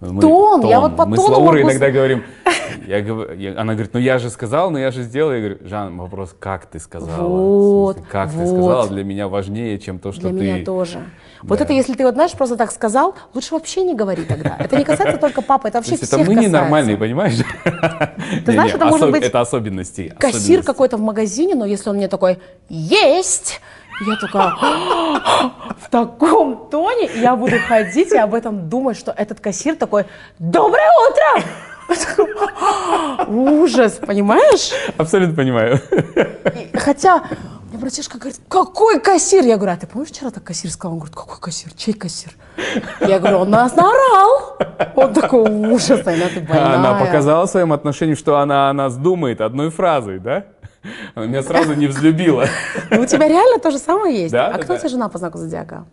[0.02, 2.24] Мы- Тон, я вот по Мы с Лаурой могу иногда говорим,
[2.88, 5.34] я я- она говорит, ну я же сказал, но я же сделал.
[5.34, 7.28] Я говорю, Жан, вопрос, как ты сказала?
[7.28, 8.48] Вот, смысле, как ты вот.
[8.48, 10.36] сказала, для меня важнее, чем то, что Для ты...
[10.38, 11.00] меня тоже.
[11.44, 11.66] Вот Да.
[11.66, 14.56] это, если ты вот знаешь, просто так сказал, лучше вообще не говори тогда.
[14.58, 16.50] Это не касается только папы, это То вообще это всех мы касается.
[16.50, 17.36] ненормальные, понимаешь?
[18.46, 20.16] Ты знаешь, это может быть Это особенности.
[20.18, 22.40] Кассир какой-то в магазине, но если он мне такой
[22.70, 23.60] «Есть!»,
[24.02, 24.54] я такая
[25.80, 30.06] в таком тоне, я буду ходить и об этом думать, что этот кассир такой
[30.38, 31.44] «Доброе утро!»
[33.28, 34.72] Ужас, понимаешь?
[34.98, 35.82] Абсолютно понимаю.
[36.56, 37.24] И хотя
[37.70, 39.44] мне братишка говорит, какой кассир?
[39.44, 40.94] Я говорю, а ты помнишь, вчера так кассир сказал?
[40.94, 41.72] Он говорит, какой кассир?
[41.74, 42.32] Чей кассир?
[43.02, 44.58] Я говорю, он нас наорал.
[44.96, 46.76] Он такой, ужас, Айна, ты больная.
[46.76, 50.46] Она показала своим отношением, что она о нас думает одной фразой, да?
[51.16, 52.46] Она меня сразу не взлюбила.
[52.90, 54.32] Ну, У тебя реально то же самое есть?
[54.32, 54.80] Да, а да, кто у да.
[54.80, 55.86] тебя жена по знаку зодиака?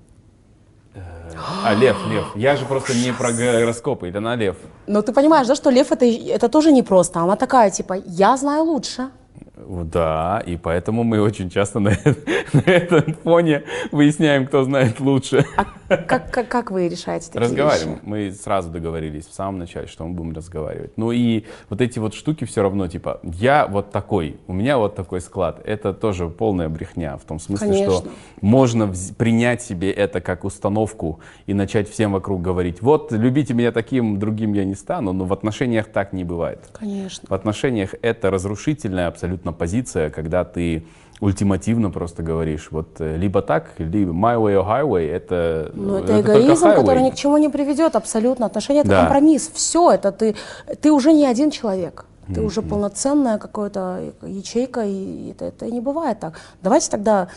[1.65, 2.25] А, Лев, Лев.
[2.35, 4.57] Я же просто не про гороскопы, это на Лев.
[4.87, 7.21] Ну, ты понимаешь, да, что лев это, это тоже непросто.
[7.21, 9.11] Она такая, типа, я знаю лучше.
[9.57, 11.91] Да, и поэтому мы очень часто на,
[12.53, 15.47] на этом фоне выясняем, кто знает лучше.
[15.57, 15.65] А
[15.97, 17.91] как, как, как вы решаете такие Разговариваем.
[17.95, 18.03] вещи?
[18.05, 20.93] Мы сразу договорились в самом начале, что мы будем разговаривать.
[20.99, 24.95] Ну и вот эти вот штуки все равно, типа, я вот такой, у меня вот
[24.95, 25.61] такой склад.
[25.65, 28.11] Это тоже полная брехня в том смысле, что Конечно.
[28.43, 33.73] можно вз- принять себе это как установку и начать всем вокруг говорить, вот, любите меня
[33.73, 36.61] таким, другим я не стану, но в отношениях так не бывает.
[36.73, 37.27] Конечно.
[37.29, 40.87] В отношениях это разрушительная абсолютно позиция, когда ты
[41.21, 46.03] ультимативно просто говоришь, вот э, либо так, либо my way or highway, это Но э,
[46.03, 48.47] это только эгоизм, который ни к чему не приведет абсолютно.
[48.47, 49.01] Отношения это Да.
[49.01, 49.51] компромисс.
[49.55, 50.35] Все, это ты,
[50.81, 52.05] ты уже не один человек.
[52.35, 56.41] Ты уже полноценная какая-то ячейка, и это, это не бывает так.
[56.61, 57.29] Давайте тогда,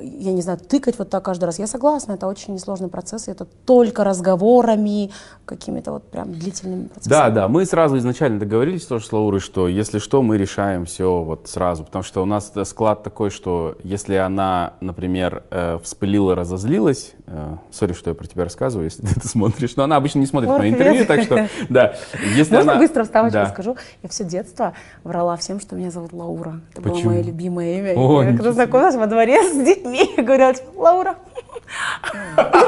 [0.00, 1.58] я не знаю, тыкать вот так каждый раз.
[1.58, 5.10] Я согласна, это очень несложный процесс, и это только разговорами,
[5.44, 7.10] какими-то вот прям длительными процессами.
[7.10, 11.22] Да, да, мы сразу изначально договорились тоже с Лаурой, что если что, мы решаем все
[11.22, 16.34] вот сразу, потому что у нас э, склад такой, что если она, например, э, вспылила,
[16.34, 20.20] разозлилась, э, сори, что я про тебя рассказываю, если ты это смотришь, но она обычно
[20.20, 21.96] не смотрит мои интервью, так что, да,
[22.34, 22.80] если Можно она...
[22.80, 23.46] быстро вставочку Да.
[23.48, 23.76] скажу?
[24.02, 24.72] Я все детство
[25.04, 26.60] врала всем, что меня зовут Лаура.
[26.72, 27.10] Это было Почему?
[27.10, 27.94] мое любимое имя.
[27.94, 31.14] О, я когда знакомилась во дворе с детьми, я говорила, типа, Лаура.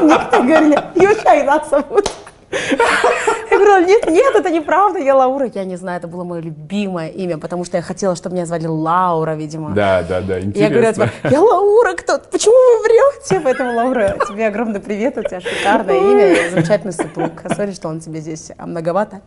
[0.03, 2.11] Некоторые говорили, ее Айна зовут.
[2.51, 5.51] Я говорю, нет, нет, это неправда, я Лаура.
[5.55, 8.66] Я не знаю, это было мое любимое имя, потому что я хотела, чтобы меня звали
[8.66, 9.70] Лаура, видимо.
[9.70, 11.09] Да, да, да, И Я говорю, интересно.
[11.09, 12.19] типа, я Лаура, кто?
[12.19, 13.41] Почему вы врете?
[13.41, 17.33] Поэтому, Лаура, тебе огромный привет, у тебя шикарное имя, и замечательный супруг.
[17.55, 19.20] Sorry, что он тебе здесь а, многовато.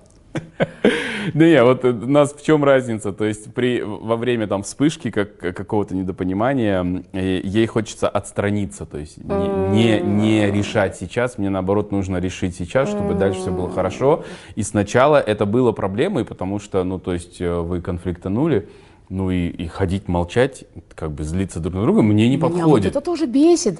[1.33, 3.13] Да не, вот э, у нас в чем разница?
[3.13, 8.97] То есть при, во время там вспышки как, какого-то недопонимания э, ей хочется отстраниться, то
[8.97, 13.69] есть не, не, не решать сейчас, мне наоборот нужно решить сейчас, чтобы дальше все было
[13.69, 14.23] хорошо.
[14.55, 18.67] И сначала это было проблемой, потому что, ну то есть э, вы конфликтанули,
[19.09, 20.63] ну и, и ходить молчать,
[20.95, 22.91] как бы злиться друг на друга мне не Меня вот подходит.
[22.91, 23.79] это тоже бесит.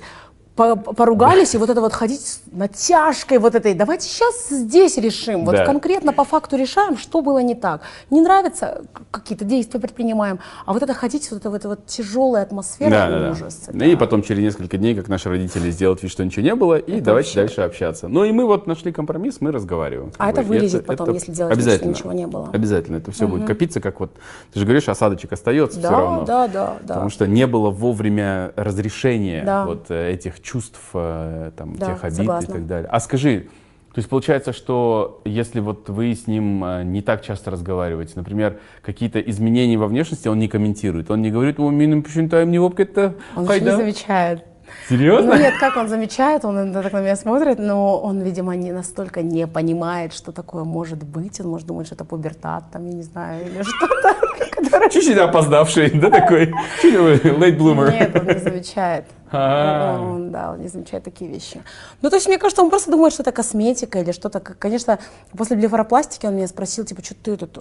[0.56, 5.66] Поругались, и вот это вот ходить натяжкой вот этой, давайте сейчас здесь решим, вот Да.
[5.66, 7.82] конкретно по факту решаем, что было не так.
[8.10, 12.90] Не нравится, какие-то действия предпринимаем, а вот это ходить, вот это вот, вот тяжелая атмосфера,
[12.90, 13.32] Да, да, да.
[13.32, 13.70] ужас.
[13.72, 16.76] Ну И потом через несколько дней, как наши родители сделают вид, что ничего не было,
[16.78, 17.36] и давайте вообще.
[17.36, 18.08] дальше общаться.
[18.08, 20.12] Ну и мы вот нашли компромисс, мы разговариваем.
[20.18, 22.50] А это бы, и вылезет потом, если делать вид, что ничего не было.
[22.52, 24.12] Обязательно, это все будет копиться, как вот,
[24.54, 26.26] ты же говоришь, осадочек остается Да, все равно.
[26.26, 26.94] да, да, да.
[26.96, 29.66] Потому что не было вовремя разрешения Да.
[29.66, 30.12] вот э,
[30.42, 32.52] чувств, э, там, Да, тех обид согласна.
[32.52, 32.90] и так далее.
[32.92, 33.48] А скажи,
[33.94, 38.60] то есть получается, что если вот вы с ним э, не так часто разговариваете, например,
[38.82, 42.98] какие-то изменения во внешности он не комментирует, он не говорит, о, миним почему-то не опыт
[42.98, 43.14] Он
[43.46, 44.46] не замечает.
[44.88, 45.34] Серьезно?
[45.36, 49.22] Ну нет, как он замечает, он так на меня смотрит, но он, видимо, не настолько
[49.22, 51.40] не понимает, что такое может быть.
[51.42, 54.90] Он может думать, что это пубертат, там, я не знаю, или что-то.
[54.90, 56.54] Чуть-чуть опоздавший, да, такой?
[56.84, 57.92] Late bloomer.
[57.92, 59.06] Нет, он не замечает.
[59.32, 59.98] А.
[60.00, 61.64] Он, да, он не замечает такие вещи.
[62.02, 64.40] Ну, то есть, мне кажется, он просто думает, что это косметика или что-то.
[64.40, 65.00] Конечно,
[65.38, 67.58] после блефаропластики он меня спросил, типа, что ты тут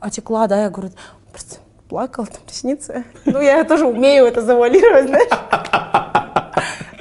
[0.00, 0.62] отекла, да?
[0.62, 0.92] Я говорю,
[1.30, 1.56] просто
[1.88, 3.04] плакала, там ресницы.
[3.26, 5.30] Ну, я тоже умею это завуалировать, знаешь.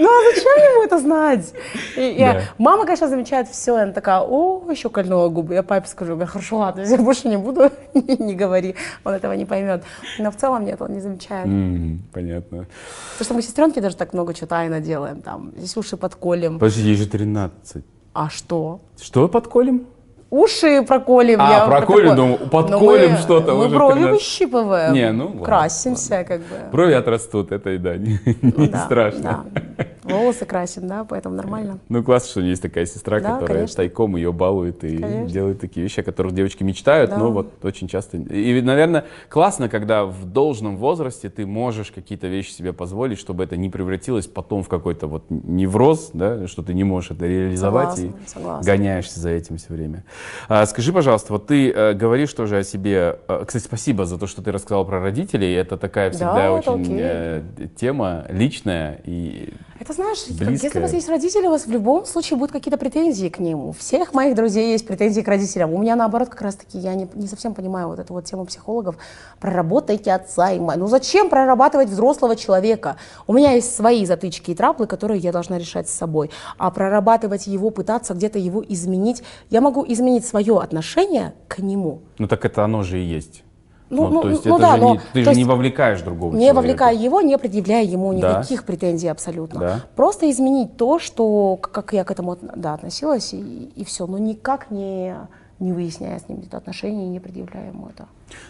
[0.02, 1.54] Ну, а зачем ему это знать?
[1.96, 2.42] И я- Да.
[2.58, 3.76] Мама, конечно, замечает все.
[3.76, 5.54] Она такая, о, еще кольнула губы.
[5.54, 9.46] Я папе скажу, говорю, хорошо, ладно, я больше не буду, не говори, он этого не
[9.46, 9.84] поймет.
[10.20, 11.46] Но в целом нет, он не замечает.
[11.46, 12.66] М, Понятно.
[13.14, 15.22] Потому что мы сестренки даже так много чего тайно делаем.
[15.22, 16.60] Там, здесь уши подколем.
[16.60, 17.84] Подожди, ей же 13.
[18.14, 18.80] А что?
[19.00, 19.86] Что подколем?
[20.32, 21.42] Уши проколем.
[21.42, 22.16] А, я про проколем, такое.
[22.16, 24.12] думаю, Но подколем мы- что-то Мы уже брови 13.
[24.14, 24.94] выщипываем.
[24.94, 26.56] Не, ну ладно, Красимся, как бы.
[26.72, 29.46] Брови отрастут, это и да, не, не Да, страшно.
[29.78, 29.86] да.
[30.04, 31.78] Волосы красим, да, поэтому нормально.
[31.88, 33.76] Ну, классно, что есть такая сестра, Да, которая конечно.
[33.78, 35.28] тайком ее балует и Конечно.
[35.30, 37.18] делает такие вещи, о которых девочки мечтают, Да.
[37.18, 38.18] но вот очень часто...
[38.18, 43.56] И, наверное, классно, когда в должном возрасте ты можешь какие-то вещи себе позволить, чтобы это
[43.58, 48.06] не превратилось потом в какой-то вот невроз, да, что ты не можешь это реализовать Согласна,
[48.26, 48.72] и согласна.
[48.74, 50.04] гоняешься за этим все время.
[50.48, 53.20] А, скажи, пожалуйста, вот ты э, говоришь тоже о себе...
[53.28, 55.54] э, кстати, спасибо за то, что ты рассказал про родителей.
[55.54, 57.42] Это такая всегда Да, очень э,
[57.76, 60.52] тема личная и Это знаешь, Близкое.
[60.52, 63.68] если у вас есть родители, у вас в любом случае будут какие-то претензии к ним.
[63.68, 65.74] У всех моих друзей есть претензии к родителям.
[65.74, 68.96] У меня наоборот как раз-таки, я не, не совсем понимаю вот эту вот тему психологов.
[69.40, 70.78] Проработайте отца и мать.
[70.78, 72.98] Ну зачем прорабатывать взрослого человека?
[73.28, 76.30] У меня есть свои затычки и траблы, которые я должна решать с собой.
[76.58, 82.02] А прорабатывать его, пытаться где-то его изменить, я могу изменить свое отношение к нему.
[82.18, 83.44] Ну так это оно же и есть.
[83.90, 86.02] Ну, Ну, ну, то есть ну это да, же но- не, ты же не вовлекаешь
[86.02, 86.56] другого Не человека.
[86.56, 88.18] вовлекая его, не предъявляя ему Да.
[88.40, 89.60] никаких претензий абсолютно.
[89.60, 89.80] Да.
[89.98, 94.08] Просто изменить то, что, как я к этому да, относилась, и, и все.
[94.08, 95.14] Но никак не,
[95.60, 98.08] не выясняя с ним отношения, не предъявляя ему это.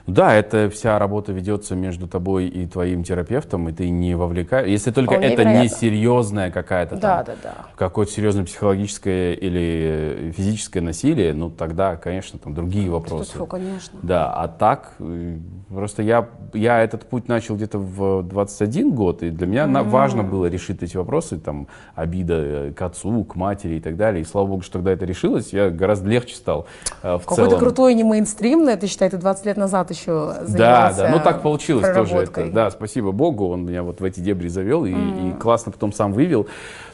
[0.08, 4.68] Да, это вся работа ведется между тобой и твоим терапевтом, и ты не вовлекаешь.
[4.68, 5.78] Если только Вполне это не вероятно.
[5.78, 7.66] серьезная какая-то Да, там, да, да.
[7.76, 13.32] какое-то серьезное психологическое или э, физическое насилие, ну тогда, конечно, там другие вопросы.
[13.34, 14.00] Тьфу, конечно.
[14.02, 15.38] Да, а так, э,
[15.70, 20.24] просто я, я этот путь начал где-то в 21 год, и для меня на- важно
[20.24, 24.22] было решить эти вопросы, там, обида э, к отцу, к матери и так далее.
[24.22, 26.68] И слава богу, что тогда это решилось, я гораздо легче стал
[27.04, 27.60] э, в Какой-то целом.
[27.60, 31.42] крутой, не мейнстримный, ты считай, ты 20 лет назад еще Да, занимался да, ну так
[31.42, 32.52] получилось тоже это.
[32.52, 36.14] Да, спасибо Богу, он меня вот в эти дебри завел и, и классно потом сам
[36.14, 36.48] вывел.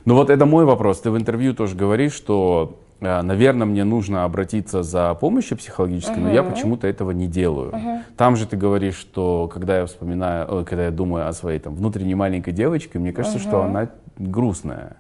[0.06, 1.02] Но вот это мой вопрос.
[1.02, 6.44] Ты в интервью тоже говоришь, что, наверное, мне нужно обратиться за помощью психологической, но я
[6.44, 7.74] почему-то этого не делаю.
[8.16, 11.76] Там же ты говоришь, что когда я вспоминаю, ой, когда я думаю о своей там
[11.76, 14.98] внутренней маленькой девочке, мне кажется, что она грустная,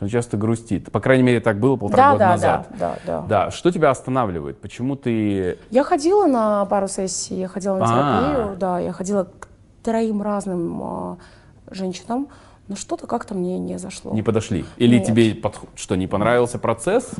[0.00, 0.90] что она часто грустит.
[0.90, 2.66] По крайней мере, так было полтора Да, года да, назад.
[2.70, 3.26] да, да, да.
[3.28, 4.58] Да, что тебя останавливает?
[4.58, 7.88] Почему ты Я ходила на пару сессий, я ходила на А.
[8.32, 9.48] терапию, да, я ходила к
[9.82, 11.16] троим разным а,
[11.70, 12.28] женщинам,
[12.68, 14.12] но что-то как-то мне не зашло.
[14.14, 14.64] не подошли?
[14.78, 15.06] Или Нет.
[15.06, 17.10] тебе подх- что, не понравился процесс,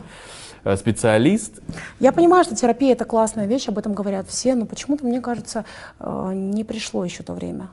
[0.64, 1.60] э, специалист?
[1.98, 5.64] Я понимаю, что терапия это классная вещь, об этом говорят все, но почему-то мне кажется,
[5.98, 7.68] э, не пришло еще то время.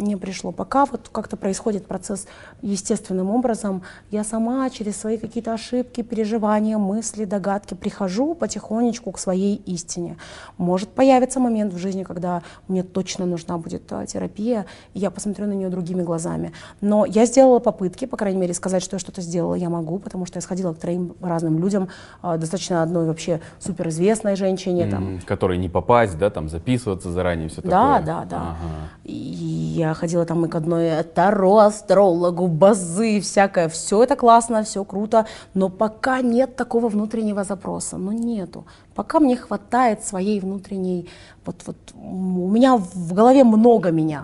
[0.00, 0.50] Не пришло.
[0.50, 2.26] Пока вот как-то происходит процесс
[2.62, 9.56] естественным образом, я сама через свои какие-то ошибки, переживания, мысли, догадки прихожу потихонечку к своей
[9.66, 10.16] истине.
[10.56, 14.64] Может появиться момент в жизни, когда мне точно нужна будет э, терапия,
[14.94, 16.52] и я посмотрю на нее другими глазами.
[16.80, 20.24] Но я сделала попытки, по крайней мере, сказать, что я что-то сделала, я могу, потому
[20.24, 21.88] что я сходила к троим разным людям,
[22.22, 27.48] э, достаточно одной вообще суперизвестной женщине, там, М, Которой не попасть, да, там записываться заранее,
[27.50, 28.06] все да, такое.
[28.06, 28.36] да, да.
[28.36, 28.56] Ага.
[29.04, 33.68] И я Я ходила там и к одной таро, астрологу, базы, всякое.
[33.68, 37.96] Все это классно, все круто, но пока нет такого внутреннего запроса.
[37.98, 38.64] Ну, нету.
[38.94, 41.08] Пока мне хватает своей внутренней...
[41.44, 44.22] Вот, вот у меня в голове много меня.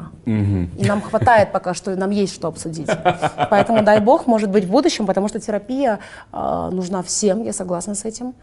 [0.79, 2.91] И нам хватает пока что, нам есть что обсудить.
[3.51, 5.99] Поэтому дай бог, может быть, в будущем, потому что терапия
[6.33, 8.35] э, нужна всем, я согласна с этим.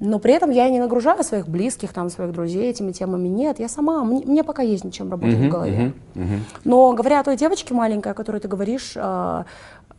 [0.00, 3.28] Но при этом я не нагружаю своих близких, там, своих друзей этими темами.
[3.28, 5.92] Нет, я сама, мне, мне пока есть над чем работать Мгм, в голове.
[6.14, 6.44] мгм, мгм.
[6.64, 9.44] Но говоря о той девочке маленькой, о которой ты говоришь, э,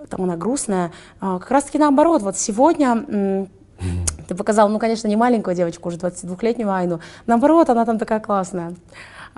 [0.10, 0.88] там она грустная,
[1.22, 2.24] э, как раз-таки наоборот.
[2.24, 3.48] Вот сегодня м,
[4.28, 7.00] ты показал, ну, конечно, не маленькую девочку, уже 22-летнюю Айну.
[7.28, 8.74] Наоборот, она там такая классная.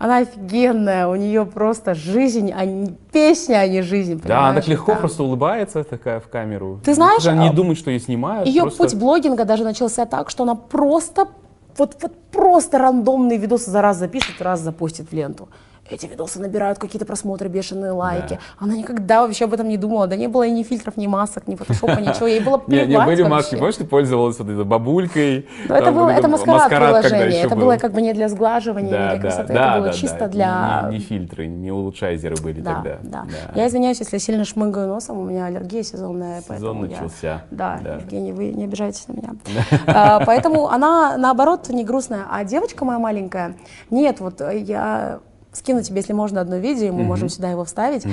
[0.04, 4.22] Она офигенная, у нее просто жизнь, а не песня, а не жизнь.
[4.26, 4.98] Да, она так легко Да.
[5.00, 6.82] просто улыбается такая в камеру.
[6.84, 8.46] Ты знаешь, Она не а, думает, что ее снимают.
[8.46, 11.30] Ее просто- путь блогинга даже начался так, что она просто,
[11.78, 15.48] вот, вот просто рандомные видосы за раз запишет, раз запустит в ленту.
[15.94, 18.34] Эти видосы набирают какие-то просмотры, бешеные лайки.
[18.34, 18.40] Да.
[18.66, 20.08] Она никогда вообще об этом не думала.
[20.08, 22.26] Да не было и ни фильтров, ни масок, ни фотошопа, ничего.
[22.26, 25.48] Ей было плевать не были маски, помнишь, ты пользовалась вот этой бабулькой?
[25.70, 27.42] Это было, это маскарад, приложение.
[27.44, 27.66] Это был.
[27.66, 29.54] было как бы не для сглаживания, не для красоты.
[29.54, 30.90] это было чисто для...
[30.92, 33.00] Не, фильтры, не улучшайзеры были Да, тогда.
[33.04, 36.42] да, Я извиняюсь, если сильно шмыгаю носом, у меня аллергия сезонная.
[36.42, 37.44] Сезон начался.
[37.52, 37.80] Да.
[38.00, 39.30] Евгений, вы не обижайтесь на меня.
[39.86, 42.26] А, Поэтому она, наоборот, не грустная.
[42.32, 43.56] А девочка моя маленькая,
[43.90, 45.20] нет, вот я
[45.54, 48.04] скину тебе, если можно, одно видео, и мы можем сюда его вставить.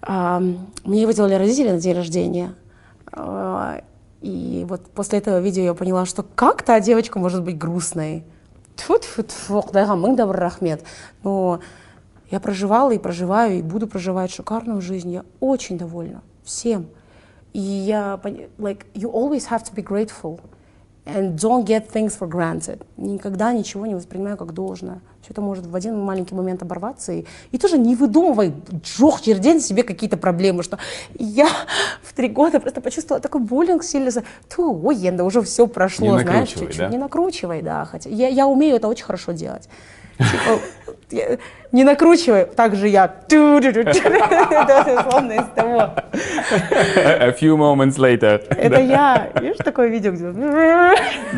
[0.00, 0.40] А,
[0.84, 2.54] Мне его делали родители на день рождения.
[3.12, 3.80] А,
[4.20, 8.24] И вот после этого видео я поняла, что как та девочка может быть грустной.
[8.76, 10.84] Тьфу-тьфу-тьфу, да бір рахмет.
[11.24, 11.60] Но
[12.30, 15.10] я проживала и проживаю, и буду проживать шикарную жизнь.
[15.10, 16.86] Я очень довольна всем.
[17.52, 18.20] И я,
[18.58, 20.40] like, you always have to be grateful.
[21.08, 22.82] And don't get things for granted.
[22.98, 25.00] Никогда ничего не воспринимаю как должное.
[25.22, 27.12] Все это может в один маленький момент оборваться.
[27.12, 28.52] И, и тоже не выдумывай,
[28.82, 30.78] джох, через день себе какие-то проблемы, что
[31.18, 31.48] я
[32.02, 34.10] в три года просто почувствовала такой буллинг сильно.
[34.54, 36.76] Ту, ой, Енда, уже все прошло, Не знаешь, чуть-чуть.
[36.76, 36.88] да?
[36.88, 37.86] Не накручивай, да.
[37.86, 39.68] Хотя я, я умею это очень хорошо делать.
[40.18, 40.60] Типа,
[41.72, 43.08] не накручивай, так же я.
[45.06, 45.80] Условно из того.
[45.80, 48.42] A few moments later.
[48.48, 49.30] Это я.
[49.40, 50.32] Видишь такое видео, где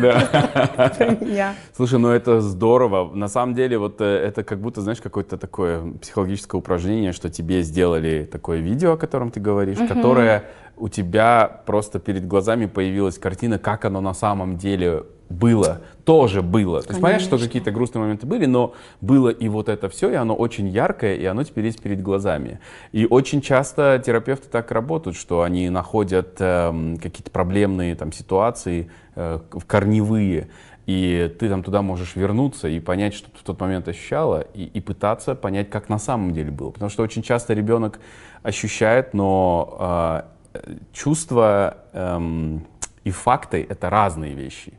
[0.01, 1.53] Да.
[1.75, 3.13] Слушай, ну это здорово.
[3.13, 8.27] На самом деле, вот это как будто, знаешь, какое-то такое психологическое упражнение, что тебе сделали
[8.31, 10.43] такое видео, о котором ты говоришь, которое
[10.77, 16.81] у тебя просто перед глазами появилась картина, как оно на самом деле было, тоже было.
[16.81, 17.47] То есть понятно, что Конечно.
[17.47, 21.25] какие-то грустные моменты были, но было и вот это все, и оно очень яркое, и
[21.25, 22.59] оно теперь есть перед глазами.
[22.91, 29.39] И очень часто терапевты так работают, что они находят эм, какие-то проблемные там ситуации, э,
[29.51, 30.49] в- корневые,
[30.87, 34.65] и ты там туда можешь вернуться и понять, что ты в тот момент ощущала, и,
[34.65, 36.71] и пытаться понять, как на самом деле было.
[36.71, 37.99] Потому что очень часто ребенок
[38.43, 42.65] ощущает, но э, э, чувства эм,
[43.03, 44.73] и факты— это разные вещи.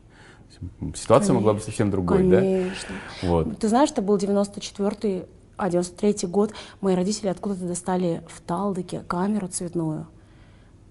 [0.95, 2.39] Ситуация могла быть совсем другой, да?
[2.39, 2.95] Конечно.
[3.21, 3.59] Вот.
[3.59, 5.25] Ты знаешь, это был 94-й,
[5.57, 6.53] а 93-й год.
[6.81, 10.07] Мои родители откуда-то достали в Талдыке камеру цветную.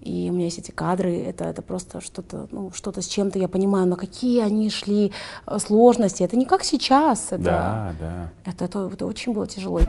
[0.03, 3.47] И у меня есть эти кадры, это, это просто что-то, ну, что-то с чем-то, я
[3.47, 5.13] понимаю, на какие они шли
[5.47, 6.23] э, сложности.
[6.23, 8.29] Это не как сейчас, это, Да, да.
[8.43, 9.79] это, это, это очень было тяжело.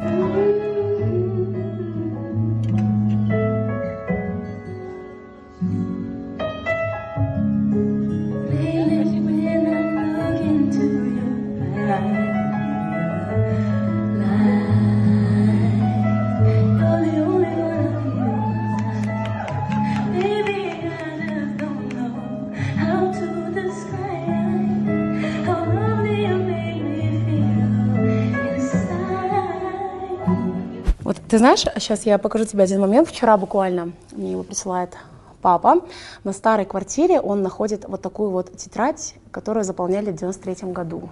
[31.28, 33.08] Ты знаешь, сейчас я покажу тебе один момент.
[33.08, 34.96] Вчера буквально мне его присылает
[35.42, 35.82] папа.
[36.24, 41.08] На старой квартире он находит вот такую вот тетрадь, которую заполняли в 93 году.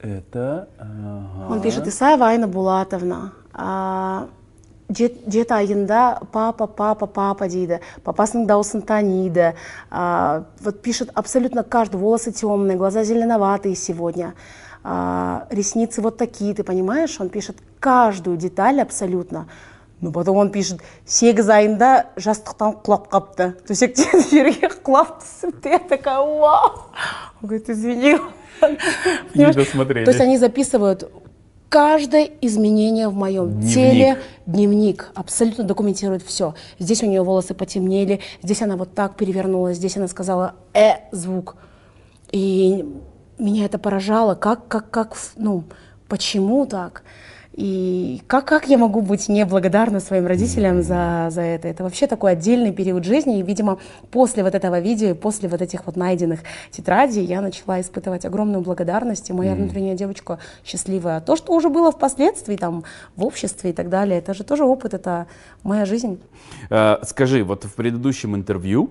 [0.00, 0.68] Это...
[1.50, 4.26] Он пишет, Исаева Айна Булатовна, а,
[4.90, 9.54] же- жеті айында папа, папа, папа дейді, папасының дауысын таниды.
[9.90, 14.34] А, вот пишет абсолютно каждый, волосы темные, глаза зеленоватые сегодня,
[14.84, 17.20] а, ресницы вот такие, ты понимаешь?
[17.20, 19.47] Он пишет каждую деталь абсолютно.
[19.99, 23.53] Но потом он пишет, сегіз айында жастықтан құлап қапты.
[23.67, 25.69] төсектен жерге құлап түсіпті.
[25.69, 26.91] Я такая, вау.
[27.41, 28.17] Он говорит, извини.
[29.33, 29.55] Понимаешь?
[29.55, 30.05] досмотрели.
[30.05, 31.11] То есть они записывают
[31.69, 33.73] каждое изменение в моем Дневник.
[33.73, 36.53] теле, дневник, абсолютно документирует все.
[36.79, 41.55] Здесь у нее волосы потемнели, здесь она вот так перевернулась, здесь она сказала «э» звук.
[42.31, 42.85] И
[43.39, 45.63] меня это поражало, как, как, как, в- ну,
[46.07, 47.03] почему так?
[47.54, 51.68] И как, как я могу быть неблагодарна своим родителям за, за это?
[51.68, 53.38] Это вообще такой отдельный период жизни.
[53.38, 53.78] И, видимо,
[54.10, 59.28] после вот этого видео после вот этих вот найденных тетрадей я начала испытывать огромную благодарность.
[59.28, 61.20] И моя внутренняя девочка счастливая.
[61.20, 62.84] То, что уже было впоследствии, там,
[63.16, 65.26] в обществе и так далее, это же тоже опыт, это
[65.62, 66.20] моя жизнь.
[66.70, 68.90] Э, Скажи, вот в предыдущем интервью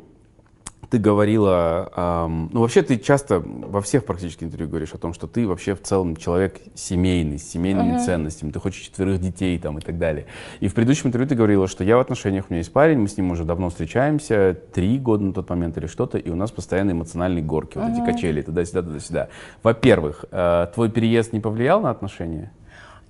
[0.89, 5.27] ты говорила, ам, ну вообще ты часто во всех практически интервью говоришь о том, что
[5.27, 9.81] ты вообще в целом человек семейный, с семейными ценностями, ты хочешь четверых детей там и
[9.81, 10.25] так далее.
[10.59, 13.07] И в предыдущем интервью ты говорила, что я в отношениях, у меня есть парень, мы
[13.07, 16.51] с ним уже давно встречаемся, три года на тот момент или что-то, и у нас
[16.51, 19.29] постоянно эмоциональные горки, вот эти качели туда-сюда, туда-сюда.
[19.63, 22.51] Во-первых, э, твой переезд не повлиял на отношения?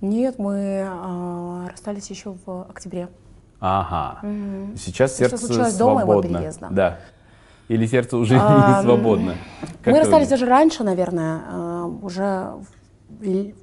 [0.00, 3.08] Нет, мы а, расстались еще в октябре.
[3.60, 4.18] Ага.
[4.76, 6.38] Сейчас То, что сердце случилось до моего свободно.
[6.38, 6.68] переезда.
[6.70, 6.98] Да.
[7.68, 9.36] Или сердце уже не А, свободно?
[9.82, 12.52] Как мы расстались даже раньше, наверное, э, уже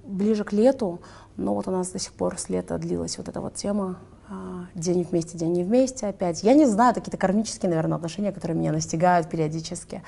[0.06, 1.02] ближе к лету,
[1.38, 3.98] но вот у нас до сих пор с лета длилась вот эта вот тема
[4.30, 6.44] а, день вместе, день не вместе опять.
[6.44, 10.04] Я не знаю, какие-то кармические, наверное, отношения, которые меня настигают периодически.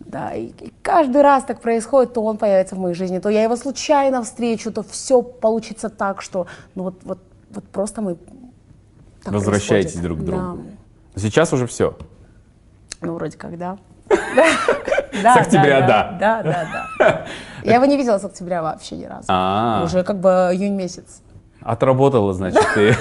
[0.00, 3.42] Да, и, и каждый раз так происходит, то он появится в моей жизни, то я
[3.42, 7.18] его случайно встречу, то все получится так, что ну вот, вот,
[7.50, 8.16] вот просто мы
[9.22, 10.02] так Возвращаетесь происходит.
[10.02, 10.62] друг к другу.
[11.14, 11.20] Да.
[11.20, 11.96] Сейчас уже все.
[13.00, 13.78] Ну, вроде как, да.
[14.08, 16.16] С октября, да.
[16.20, 16.66] Да, да,
[16.98, 17.26] да.
[17.64, 19.26] Я его не видела с октября вообще ни разу.
[19.28, 19.82] А.
[19.84, 21.22] Уже как бы июнь месяц.
[21.60, 22.94] Отработала, значит, ты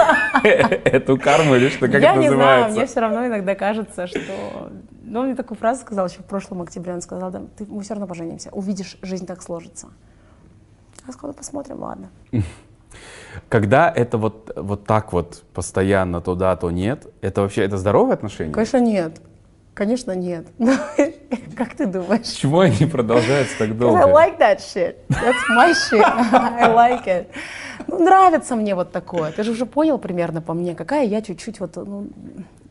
[0.44, 2.78] эту карму или что, как Я это не знаю, называется?
[2.80, 4.72] мне все равно иногда кажется, что...
[5.04, 6.94] Ну, он мне такую фразу сказал еще в прошлом октябре.
[6.94, 8.50] Он сказал, да, ты, мы все равно поженимся.
[8.52, 9.90] Увидишь, жизнь так сложится.
[11.06, 12.10] Я сказала, «Ну, посмотрим, ладно.
[13.50, 18.14] Когда это вот, вот так вот постоянно то да, то нет, это вообще это здоровые
[18.16, 18.52] отношения?
[18.52, 19.22] Конечно, нет.
[19.76, 20.48] Конечно, нет.
[21.58, 22.34] Как ты думаешь?
[22.34, 24.00] Почему они продолжаются так I долго?
[24.08, 24.96] like that shit.
[25.10, 26.02] That's my shit.
[26.32, 27.28] I like it.
[27.88, 29.34] Ну, нравится мне вот такое.
[29.34, 32.08] Ты же уже понял примерно по мне, какая я чуть-чуть вот, ну,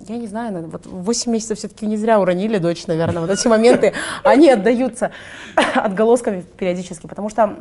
[0.09, 3.21] я не знаю, наверное, вот 8 месяцев все-таки не зря уронили дочь, наверное.
[3.21, 5.11] Вот эти моменты, они отдаются
[5.75, 7.55] отголосками периодически, потому что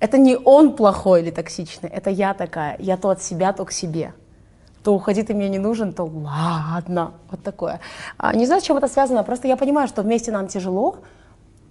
[0.00, 2.76] это не он плохой или токсичный, это я такая.
[2.78, 4.12] Я то от себя, то к себе.
[4.82, 7.12] То уходи, ты мне не нужен, то ладно.
[7.30, 7.80] Вот такое.
[8.18, 10.96] А, не знаю, с чем это связано, просто я понимаю, что вместе нам тяжело,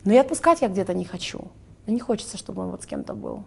[0.05, 1.47] но и отпускать я где-то не хочу.
[1.87, 3.43] Не хочется, чтобы он вот с кем-то был.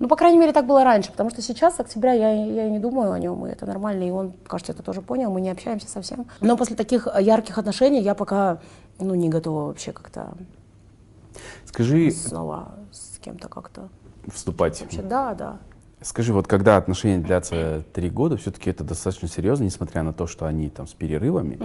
[0.00, 2.78] Ну, по крайней мере, так было раньше, потому что сейчас, с октября, я, я не
[2.78, 5.88] думаю о нем, и это нормально, и он, кажется, это тоже понял, мы не общаемся
[5.88, 6.26] совсем.
[6.40, 8.60] Но после таких э, ярких отношений я пока,
[8.98, 10.32] ну, не готова вообще как-то
[11.66, 13.88] Скажи, снова с кем-то как-то.
[14.32, 14.80] вступать.
[14.80, 15.58] Вообще, да, да.
[16.02, 20.46] Скажи, вот когда отношения длятся три года, все-таки это достаточно серьезно, несмотря на то, что
[20.46, 21.58] они там с перерывами.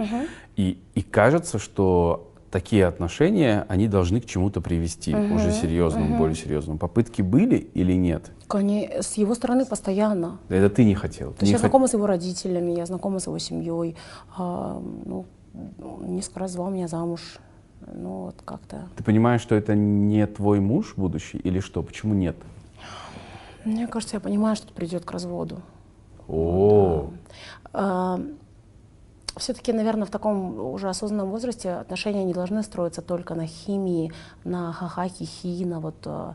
[0.56, 6.78] И, и кажется, что такие отношения, они должны к чему-то привести, уже серьезному, более серьезному.
[6.78, 8.30] Попытки были или нет?
[8.48, 10.38] Коне- С его стороны постоянно.
[10.48, 11.32] Это ты не хотел.
[11.32, 13.96] То есть я хот- знакома с его родителями, я знакома с его семьей.
[14.36, 15.24] а, ну,
[16.02, 17.20] несколько раз звал меня замуж.
[17.92, 18.88] Ну, вот как-то.
[18.96, 21.82] Ты понимаешь, что это не твой муж будущий или что?
[21.82, 22.36] Почему нет?
[23.66, 25.60] Мне кажется, я понимаю, что придет к разводу.
[26.28, 27.10] О,
[29.36, 34.12] Все-таки, наверное, в таком уже осознанном возрасте отношения не должны строиться только на химии,
[34.44, 36.34] на ха-ха, хи-хи, на вот э,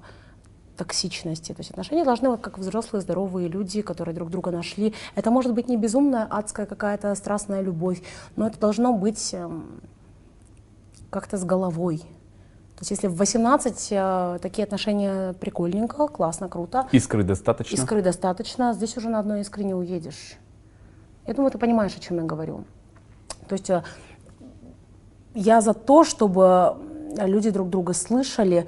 [0.75, 1.53] токсичности.
[1.53, 4.93] То есть отношения должны, вот как взрослые, здоровые люди, которые друг друга нашли.
[5.15, 8.03] Это может быть не безумная, адская какая-то страстная любовь,
[8.35, 9.81] но это должно быть эм,
[11.09, 12.03] как-то с головой.
[12.81, 17.75] То есть если в 18 э, такие отношения прикольненько, классно, круто, искры достаточно?
[17.75, 20.39] Искры достаточно, здесь уже на одной искре не уедешь.
[21.27, 22.63] Я думаю, ты понимаешь, о чем я говорю.
[23.47, 23.83] То есть э,
[25.35, 26.75] я за то, чтобы
[27.23, 28.67] люди друг друга слышали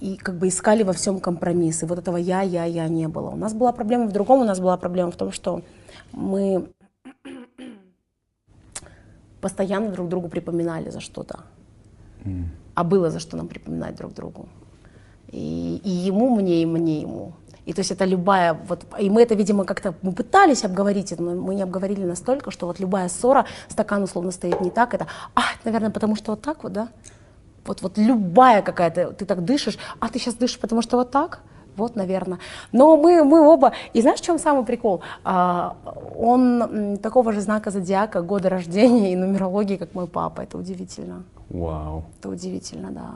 [0.00, 1.84] и, как бы искали во всем компромисс.
[1.84, 3.30] И вот этого я, я, я не было.
[3.30, 5.62] У нас была проблема в другом, у нас была проблема в том, что
[6.10, 6.72] мы
[9.40, 11.44] постоянно друг другу припоминали за что-то.
[12.74, 14.48] А было за что нам припоминать друг другу.
[15.30, 17.34] И, и ему мне, и мне ему.
[17.66, 21.22] И то есть это любая, вот, и мы это, видимо, как-то, мы пытались обговорить это,
[21.22, 25.06] но мы не обговорили настолько, что вот любая ссора, стакан условно стоит не так, это,
[25.34, 26.88] а, наверное, потому что вот так вот, да?
[27.64, 31.40] Вот, вот любая какая-то, ты так дышишь, а ты сейчас дышишь, потому что вот так?
[31.76, 32.38] Вот, наверное.
[32.72, 35.02] Но мы, мы оба, и знаешь, в чем самый прикол?
[35.24, 35.76] А,
[36.16, 40.42] он такого же знака зодиака, года рождения и нумерологии, как мой папа.
[40.42, 41.24] Это удивительно.
[41.50, 42.04] Вау.
[42.18, 43.10] Это удивительно, да.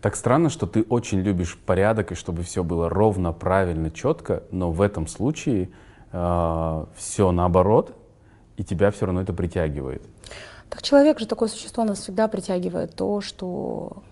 [0.00, 4.70] Так странно, что ты очень любишь порядок и чтобы все было ровно, правильно, четко, но
[4.70, 5.70] в этом случае
[6.10, 7.94] все наоборот,
[8.56, 10.02] и тебя все равно это притягивает.
[10.68, 14.02] Так человек же такое существо нас всегда притягивает то, что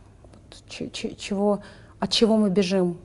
[0.69, 1.61] чего,
[1.99, 2.99] от чего мы бежим.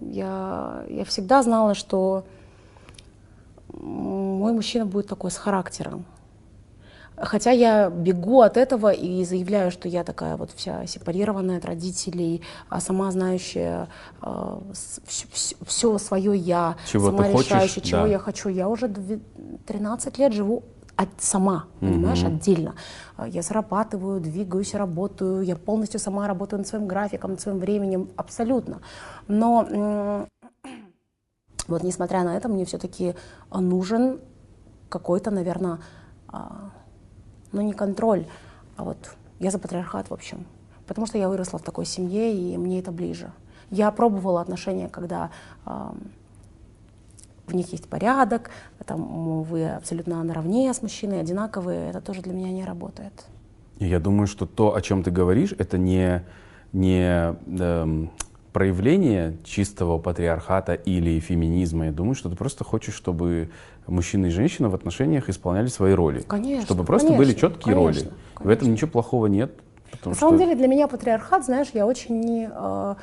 [0.00, 2.24] Я, я всегда знала, что
[3.72, 6.04] мой мужчина будет такой с характером.
[7.18, 12.42] Хотя я бегу от этого и заявляю, что я такая вот вся сепарированная от родителей,
[12.68, 13.88] а сама знающая
[15.66, 18.08] все, свое я, Чего сама хочешь, решающая, чего да.
[18.08, 18.50] я хочу.
[18.50, 19.22] Я уже дв-
[19.66, 20.62] 13 лет живу
[20.96, 22.74] от- сама, понимаешь, отдельно.
[23.16, 28.08] А, Я зарабатываю, двигаюсь, работаю, я полностью сама работаю над своим графиком, над своим временем,
[28.16, 28.80] абсолютно.
[29.28, 30.26] Но
[31.68, 33.14] вот несмотря на это, мне все-таки
[33.50, 34.20] нужен
[34.88, 35.78] какой-то, наверное,
[37.52, 38.26] ну не контроль,
[38.76, 40.46] а вот я за патриархат, в общем.
[40.86, 43.32] Потому что я выросла в такой семье, и мне это ближе.
[43.70, 45.30] Я пробовала отношения, когда
[47.46, 48.50] в них есть порядок,
[48.84, 51.90] там вы абсолютно наравне с мужчиной, одинаковые.
[51.90, 53.26] Это тоже для меня не работает.
[53.78, 56.24] Я думаю, что то, о чем ты говоришь, это не,
[56.72, 58.10] не эм,
[58.52, 61.86] проявление чистого патриархата или феминизма.
[61.86, 63.50] Я думаю, что ты просто хочешь, чтобы
[63.86, 66.20] мужчина и женщина в отношениях исполняли свои роли.
[66.26, 68.14] Конечно, Чтобы просто были конечно, четкие конечно, роли.
[68.40, 69.52] В этом ничего плохого нет.
[69.92, 72.94] потому На что- самом деле для меня патриархат, знаешь, я очень не, э,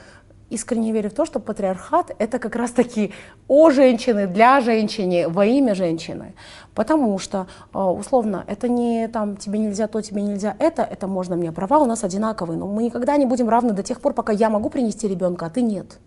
[0.54, 3.12] искренне верю в то, что патриархат это как раз таки
[3.48, 6.34] о женщины, для женщины, во имя женщины.
[6.74, 11.36] Потому что, э, условно, это не там тебе нельзя то, тебе нельзя это, это можно
[11.36, 11.52] мне.
[11.52, 14.50] Права у нас одинаковые, но мы никогда не будем равны до тех пор, пока я
[14.50, 16.00] могу принести ребенка, а ты нет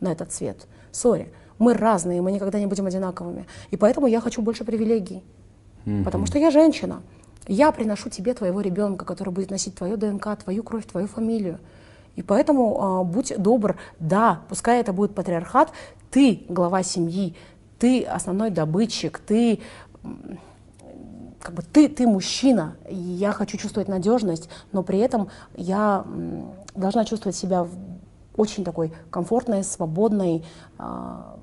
[0.00, 0.66] на этот свет.
[0.92, 1.32] Сори.
[1.58, 3.46] Мы разные, мы никогда не будем одинаковыми.
[3.70, 5.22] И поэтому я хочу больше привилегий.
[6.04, 7.02] Потому что я женщина.
[7.48, 11.60] Я приношу тебе твоего ребенка, который будет носить твою ДНК, твою кровь, твою фамилию.
[12.16, 15.70] И поэтому а, будь добр, да, пускай это будет патриархат,
[16.10, 17.36] ты глава семьи,
[17.78, 19.60] ты основной добытчик, ты
[21.40, 26.04] как бы ты, ты мужчина, и я хочу чувствовать надежность, но при этом я
[26.74, 27.70] должна чувствовать себя в
[28.36, 30.44] очень такой комфортной, свободной,
[30.78, 31.38] а,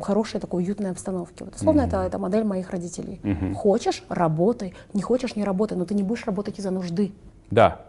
[0.00, 1.44] хорошей такой уютной обстановке.
[1.44, 3.20] Вот, условно, это, это модель моих родителей.
[3.54, 7.12] Хочешь— работай, не хочешь— не работай, но ты не будешь работать из-за нужды.
[7.50, 7.80] Да.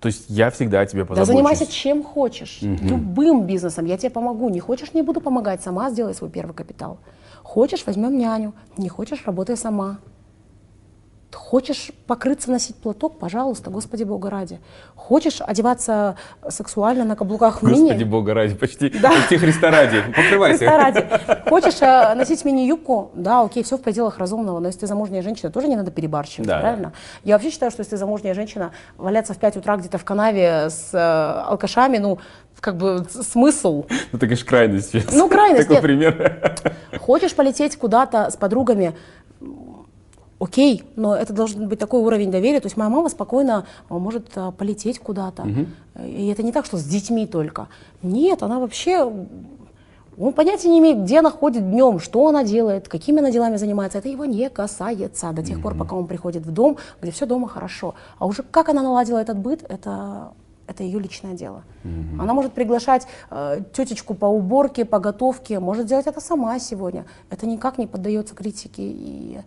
[0.00, 1.28] То есть я всегда о тебе Да позабочусь.
[1.34, 4.48] занимайся чем хочешь, любым бизнесом, я тебе помогу.
[4.48, 6.98] Не хочешь— не буду помогать, сама сделай свой первый капитал.
[7.42, 9.98] Хочешь— возьмем няню, не хочешь— работай сама.
[11.34, 14.58] Хочешь покрыться, носить платок, пожалуйста, Господи Бога ради.
[14.96, 16.16] Хочешь одеваться
[16.48, 17.82] сексуально на каблуках в мини?
[17.88, 19.10] Господи бога ради, почти, Да.
[19.10, 20.02] почти Христа ради.
[20.14, 20.58] Покрывайся.
[20.58, 21.48] Христа ради.
[21.48, 23.10] Хочешь э, носить мини-юбку?
[23.14, 26.48] Да, окей, все в пределах разумного, но если ты замужняя женщина, тоже не надо перебарщивать,
[26.48, 26.92] Да, правильно?
[27.24, 30.68] Я вообще считаю, что если ты замужняя женщина, валяться в 5 утра где-то в канаве
[30.70, 30.98] с э,
[31.48, 32.18] алкашами, ну,
[32.60, 33.86] как бы смысл.
[34.12, 34.90] Ну, ты, конечно, крайность.
[34.90, 35.12] сейчас.
[35.14, 35.82] Ну, крайность, Такой нет.
[35.82, 36.74] пример.
[37.00, 38.94] Хочешь полететь куда-то с подругами,
[40.40, 42.60] окей, но это должен быть такой уровень доверия.
[42.60, 45.46] То есть моя мама спокойно а, может а, полететь куда-то.
[46.02, 47.68] И это не так, что с детьми только.
[48.02, 49.12] Нет, она вообще...
[50.18, 53.98] Он понятия не имеет, где она ходит днем, что она делает, какими она делами занимается.
[53.98, 57.48] Это его не касается до тех пор, пока он приходит в дом, где все дома
[57.48, 57.94] хорошо.
[58.18, 60.32] А уже как она наладила этот быт, это,
[60.66, 61.62] это ее личное дело.
[62.18, 67.06] Она может приглашать э, тетечку по уборке, по готовке, может делать это сама сегодня.
[67.30, 68.82] Это никак не поддается критике.
[68.82, 69.38] И...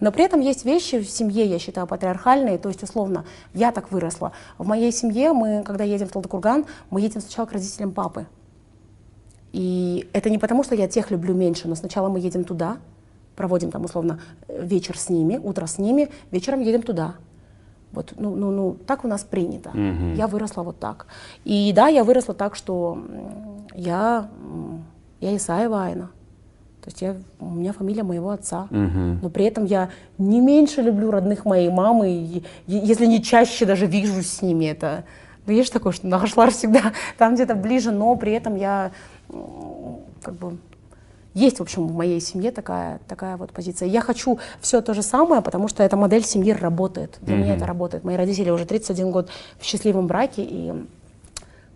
[0.00, 2.58] Но при этом есть вещи в семье, я считаю, патриархальные.
[2.58, 4.32] То есть, условно, я так выросла.
[4.56, 8.26] В моей семье мы, когда едем в Талдыкурган, мы едем сначала к родителям папы.
[9.52, 12.78] И это не потому, что я тех люблю меньше, но сначала мы едем туда,
[13.34, 17.14] проводим там условно вечер с ними, утро с ними, вечером едем туда.
[17.92, 19.70] Вот, ну, ну, ну, так у нас принято.
[20.14, 21.06] Я выросла вот так.
[21.44, 22.98] И да, я выросла так, что
[23.74, 24.28] я,
[25.20, 26.10] я Исаева Айна.
[26.82, 28.66] То есть я, у меня фамилия моего отца.
[29.22, 33.66] Но при этом я не меньше люблю родных моей мамы, и, е- если не чаще
[33.66, 34.66] даже вижусь с ними.
[34.66, 35.04] Это,
[35.46, 38.90] ну, есть такое, что Нахашлар всегда там где-то ближе, но при этом я
[40.22, 40.56] как бы
[41.34, 43.88] есть, в общем, в моей семье такая, такая вот позиция.
[43.88, 47.18] Я хочу все то же самое, потому что эта модель семьи работает.
[47.20, 48.02] Для меня это работает.
[48.02, 49.28] Мои родители уже 31 год
[49.60, 50.72] в счастливом браке, и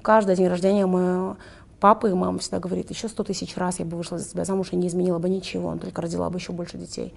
[0.01, 1.37] каждый день рождения моего
[1.83, 4.69] папы и мама всегда говорит, еще сто тысяч раз я бы вышла за тебя замуж
[4.73, 7.13] и не изменила бы ничего, он только родила бы еще больше детей.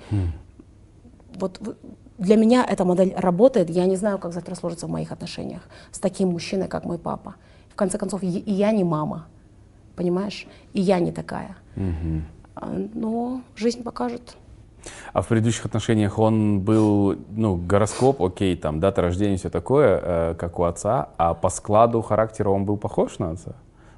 [1.40, 1.76] Вот в-
[2.18, 3.70] для меня эта модель работает.
[3.70, 5.62] Я не знаю, как завтра сложится в моих отношениях
[5.92, 7.36] с таким мужчиной, как мой папа.
[7.70, 9.26] В конце концов, и я не мама,
[9.96, 10.48] понимаешь?
[10.74, 11.56] И я не такая.
[12.56, 14.36] А, Но жизнь покажет.
[15.14, 20.36] А в предыдущих отношениях он был, ну, гороскоп, окей, там, дата рождения, все такое, э,
[20.36, 23.52] как у отца, а по складу характера он был похож на отца?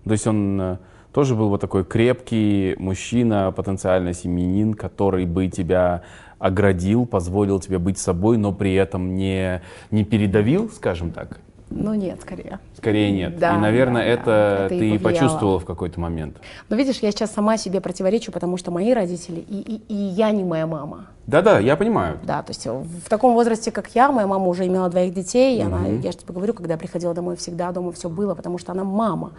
[0.07, 0.77] То есть он э,
[1.13, 6.03] тоже был вот такой крепкий мужчина, потенциально семьянин, который бы тебя
[6.39, 9.61] оградил, позволил тебе быть собой, но при этом не,
[9.91, 11.39] не передавил, скажем так?
[11.69, 12.59] Ну нет, скорее.
[12.77, 13.37] Скорее нет.
[13.39, 16.37] Да, и, наверное, да, это, да, это ты и почувствовала в какой-то момент.
[16.69, 20.31] Но видишь, я сейчас сама себе противоречу, потому что мои родители и, и, и я
[20.31, 21.07] не моя мама.
[21.25, 22.19] Да-да, я понимаю.
[22.23, 25.61] Да, то есть в таком возрасте, как я, моя мама уже имела двоих детей, и
[25.61, 28.71] она, я же тебе говорю, когда я приходила домой, всегда дома все было, потому что
[28.71, 29.33] она мама.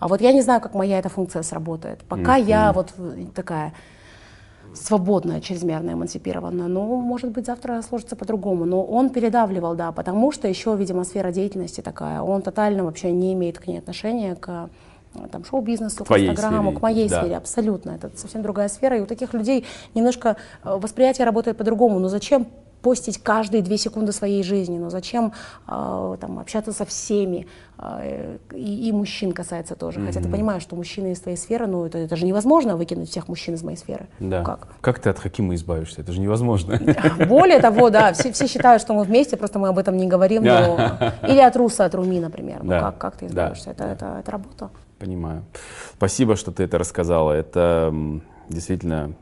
[0.00, 2.00] А вот я не знаю, как моя эта функция сработает.
[2.08, 3.74] Пока я вот э, такая
[4.74, 8.64] свободная, чрезмерно эмансипированная, ну, может быть, завтра сложится по-другому.
[8.64, 12.22] Но он передавливал, да, потому что еще, видимо, сфера деятельности такая.
[12.22, 14.70] Он тотально вообще не имеет к ней отношения, к
[15.14, 17.20] э, там, шоу-бизнесу, к инстаграму, к моей да.
[17.20, 17.90] сфере, абсолютно.
[17.90, 21.98] Это совсем другая сфера, и у таких людей немножко э, восприятие работает по-другому.
[21.98, 22.46] Но зачем
[22.82, 24.78] постить каждые две секунды своей жизни?
[24.78, 25.32] Ну зачем
[25.68, 27.46] э, там, общаться со всеми?
[27.78, 30.00] Э, и, и мужчин касается тоже.
[30.04, 33.28] Хотя ты понимаешь, что мужчины из твоей сферы, ну это, это же невозможно выкинуть всех
[33.28, 34.06] мужчин из моей сферы.
[34.18, 34.40] Да.
[34.40, 34.98] Ну, как?
[34.98, 36.00] ты от Хакима избавишься?
[36.00, 36.78] Это же невозможно.
[37.28, 40.44] Более того, да, все, все считают, что мы вместе, просто мы об этом не говорим.
[40.44, 42.60] но- Или от Руса, от Руми, например.
[42.62, 42.80] Ну Да.
[42.80, 43.28] как, как ты Да.
[43.28, 43.70] избавишься?
[43.70, 44.70] Это, это, это работа.
[44.98, 45.44] Понимаю.
[45.96, 47.32] Спасибо, что ты это рассказала.
[47.32, 47.94] Это
[48.50, 49.14] действительно,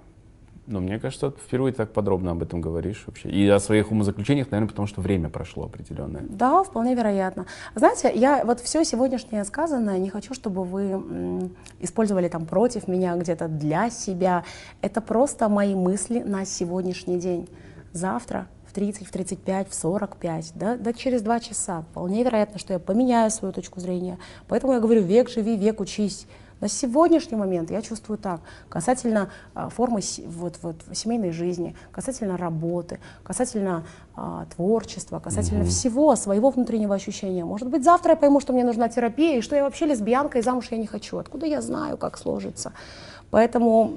[0.69, 3.31] ну, мне кажется, впервые так подробно об этом говоришь вообще.
[3.31, 6.23] И о своих умозаключениях, наверное, потому что время прошло определенное.
[6.29, 7.47] Да, вполне вероятно.
[7.75, 11.51] Знаете, я вот все сегодняшнее сказанное не хочу, чтобы вы
[11.81, 14.45] использовали там против меня где-то для себя.
[14.83, 17.49] Это просто мои мысли на сегодняшний день.
[17.93, 21.83] Завтра в 30, в 35, в 45, да, да через два часа.
[21.91, 24.19] Вполне вероятно, что я поменяю свою точку зрения.
[24.47, 26.27] Поэтому я говорю, век живи, век учись.
[26.61, 32.99] На сегодняшний момент я чувствую так, касательно а, формы вот, вот, семейной жизни, касательно работы,
[33.23, 33.85] касательно
[34.17, 37.45] а, творчества, касательно всего своего внутреннего ощущения.
[37.45, 40.43] Может быть, завтра я пойму, что мне нужна терапия, и что я вообще лесбиянка, и
[40.43, 41.19] замуж я не хочу.
[41.19, 42.73] Откуда я знаю, как сложится?
[43.31, 43.93] Поэтому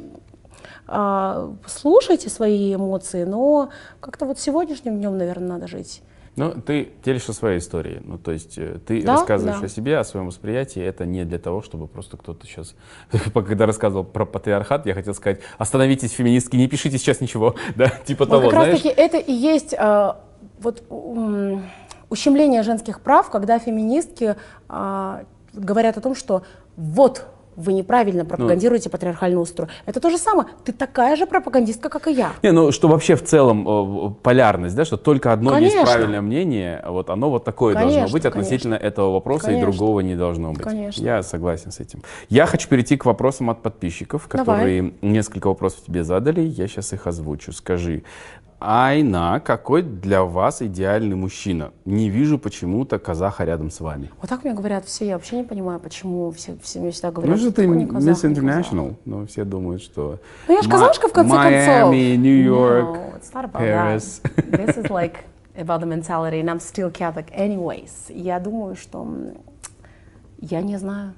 [0.88, 3.70] а, слушайте свои эмоции, но
[4.00, 6.04] как-то вот сегодняшним днем, наверное, надо жить.
[6.42, 8.02] Ну, ты делишься своей историей.
[8.04, 9.66] Ну, то есть э, ты Да, рассказываешь да.
[9.66, 10.82] о себе, о своем восприятии.
[10.82, 12.76] Это не для того, чтобы просто кто-то сейчас...
[13.34, 17.56] Когда рассказывал про патриархат, я хотел сказать, остановитесь, феминистки, не пишите сейчас ничего.
[17.76, 18.82] Да, типа Вот того, как раз знаешь?
[18.82, 20.22] таки это и есть а,
[20.60, 20.84] вот
[22.10, 24.36] ущемление женских прав, когда феминистки
[24.68, 25.24] а,
[25.54, 26.44] говорят о том, что
[26.76, 29.70] вот вы неправильно пропагандируете патриархальный устрой.
[29.86, 30.48] Это то же самое.
[30.64, 32.32] Ты такая же пропагандистка, как и я.
[32.44, 35.94] Не, ну что вообще в целом э, полярность, да, что только одно есть Конечно.
[35.94, 39.72] правильное мнение, вот оно вот такое должно Конечно, быть относительно этого вопроса, и Конечно.
[39.72, 40.64] другого не должно быть.
[40.64, 41.04] Конечно.
[41.04, 42.04] Я согласен с этим.
[42.30, 44.46] Я хочу перейти к вопросам от подписчиков, Давай.
[44.46, 47.52] которые несколько вопросов тебе задали, я сейчас их озвучу.
[47.52, 48.04] Скажи,
[48.64, 51.72] Айна, какой для вас идеальный мужчина?
[51.86, 54.12] Не вижу почему-то казаха рядом с вами.
[54.22, 55.08] Вот так мне говорят все.
[55.08, 57.36] Я вообще не понимаю, почему все, все мне всегда говорят.
[57.36, 58.32] Ну что ты не казах, Miss.
[58.32, 60.20] International, но все думают, что...
[60.48, 61.52] Ну я же казашка в конце концов.
[61.52, 64.22] Майами, Нью-Йорк, No, it's not about Paris.
[64.22, 64.52] that.
[64.52, 65.26] This is like
[65.58, 68.10] about the mentality, and I'm still Catholic anyways.
[68.10, 69.08] Я думаю, что
[70.40, 71.14] я не знаю.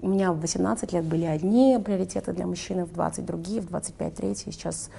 [0.00, 4.14] У меня в 18 лет были одни приоритеты для мужчины, в 20 другие, в 25
[4.14, 4.90] третьи, сейчас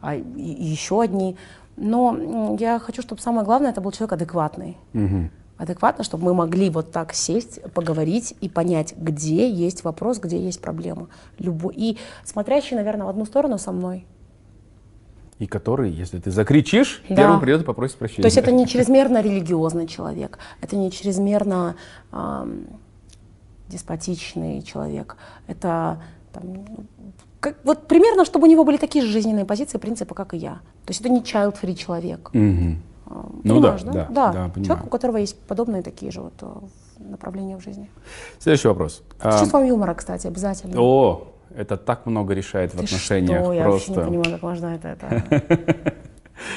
[0.00, 1.36] а, еще одни.
[1.76, 4.76] Но я хочу, чтобы самое главное, это был человек адекватный.
[5.58, 10.60] Адекватно, чтобы мы могли вот так сесть, поговорить и понять, где есть вопрос, где есть
[10.60, 11.08] проблема.
[11.38, 11.74] Любой.
[11.74, 14.04] И смотрящий, наверное, в одну сторону со мной.
[15.38, 17.16] И который, если ты закричишь, Да.
[17.16, 18.22] первым придет и попросит прощения.
[18.22, 21.76] То есть это не чрезмерно религиозный человек, это не чрезмерно
[22.10, 22.66] ам,
[23.68, 25.16] деспотичный человек,
[25.46, 26.02] это
[26.32, 26.66] там, ну,
[27.46, 30.54] как- вот примерно, чтобы у него были такие же жизненные позиции, принципы, как и я.
[30.84, 32.30] То есть это не child-free человек.
[32.34, 32.80] Ам,
[33.44, 34.64] Ну да, да, да, да, понимаю.
[34.64, 36.46] человек, у которого есть подобные такие же вот э,
[36.98, 37.88] направления в жизни.
[38.40, 39.02] Следующий вопрос.
[39.20, 40.80] С А, чувством юмора, кстати, обязательно.
[40.80, 43.42] О, это так много решает в Ты отношениях.
[43.44, 43.52] что?
[43.52, 44.88] Я вообще не понимаю, как можно это.
[44.88, 45.22] это-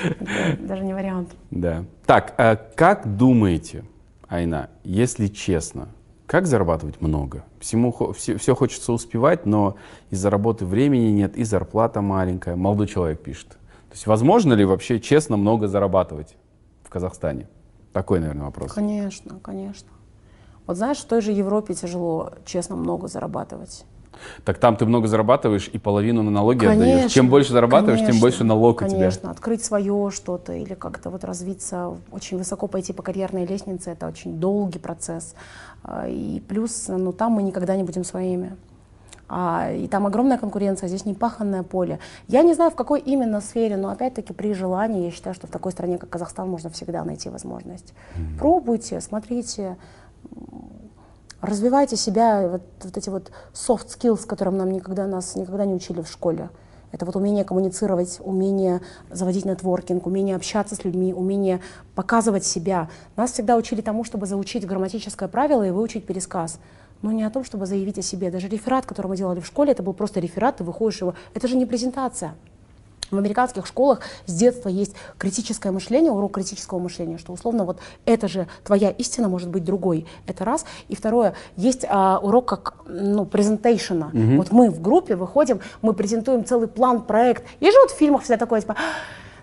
[0.04, 1.30] это даже не вариант.
[1.52, 1.84] Да.
[2.06, 3.84] Так, а как думаете,
[4.28, 5.90] Айна, если честно,
[6.30, 7.44] как зарабатывать много?
[7.60, 9.78] Всему, все, все хочется успевать, но
[10.12, 12.56] из-за работы времени нет, и зарплата маленькая.
[12.56, 13.48] Молодой человек пишет.
[13.50, 16.36] То есть возможно ли вообще честно много зарабатывать
[16.84, 17.50] в Казахстане?
[17.94, 18.72] Такой, наверное, вопрос.
[18.74, 19.90] Конечно, конечно.
[20.68, 23.86] Вот знаешь, в той же Европе тяжело, честно, много зарабатывать.
[24.46, 26.80] Так там ты много зарабатываешь и половину на налоги отдаешь.
[26.80, 28.98] Конечно, Чем больше зарабатываешь, тем конечно, больше налог у тебя.
[28.98, 34.08] Конечно, открыть свое что-то или как-то вот развиться, очень высоко пойти по карьерной лестнице, это
[34.08, 35.36] очень долгий процесс.
[35.84, 38.56] А, И плюс, ну там мы никогда не будем своими.
[39.32, 42.00] А, и там огромная конкуренция, здесь не паханное поле.
[42.28, 45.52] Я не знаю, в какой именно сфере, но опять-таки при желании, я считаю, что в
[45.52, 47.94] такой стране, как Казахстан, можно всегда найти возможность.
[48.40, 49.78] Пробуйте, смотрите,
[51.42, 56.02] развивайте себя, вот, вот эти вот soft skills, которым нам никогда, нас никогда не учили
[56.02, 56.50] в школе.
[56.92, 61.62] Это вот умение коммуницировать, умение заводить нетворкинг, умение общаться с людьми, умение
[61.94, 62.90] показывать себя.
[63.16, 66.60] Нас всегда учили тому, чтобы заучить грамматическое правило и выучить пересказ.
[67.02, 68.32] Но не о том, чтобы заявить о себе.
[68.32, 71.14] Даже реферат, который мы делали в школе, это был просто реферат, ты выходишь его.
[71.34, 72.34] Это же не презентация.
[73.12, 78.28] В американских школах с детства есть критическое мышление, урок критического мышления, что условно вот это
[78.28, 80.06] же твоя истина может быть другой.
[80.28, 80.66] Это раз.
[80.88, 84.12] И второе, есть а, урок как ну, презентейшена.
[84.38, 87.44] Вот мы в группе выходим, мы презентуем целый план, проект.
[87.60, 88.76] Есть же вот в фильмах всегда такое, типа,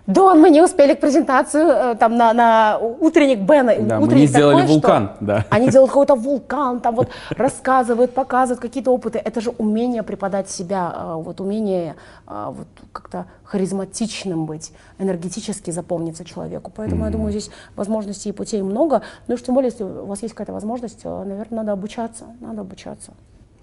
[0.07, 3.73] Дон, мы не успели к презентацию э, там на, на утренник Бена.
[3.77, 5.45] Да, мы Утренник не сделали такой, что вулкан, да.
[5.49, 9.19] Они делают какой-то вулкан, там вот рассказывают, показывают какие-то опыты.
[9.19, 16.23] Это же умение преподать себя, а, вот умение а, вот как-то харизматичным быть, энергетически запомниться
[16.23, 16.71] человеку.
[16.73, 19.01] Поэтому я думаю, здесь возможностей и путей много.
[19.27, 22.61] Ну и тем более, если у вас есть какая-то возможность, э, наверное, надо обучаться, надо
[22.61, 23.11] обучаться.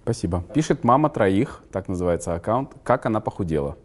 [0.02, 0.42] Спасибо.
[0.52, 3.76] Пишет мама троих, так называется аккаунт, как она похудела.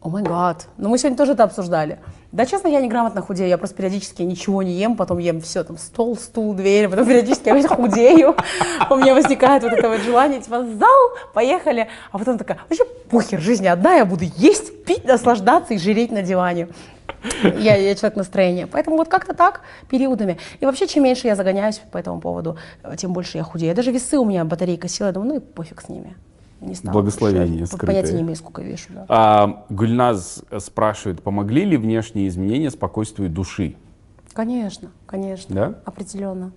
[0.00, 0.68] О май гад.
[0.76, 1.98] Ну мы сегодня тоже это обсуждали.
[2.30, 3.48] Да, честно, я неграмотно худею.
[3.48, 7.48] Я просто периодически ничего не ем, потом ем все, там, стол, стул, дверь, потом периодически
[7.48, 8.36] я худею.
[8.90, 11.88] У меня возникает вот это вот желание, типа, зал, поехали.
[12.12, 16.22] А потом такая, вообще похер, жизнь одна, я буду есть, пить, наслаждаться и жиреть на
[16.22, 16.68] диване.
[17.42, 18.68] Я, я человек настроения.
[18.68, 20.38] Поэтому вот как-то так, периодами.
[20.60, 22.56] И вообще, чем меньше я загоняюсь по этому поводу,
[22.98, 23.74] тем больше я худею.
[23.74, 26.14] Даже весы у меня батарейка села, я думаю, ну и пофиг с ними.
[26.60, 27.66] Не стала Благословение больше.
[27.74, 27.96] скрытое.
[27.96, 28.92] Понятия не имею, сколько вешу.
[28.92, 29.06] Да.
[29.08, 33.76] А, Гульназ спрашивает, помогли ли внешние изменения спокойствию души?
[34.32, 35.74] Конечно, конечно, Да?
[35.84, 36.52] определенно.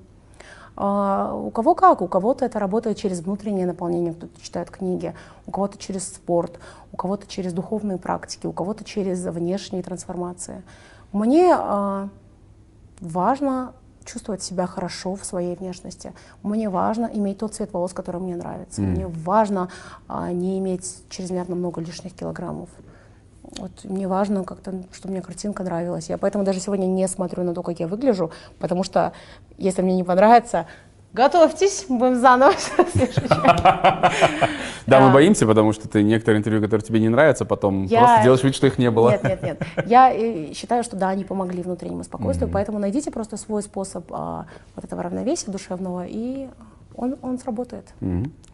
[0.75, 5.13] А, у кого как, у кого-то это работает через внутреннее наполнение, кто-то читает книги,
[5.45, 6.59] у кого-то через спорт,
[6.91, 10.63] у кого-то через духовные практики, у кого-то через внешние трансформации.
[11.11, 12.09] Мне а,
[13.01, 13.73] важно
[14.05, 16.13] чувствовать себя хорошо в своей внешности.
[16.43, 18.81] Мне важно иметь тот цвет волос, который мне нравится.
[18.81, 19.69] Мне важно
[20.07, 22.69] а, не иметь чрезмерно много лишних килограммов.
[23.57, 26.09] Вот мне важно как-то, чтобы мне картинка нравилась.
[26.09, 29.13] Я поэтому даже сегодня не смотрю на то, как я выгляжу, потому что
[29.57, 30.67] если мне не понравится,
[31.13, 32.53] готовьтесь, будем заново.
[34.87, 35.13] Да, мы А.
[35.13, 38.67] боимся, потому что ты некоторые интервью, которые тебе не нравятся, потом просто делаешь вид, что
[38.67, 39.11] их не было.
[39.11, 39.61] Нет, нет, нет.
[39.85, 44.45] Я э, считаю, что да, они помогли внутреннему спокойствию, поэтому найдите просто свой способ а,
[44.75, 46.47] вот этого равновесия душевного, и
[46.95, 47.93] он, он сработает.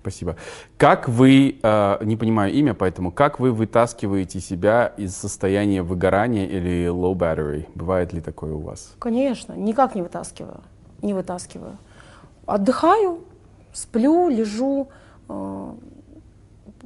[0.02, 0.36] Спасибо.
[0.78, 6.88] Как вы, э, не понимаю имя, поэтому как вы вытаскиваете себя из состояния выгорания или
[6.88, 7.66] low battery?
[7.76, 8.94] Бывает ли такое у вас?
[9.00, 10.62] Конечно, никак не вытаскиваю,
[11.02, 11.78] не вытаскиваю.
[12.48, 13.24] Отдыхаю,
[13.74, 14.88] сплю, лежу,
[15.30, 15.74] э,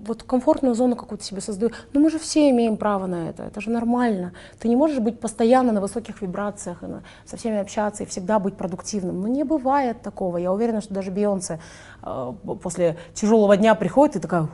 [0.06, 1.72] вот комфортную зону какую-то себе создаю.
[1.94, 4.34] Но мы же все имеем право на это, это же нормально.
[4.60, 6.88] Ты не можешь быть постоянно на высоких вибрациях, и
[7.26, 9.22] со всеми общаться и всегда быть продуктивным.
[9.22, 10.38] Ну не бывает такого.
[10.38, 11.60] Я уверена, что даже Бейонсе
[12.04, 14.50] э, после тяжелого дня приходит и такая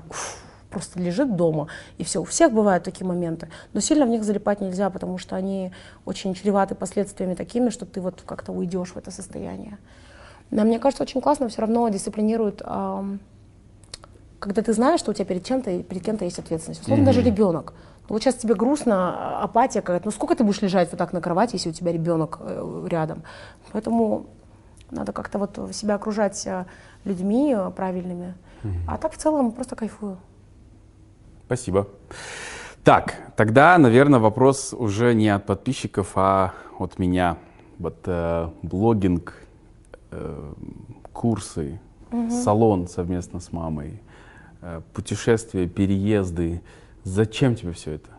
[0.70, 1.68] просто лежит дома,
[1.98, 2.22] и все.
[2.22, 3.50] У всех бывают такие моменты.
[3.74, 5.72] Но сильно в них залипать нельзя, потому что они
[6.06, 9.78] очень чреваты последствиями такими, что ты вот как-то уйдешь в это состояние.
[10.52, 13.20] Но мне кажется, очень классно все равно дисциплинирует, ам,
[14.40, 16.82] когда ты знаешь, что у тебя перед чем-то, перед кем-то есть ответственность.
[16.82, 17.74] Условно, даже ребенок.
[18.10, 20.06] Ну, вот сейчас тебе грустно, а, апатия какая-то.
[20.06, 23.24] Ну сколько ты будешь лежать вот так на кровати, если у тебя ребенок э, рядом?
[23.74, 24.28] Поэтому
[24.92, 26.66] надо как-то вот себя окружать э,
[27.04, 28.36] людьми э, правильными.
[28.88, 30.18] А так в целом просто кайфую.
[31.46, 31.88] Спасибо.
[32.84, 37.38] Так, тогда, наверное, вопрос уже не от подписчиков, а от меня.
[37.80, 39.34] Вот э, блогинг,
[40.18, 40.54] э,
[41.14, 41.80] курсы,
[42.30, 44.02] салон совместно с мамой,
[44.62, 46.62] э, путешествия, переезды.
[47.04, 48.10] Зачем тебе все это?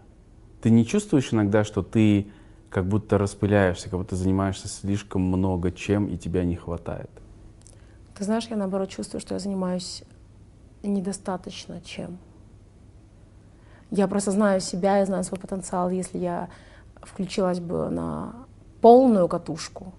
[0.61, 2.27] Ты не чувствуешь иногда, что ты
[2.71, 7.11] как будто распыляешься, как будто занимаешься слишком много чем, и тебя не хватает?
[8.15, 10.03] Ты знаешь, я наоборот чувствую, что я занимаюсь
[10.83, 12.19] недостаточно чем.
[13.91, 15.91] Я просто знаю себя, я знаю свой потенциал.
[15.91, 16.49] Если я
[17.03, 18.35] включилась бы на
[18.81, 19.95] полную катушку,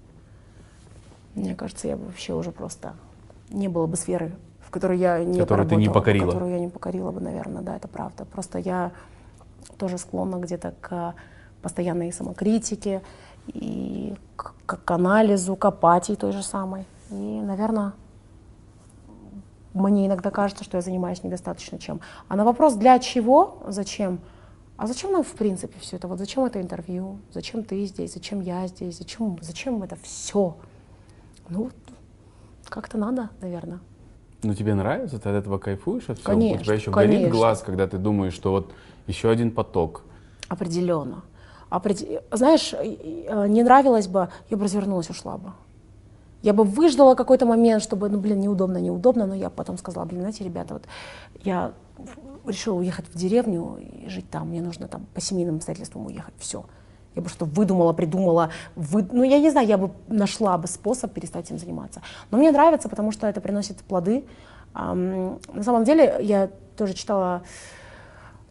[1.39, 2.93] мне кажется, я бы вообще уже просто
[3.49, 6.25] не было бы сферы, в которой я не Которую ты не покорила.
[6.27, 8.25] Которую я не покорила бы, наверное, да, это правда.
[8.25, 8.91] Просто я
[9.77, 11.15] тоже склонна где-то к
[11.61, 13.01] постоянной самокритике
[13.47, 16.85] и к, к- к анализу, к апатии той же самой.
[17.09, 17.93] И, наверное,
[19.73, 22.01] мне иногда кажется, что я занимаюсь недостаточно чем.
[22.27, 24.19] А на вопрос для чего, зачем?
[24.77, 26.07] А зачем нам в принципе все это?
[26.07, 27.19] Вот зачем это интервью?
[27.33, 28.13] Зачем ты здесь?
[28.13, 28.97] Зачем я здесь?
[28.97, 30.55] Зачем, зачем это все?
[31.49, 31.69] Ну,
[32.67, 33.79] как-то надо, наверное.
[34.43, 36.31] Ну тебе нравится, ты от этого кайфуешь от всего?
[36.31, 37.31] У Конечно, тебя еще горит конечно.
[37.31, 38.71] глаз, когда ты думаешь, что вот
[39.07, 40.03] еще один поток.
[40.47, 41.23] Определенно.
[41.69, 45.51] Опреде- Знаешь, э, не нравилось бы, я бы развернулась, ушла бы.
[46.41, 50.21] Я бы выждала какой-то момент, чтобы, ну, блин, неудобно, неудобно, но я потом сказала, блин,
[50.21, 50.83] знаете, ребята, вот
[51.43, 51.73] я
[52.45, 56.63] решила уехать в деревню и жить там, мне нужно там по семейным обстоятельствам уехать, все.
[57.15, 59.07] Я бы что выдумала, придумала, вы...
[59.11, 62.01] ну я не знаю, я бы нашла бы способ перестать этим заниматься.
[62.31, 64.25] Но мне нравится, потому что это приносит плоды.
[64.73, 67.43] Ам, на самом деле я тоже читала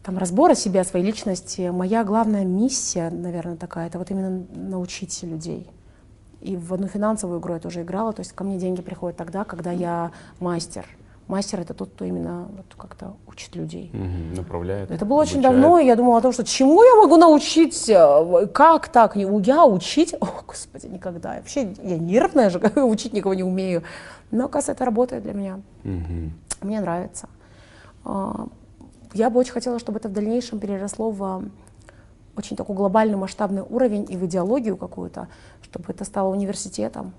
[0.03, 1.69] там разбора себя, своей личности.
[1.69, 5.69] Моя главная миссия, наверное, такая, это вот именно научить людей.
[6.41, 9.43] И в одну финансовую игру я тоже играла, то есть ко мне деньги приходят тогда,
[9.43, 10.85] когда я мастер.
[11.29, 13.91] Мастер это тот, кто именно вот как-то учит людей.
[13.93, 14.89] Мгм, направляет.
[14.89, 15.61] Это было очень обучает.
[15.61, 19.63] давно, и я думала о том, что чему я могу научить, э, как так, я
[19.63, 21.35] учить, о, господи, никогда.
[21.35, 23.83] Я Вообще, я нервная же, учить никого не умею.
[24.31, 25.59] Но, оказывается, это работает для меня.
[25.83, 26.33] Мгм.
[26.61, 27.29] Мне нравится.
[28.03, 28.47] А,
[29.13, 31.43] Я бы очень хотела, чтобы это в дальнейшем переросло в а,
[32.35, 35.27] очень такой глобальный масштабный уровень и в идеологию какую-то,
[35.61, 37.13] чтобы это стало университетом,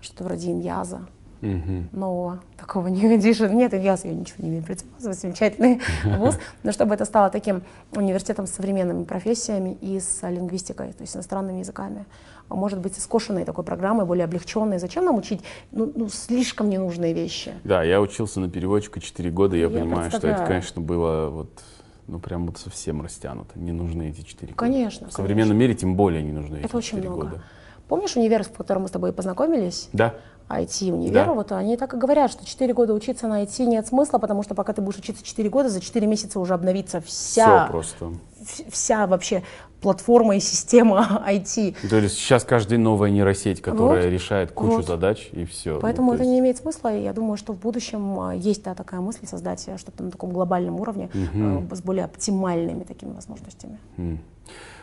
[0.00, 1.02] что-то вроде Иньяза
[1.40, 1.88] Мгм.
[1.92, 3.52] нового такого не Edition.
[3.54, 7.62] Нет, Иньяз, я ничего не имею против Иньяза, замечательный вуз, но чтобы это стало таким
[7.92, 12.04] университетом с современными профессиями и с лингвистикой, то есть иностранными языками.
[12.48, 14.78] А может быть, скошенной такой программой, более облегченной.
[14.78, 15.40] Зачем нам учить
[15.70, 17.52] ну, ну, слишком ненужные вещи?
[17.62, 21.28] Да, я учился на переводчика 4 года, и я, Я понимаю, что это, конечно, было
[21.30, 21.60] вот,
[22.08, 23.56] ну, прям вот совсем растянуто.
[23.58, 24.58] Не нужны эти 4 года.
[24.58, 27.26] Конечно, В современном мире тем более не нужны эти Это очень 4 много.
[27.26, 27.42] года.
[27.86, 29.88] Помнишь универ, в котором мы с тобой познакомились?
[29.92, 30.14] Да,
[30.50, 31.32] IT-универ, Да.
[31.32, 34.54] вот они так и говорят, что 4 года учиться на IT нет смысла, потому что
[34.54, 38.04] пока ты будешь учиться 4 года, за 4 месяца уже обновится вся, все просто.
[38.42, 39.42] вс- вся вообще
[39.80, 41.88] платформа и система IT.
[41.88, 44.10] То есть сейчас каждый день новая нейросеть, которая Вот.
[44.10, 44.86] решает кучу Вот.
[44.86, 45.78] задач, и все.
[45.80, 49.00] Поэтому это не имеет смысла, и я думаю, что в будущем а, есть да, такая
[49.00, 53.78] мысль создать э, что-то на таком глобальном уровне э, с более оптимальными такими возможностями.
[53.96, 54.18] Мы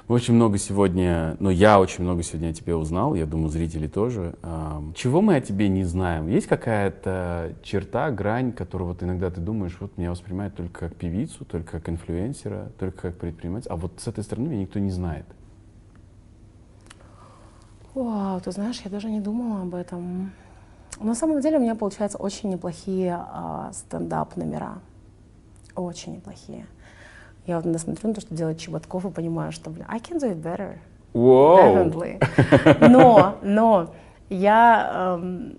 [0.08, 4.36] очень много сегодня, ну я очень много сегодня о тебе узнал, я думаю, зрители тоже.
[4.96, 6.28] Чего мы о тебе не знаем?
[6.28, 11.44] Есть какая-то черта, грань, которую вот иногда ты думаешь, вот меня воспринимают только как певицу,
[11.44, 15.26] только как инфлюенсера, только как предпринимателя, а вот с этой стороны меня никто не знает.
[17.94, 20.32] Вау, ты знаешь, я даже не думала об этом.
[21.00, 24.80] На самом деле у меня получаются очень неплохие а, стендап-номера.
[25.76, 26.66] Очень неплохие.
[27.48, 30.30] Я вот смотрю на то, что делает Чебатков, и понимаю, что, блин, I can do
[30.30, 30.74] it better.
[31.14, 31.88] Воу!
[31.88, 32.90] Definitely.
[32.90, 33.94] Но, но
[34.30, 35.58] я эм,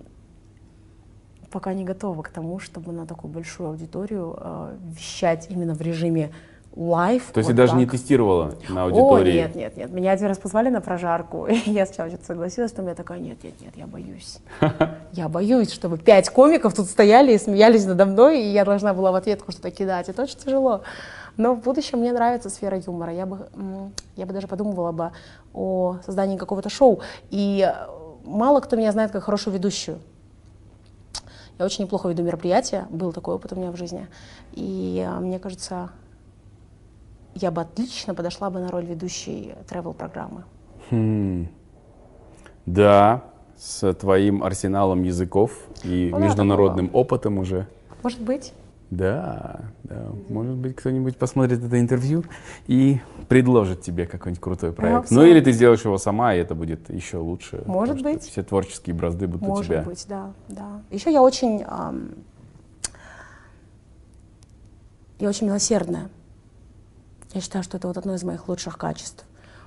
[1.51, 6.31] пока не готова к тому, чтобы на такую большую аудиторию э, вещать именно в режиме
[6.77, 7.31] live.
[7.33, 7.93] То есть вот ты даже не так.
[7.93, 9.33] тестировала на О, аудитории?
[9.33, 9.91] нет, нет, нет.
[9.91, 13.43] Меня один раз позвали на прожарку, и я сначала что-то согласилась, потом я такая, нет,
[13.43, 14.39] нет, нет, я боюсь.
[15.13, 19.11] Я боюсь, чтобы пять комиков тут стояли и смеялись надо мной, и я должна была
[19.11, 20.09] в ответку что-то кидать.
[20.11, 20.83] Это очень тяжело.
[21.39, 23.15] Но в будущем мне нравится сфера юмора.
[23.15, 23.49] Я бы,
[24.17, 25.13] я бы даже подумывала бы
[25.55, 27.01] о создании какого-то шоу.
[27.31, 27.87] И э,
[28.25, 30.01] мало кто меня знает как хорошую ведущую.
[31.59, 34.09] Я очень неплохо веду мероприятия, был такой опыт у меня в жизни.
[34.53, 35.91] И э, мне кажется,
[37.35, 40.43] я бы отлично подошла бы на роль ведущей travel-программы.
[40.91, 41.49] Хм.
[42.67, 43.23] Да,
[43.57, 45.53] с твоим арсеналом языков
[45.85, 47.69] и Ну да, международным опытом уже.
[48.03, 48.53] Может быть?
[48.91, 50.07] Да, да.
[50.31, 52.25] Может быть, кто-нибудь посмотрит это интервью
[52.67, 55.11] и предложит тебе какой-нибудь крутой проект.
[55.11, 55.31] Ну всё.
[55.31, 57.63] или ты сделаешь его сама, и это будет еще лучше.
[57.67, 58.23] Может быть.
[58.23, 59.83] Все творческие бразды будут у Может тебя.
[59.83, 60.83] быть, да, да.
[60.91, 62.13] Еще я очень, ам,
[65.19, 66.09] я очень милосердная.
[67.35, 69.27] Я считаю, что это вот одно из моих лучших качеств.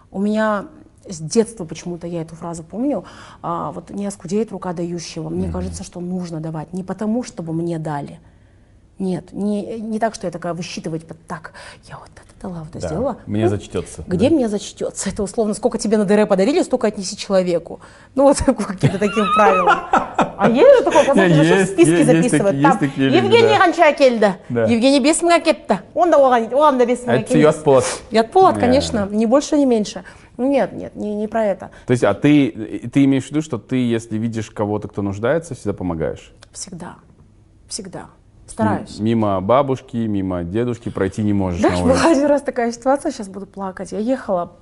[0.09, 0.65] У меня
[1.07, 3.03] с детства почему-то я эту фразу помню.
[3.43, 5.29] а, вот не оскудеет рука дающего.
[5.29, 8.19] Мне кажется, что нужно давать не потому, чтобы мне дали.
[9.01, 11.53] Нет, не, не так, что я такая высчитывать, вот так,
[11.89, 13.17] я вот это дала, вот это Да, сделала.
[13.25, 14.03] Мне зачтется.
[14.05, 14.35] Где да.
[14.35, 15.09] мне зачтется?
[15.09, 17.79] Это условно, сколько тебе на ДР подарили, столько отнеси человеку.
[18.13, 18.37] Ну, вот
[18.67, 19.69] какие-то таким правилам.
[20.37, 22.45] А есть же такое, казахи же Есть, в списки записывают.
[22.45, 24.33] такие- Там такие Евгений қанша келді?
[24.49, 25.79] Евгений бес мың әкетті.
[25.95, 27.37] Он да оған, он да бес мың Это.
[28.11, 28.59] Ятпот, Да.
[28.59, 30.03] конечно, ни больше, ни меньше.
[30.37, 31.69] Ну, Нет, нет, не, не про это.
[31.87, 32.51] То есть, а ты,
[32.93, 36.31] ты имеешь в виду, что ты, если видишь кого-то, кто нуждается, всегда помогаешь?
[36.51, 36.95] Всегда,
[37.67, 38.05] всегда.
[38.51, 38.99] Стараюсь.
[38.99, 43.27] Мимо бабушки, мимо дедушки пройти не можешь Знаешь, на была один раз такая ситуация, сейчас
[43.29, 43.91] буду плакать.
[43.91, 44.53] Я ехала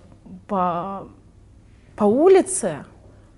[0.47, 1.07] по,
[1.95, 2.85] по улице,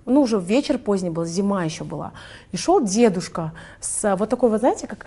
[0.05, 2.11] ну, уже вечер поздний был, зима еще была.
[2.51, 5.05] И шел дедушка с вот такой, вот знаете, как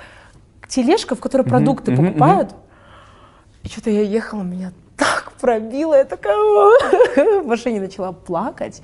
[0.68, 2.54] тележка, в которой продукты мгм, покупают.
[3.62, 8.82] И что-то я ехала, меня так пробило, я такая в машине начала плакать.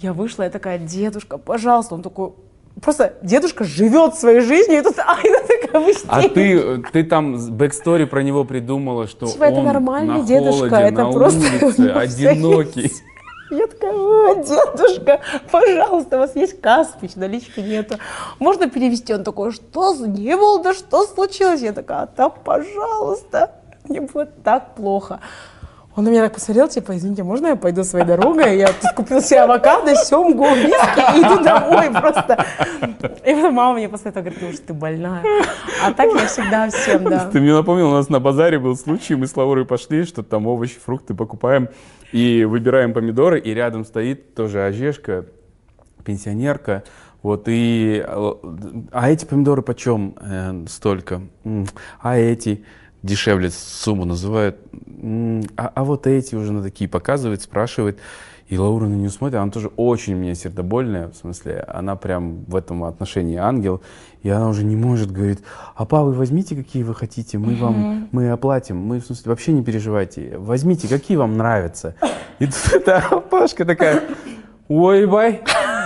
[0.00, 1.94] Я вышла, я такая, дедушка, пожалуйста.
[1.94, 2.32] Он такой,
[2.80, 7.56] просто дедушка живет своей жизнью, и тут Айна такая, вы А что?» ты, ты там
[7.56, 11.40] backstory про него придумала, что Типа, это он нормальный на дедушка, холоде, это на просто
[11.40, 12.92] улице, одинокий.
[13.50, 15.20] Я такая, «О, дедушка,
[15.50, 17.98] пожалуйста, у вас есть Каспич, налички нету.
[18.38, 19.14] Можно перевести?
[19.14, 21.60] Он такой, что не было, да что случилось?
[21.60, 23.52] Я такая, да пожалуйста,
[23.88, 25.20] мне было так плохо.
[25.96, 28.58] Он на меня так посмотрел, типа, извините, можно я пойду своей дорогой?
[28.58, 32.44] Я тут купил себе авокадо, семгу, виски и иду домой просто.
[33.24, 35.22] И потом мама мне после этого говорит, ну что ты больная.
[35.84, 37.30] А так я всегда всем, да.
[37.30, 40.48] Ты мне напомнил, у нас на базаре был случай, мы с Лаурой пошли, что там
[40.48, 41.68] овощи, фрукты покупаем
[42.10, 45.26] и выбираем помидоры, и рядом стоит тоже Ожешка,
[46.04, 46.82] пенсионерка,
[47.22, 51.22] вот, и, а эти помидоры почем э, столько?
[52.00, 52.64] А эти
[53.04, 54.56] дешевле сумму называют,
[55.56, 57.98] а, а вот эти уже на такие показывает, спрашивает.
[58.48, 62.56] И Лаура на нее смотрит, она тоже очень мне сердобольная, в смысле, она прям в
[62.56, 63.80] этом отношении ангел,
[64.22, 65.40] и она уже не может, говорит,
[65.74, 69.62] а вы возьмите, какие вы хотите, мы вам, мы оплатим, мы, в смысле, вообще не
[69.62, 71.94] переживайте, возьмите, какие вам нравятся.
[72.38, 73.00] И тут эта
[73.30, 74.02] Пашка такая,
[74.68, 75.40] ойбай,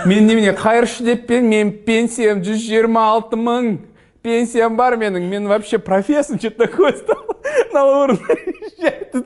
[0.05, 3.79] мен немене қайыршы деппен мен пенсиям жүз жиырма алты мың
[4.21, 7.25] пенсиям бар менің мен вообще профессор что-то такое стал
[7.73, 9.25] на наезжает тут.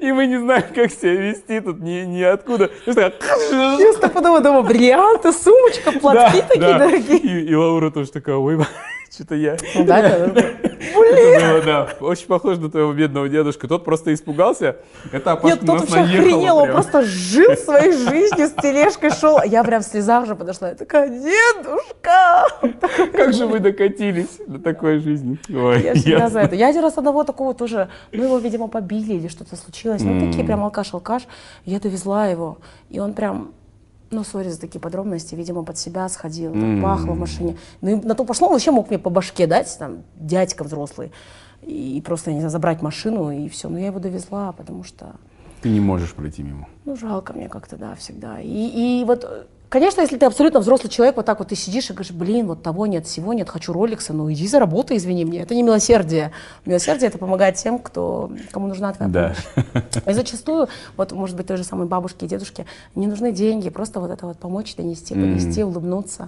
[0.00, 5.92] и мы не знаем как себя вести тут ни, ниоткуда Я стопудово дома бриллианты, сумочка,
[5.92, 6.78] платки да, такие да.
[6.78, 7.18] дорогие.
[7.18, 8.56] И, и Лаура тоже такая, ой,
[9.18, 9.56] что-то я.
[9.74, 10.40] Ну да, да, да.
[10.78, 13.66] Это было, да, очень похож на твоего бедного дедушку.
[13.66, 14.76] Тот просто испугался.
[15.10, 19.42] Это Нет, Пашка тот вообще охренел, он просто жил своей жизнью, с тележкой шел.
[19.42, 20.68] Я прям в слезах уже подошла.
[20.68, 22.46] Я такая, дедушка!
[23.12, 25.38] Как же вы докатились до такой жизни?
[25.48, 26.54] Ой, Я всегда за это.
[26.54, 30.02] Я один раз одного такого тоже, ну его, видимо, побили или что-то случилось.
[30.02, 31.22] Ну, такие прям алкаш-алкаш.
[31.64, 32.58] Я довезла его,
[32.88, 33.52] и он прям,
[34.10, 37.56] ну, сори за такие подробности, видимо, под себя сходил, так пахло в машине.
[37.80, 41.12] Ну, и на то пошло, он вообще мог мне по башке дать, там, дядька взрослый,
[41.62, 43.68] и просто, не знаю, забрать машину, и все.
[43.68, 45.16] Но я его довезла, потому что,
[45.60, 46.68] Ты не можешь пройти мимо.
[46.84, 48.40] ну, жалко мне как-то, да, всегда.
[48.40, 51.90] И, и вот, э, конечно, если ты абсолютно взрослый человек, вот так вот ты сидишь
[51.90, 55.40] и говоришь, блин, вот того нет, всего нет, хочу роликса, ну иди заработай, извини мне.
[55.40, 56.32] Это не милосердие.
[56.64, 59.34] Милосердие— это помогает тем, кто, кому нужна твоя Да.
[59.64, 59.84] помощь.
[60.06, 64.00] И зачастую, вот, может быть, той же самой бабушке и дедушке не нужны деньги, просто
[64.00, 66.26] вот это вот помочь, донести, поднести, улыбнуться,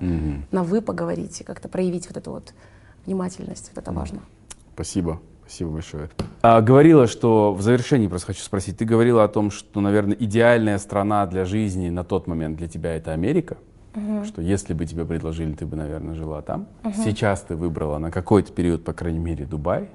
[0.50, 2.52] на «вы» поговорить и как-то проявить вот эту вот
[3.06, 3.70] внимательность.
[3.74, 4.20] Вот это важно.
[4.74, 5.20] Спасибо.
[5.50, 6.08] Спасибо большое.
[6.42, 8.78] А, говорила, что в завершении просто хочу спросить.
[8.78, 12.94] Ты говорила о том, что, наверное, идеальная страна для жизни на тот момент для тебя
[12.94, 13.56] это Америка.
[14.24, 16.68] Что если бы тебе предложили, ты бы, наверное, жила там.
[16.94, 19.90] Сейчас ты выбрала на какой-то период, по крайней мере, Дубай.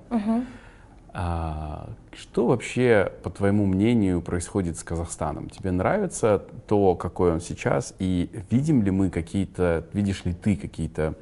[1.14, 5.50] А, что вообще, по твоему мнению, происходит с Казахстаном?
[5.50, 7.96] Тебе нравится то, какой он сейчас?
[7.98, 11.14] И видим ли мы какие-то, видишь ли ты какие-то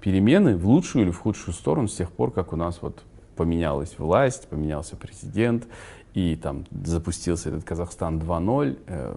[0.00, 3.04] перемены в лучшую или в худшую сторону с тех пор, как у нас вот
[3.36, 5.66] поменялась власть, поменялся президент,
[6.14, 9.16] и там запустился этот Казахстан 2.0, э,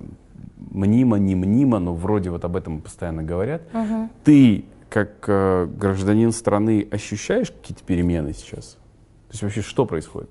[0.72, 3.62] мнимо, не мнимо, но вроде вот об этом постоянно говорят.
[4.24, 8.78] Ты, как э, гражданин страны, ощущаешь какие-то перемены сейчас?
[9.30, 10.30] То есть вообще что происходит?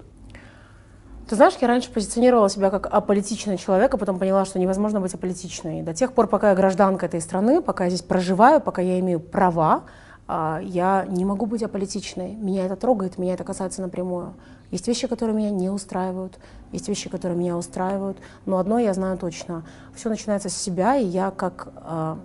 [1.28, 5.12] Ты знаешь, я раньше позиционировала себя как аполитичный человек, а потом поняла, что невозможно быть
[5.12, 5.82] аполитичной.
[5.82, 9.20] До тех пор, пока я гражданка этой страны, пока я здесь проживаю, пока я имею
[9.20, 9.84] права,
[10.28, 12.34] я не могу быть аполитичной.
[12.34, 14.34] Меня это трогает, меня это касается напрямую.
[14.70, 16.38] Есть вещи, которые меня не устраивают,
[16.72, 18.18] есть вещи, которые меня устраивают.
[18.44, 19.64] Но одно я знаю точно.
[19.94, 22.18] Все начинается с себя, и я как, а,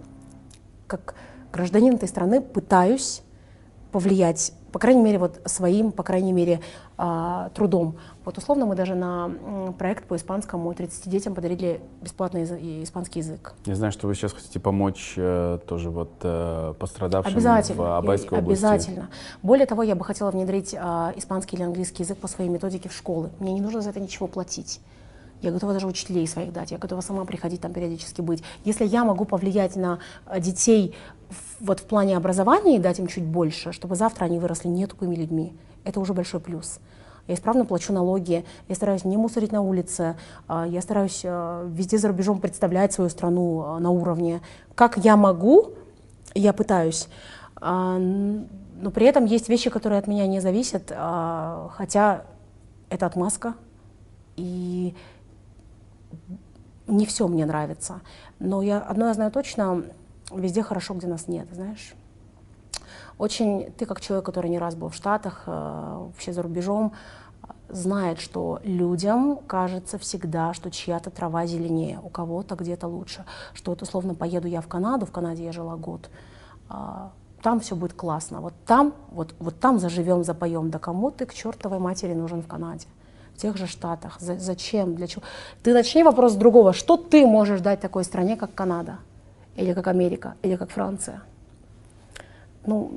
[0.87, 1.15] как
[1.53, 3.21] гражданин этой страны пытаюсь
[3.93, 6.59] повлиять, по крайней мере, вот своим, по крайней мере,
[6.92, 6.92] а,
[7.53, 7.95] трудом.
[8.25, 12.43] Вот условно мы даже на проект по испанскому 30 детям подарили бесплатный
[12.83, 13.53] испанский язык.
[13.65, 17.81] Я знаю, что вы сейчас хотите помочь э, тоже вот э, пострадавшим Обязательно.
[17.81, 18.65] в Абайской области.
[18.65, 19.09] Обязательно.
[19.41, 22.93] Более того, я бы хотела внедрить а, испанский или английский язык по своей методике в
[22.93, 23.29] школы.
[23.39, 24.79] Мне не нужно за это ничего платить.
[25.41, 28.43] Я готова даже учителей своих дать, я готова сама приходить там периодически быть.
[28.63, 30.95] Если я могу повлиять на а, детей
[31.59, 35.15] вот в плане образования и дать им чуть больше, чтобы завтра они выросли не тупыми
[35.15, 35.53] людьми,
[35.83, 36.79] это уже большой плюс.
[37.27, 40.17] Я исправно плачу налоги, я стараюсь не мусорить на улице,
[40.47, 44.41] а, я стараюсь а, везде за рубежом представлять свою страну а, на уровне.
[44.75, 45.73] Как я могу,
[46.35, 47.07] я пытаюсь.
[47.61, 52.25] Но при этом есть вещи, которые от меня не зависят, хотя
[52.89, 53.53] это отмазка.
[54.35, 54.93] И
[56.87, 58.01] не все мне нравится.
[58.39, 59.83] Но я одно я знаю точно,
[60.31, 61.93] везде хорошо, где нас нет, знаешь.
[63.17, 66.93] Очень, ты как человек, который не раз был в Штатах, э, вообще за рубежом,
[67.69, 73.25] знает, что людям кажется всегда, что чья-то трава зеленее, у кого-то где-то лучше.
[73.53, 76.09] Что вот условно поеду я в Канаду, в Канаде я жила год,
[76.69, 77.11] а,
[77.41, 78.41] там все будет классно.
[78.41, 80.69] Вот там, вот, вот там заживем, запоем.
[80.69, 82.87] Да кому ты к чертовой матери нужен в Канаде?
[83.33, 84.17] в тех же Штатах.
[84.19, 84.95] За- зачем?
[84.95, 85.23] Для чего?
[85.63, 86.71] Ты начни вопрос с другого.
[86.71, 88.99] Что ты можешь дать такой стране, как Канада?
[89.55, 90.35] Или как Америка?
[90.43, 91.23] Или как Франция?
[92.65, 92.91] Ну,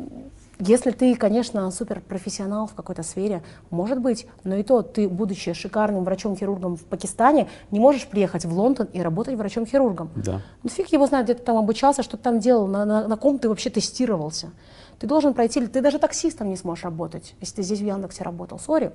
[0.58, 6.04] если ты, конечно, суперпрофессионал в какой-то сфере, может быть, но и то ты, будучи шикарным
[6.04, 10.10] врачом-хирургом в Пакистане, не можешь приехать в Лондон и работать врачом-хирургом.
[10.16, 10.40] Да.
[10.62, 13.16] Ну фиг его знает, где ты там обучался, что ты там делал, на, на- на
[13.16, 14.50] ком ты вообще тестировался.
[14.98, 18.58] Ты должен пройти, ты даже таксистом не сможешь работать, если ты здесь в Яндексе работал,
[18.58, 18.92] сори.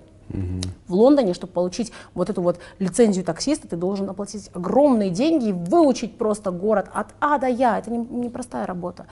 [0.87, 5.51] В Лондоне, чтобы получить вот эту вот лицензию таксиста, ты должен оплатить огромные деньги и
[5.53, 7.77] выучить просто город от А до Я.
[7.77, 9.05] Это не, не простая работа.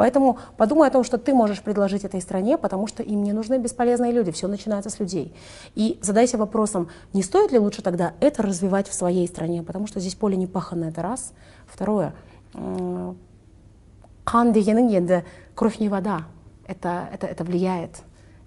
[0.00, 3.58] Поэтому подумай о том, что ты можешь предложить этой стране, потому что им не нужны
[3.58, 4.30] бесполезные люди.
[4.30, 5.34] Все начинается с людей.
[5.74, 10.00] И задайся вопросом, не стоит ли лучше тогда это развивать в своей стране, потому что
[10.00, 11.34] здесь поле не паханное, это раз.
[11.66, 12.14] Второе,
[12.54, 15.22] қан дегенің енді
[15.54, 16.24] кровь не вода.
[16.66, 18.00] Это, это, это влияет.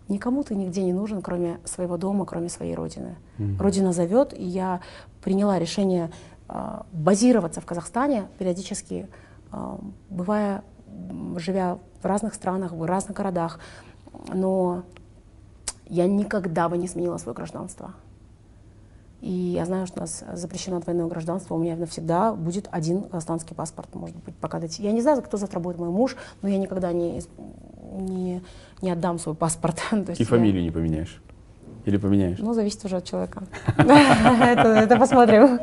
[0.07, 3.15] Никому ты нигде не нужен, кроме своего дома, кроме своей родины.
[3.59, 4.79] Родина зовет, и я
[5.21, 6.09] приняла решение
[6.47, 9.07] а, базироваться в Казахстане периодически,
[9.51, 9.77] а,
[10.09, 10.63] бывая,
[11.37, 13.59] живя в разных странах, в разных городах.
[14.33, 14.83] Но
[15.87, 17.93] я никогда бы не сменила свое гражданство.
[19.21, 21.55] И я знаю, что у нас запрещено двойное гражданство.
[21.55, 24.83] У меня навсегда будет один казахстанский паспорт, может быть, пока дойти.
[24.83, 27.21] Я не знаю, кто завтра будет мой муж, но я никогда не,
[27.93, 28.41] не,
[28.81, 29.81] не отдам свой паспорт.
[29.91, 31.21] И я- фамилию не поменяешь?
[31.85, 32.39] Или поменяешь?
[32.39, 33.43] Ну, зависит уже от человека.
[33.77, 35.59] Это посмотрим.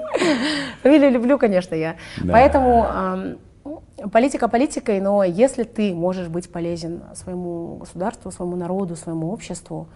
[0.82, 1.96] Фамилию люблю, конечно, я.
[2.26, 2.86] Поэтому
[4.08, 9.88] политика политикой, но если ты можешь быть полезен своему государству, своему народу, своему обществу,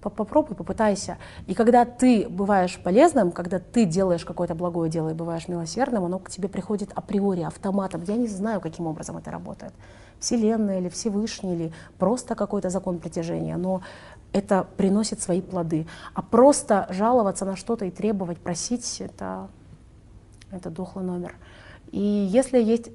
[0.00, 1.18] попробуй, попытайся.
[1.46, 6.18] И когда ты бываешь полезным, когда ты делаешь какое-то благое дело и бываешь милосердным, оно
[6.18, 8.02] к тебе приходит априори, автоматом.
[8.06, 9.72] Я не знаю, каким образом это работает.
[10.20, 13.82] Вселенная или Всевышний, или просто какой-то закон притяжения, но
[14.32, 15.86] это приносит свои плоды.
[16.14, 19.48] А просто жаловаться на что-то и требовать, просить, это,
[20.50, 21.34] это дохлый номер.
[21.90, 22.90] И если есть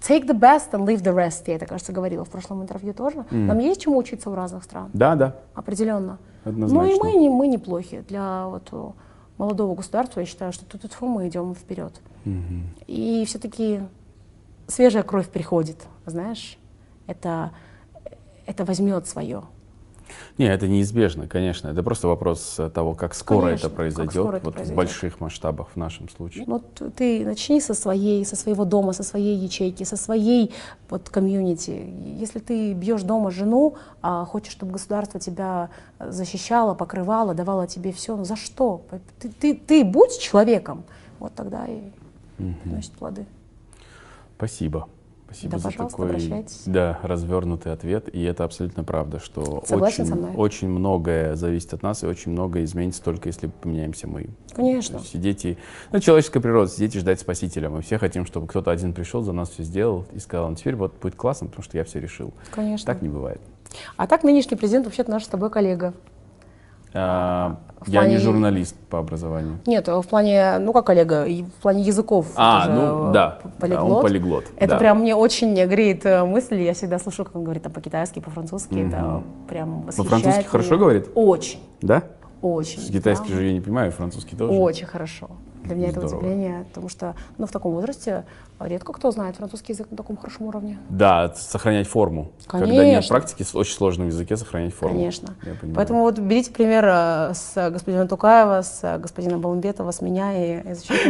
[0.00, 3.24] take the best and leave the rest, я это, кажется, говорила в прошлом интервью тоже,
[3.30, 4.90] нам есть чему учиться у разных стран.
[4.92, 5.36] Да, да.
[5.54, 6.18] Определенно.
[6.44, 6.88] Однозначно.
[6.88, 8.02] Ну и мы, не, мы неплохи.
[8.08, 8.90] Для вот э,
[9.36, 12.00] молодого государства я считаю, что тут, тут мы идем вперед.
[12.86, 13.80] И все-таки
[14.66, 16.58] свежая кровь приходит, знаешь,
[17.06, 17.50] это,
[18.46, 19.42] это возьмет свое.
[20.38, 21.68] Не, это неизбежно, конечно.
[21.68, 24.72] Это просто вопрос э, того, как скоро Конечно, это произойдет, скоро это вот произойдет.
[24.74, 26.44] в больших масштабах в нашем случае.
[26.46, 30.52] Ну, т- ты начни со своей, со своего дома, со своей ячейки, со своей
[30.88, 31.92] вот комьюнити.
[32.18, 37.92] Если ты бьешь дома жену, а хочешь, чтобы государство тебя э, защищало, покрывало, давало тебе
[37.92, 38.82] все, ну за что?
[39.18, 40.84] Ты, ты, ты будь человеком,
[41.18, 41.80] вот тогда и
[42.62, 43.26] приносит плоды.
[44.36, 44.88] Спасибо.
[45.30, 46.62] Спасибо Да, за пожалуйста, такой обращайтесь.
[46.66, 48.08] да, развернутый ответ.
[48.12, 50.30] И это абсолютно правда, что Согласен очень, со мной?
[50.34, 54.26] очень многое зависит от нас, и очень многое изменится только если поменяемся мы.
[54.52, 54.98] Конечно.
[55.00, 55.56] Сидеть и...
[55.92, 57.70] Ну, человеческая природа, сидеть и ждать спасителя.
[57.70, 60.74] Мы все хотим, чтобы кто-то один пришел, за нас все сделал и сказал, ну теперь
[60.74, 62.32] вот будет классно, потому что я все решил.
[62.50, 62.86] Конечно.
[62.86, 63.40] Так не бывает.
[63.96, 65.94] А так нынешний президент вообще-то наш с тобой коллега.
[66.92, 69.58] А, В я не плане- журналист по образованию.
[69.66, 72.26] Нет, в плане, ну как коллега, и в плане языков.
[72.36, 73.90] А, ну э, да, п- да, полиглот.
[73.96, 74.78] он полиглот, Это да.
[74.78, 76.60] прям мне очень греет э, мысль.
[76.60, 78.74] Я всегда слушаю, как он говорит там по-китайски, по-французски.
[78.88, 80.48] Это прям По-французски меня.
[80.48, 81.08] хорошо говорит?
[81.14, 82.02] Очень, Да?
[82.42, 82.82] очень.
[82.92, 83.34] Китайский да.
[83.36, 84.52] же я не понимаю, французский тоже.
[84.52, 85.30] Очень хорошо.
[85.64, 86.18] Для меня это Здорово.
[86.18, 88.24] удивление, потому что ну, в таком возрасте
[88.66, 90.78] редко кто знает французский язык на таком хорошем уровне.
[90.88, 92.32] Да, сохранять форму.
[92.46, 93.08] Когда нет Конечно.
[93.08, 94.96] практики, с очень сложном языке сохранять форму.
[94.96, 95.34] Конечно.
[95.74, 100.62] Поэтому вот берите пример э, с господина Тукаева, с господина Балмбетова, с меня и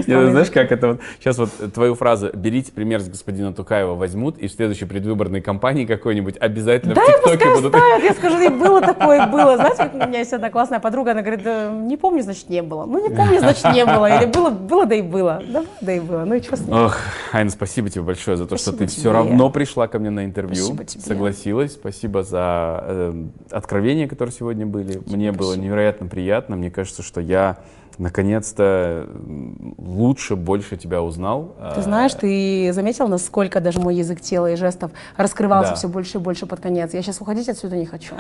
[0.07, 3.95] Я, иностранный знаешь, как это вот, сейчас вот твою фразу «берите пример с господина Тукаева»
[3.95, 7.75] возьмут, и в следующей предвыборной кампании какой-нибудь обязательно Да, в ТикТоке будут...
[7.75, 8.05] ставят.
[8.05, 9.57] Я скажу, и было такое, было.
[9.57, 12.63] Знаете, как у меня есть одна классная подруга, она говорит, «Да не помню, значит, не
[12.63, 12.85] было.
[12.87, 14.07] Ну, не помню, значит, не было.
[14.19, 15.43] Или было, было, да и было.
[15.49, 16.25] Да, да и было.
[16.25, 16.77] Ну и что с ним?
[16.77, 16.97] Ох,
[17.41, 19.01] Айна, спасибо тебе большое за то, что Спасибо ты тебе.
[19.01, 21.01] все равно пришла ко мне на интервью, Спасибо тебе.
[21.03, 21.73] согласилась.
[21.73, 25.01] Спасибо за э, откровения, которые сегодня были.
[25.07, 25.65] Мне было спасибо.
[25.65, 26.57] невероятно приятно.
[26.57, 27.57] Мне кажется, что я
[27.97, 31.55] наконец-то м, лучше, больше тебя узнал.
[31.75, 35.77] Ты А, знаешь, ты заметил, насколько даже мой язык тела и жестов раскрывался Да.
[35.77, 36.93] все больше и больше под конец.
[36.95, 38.15] Я сейчас уходить отсюда не хочу.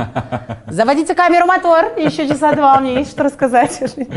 [0.66, 1.84] Заводите камеру, мотор.
[1.98, 3.82] Еще часа два, мне есть что рассказать.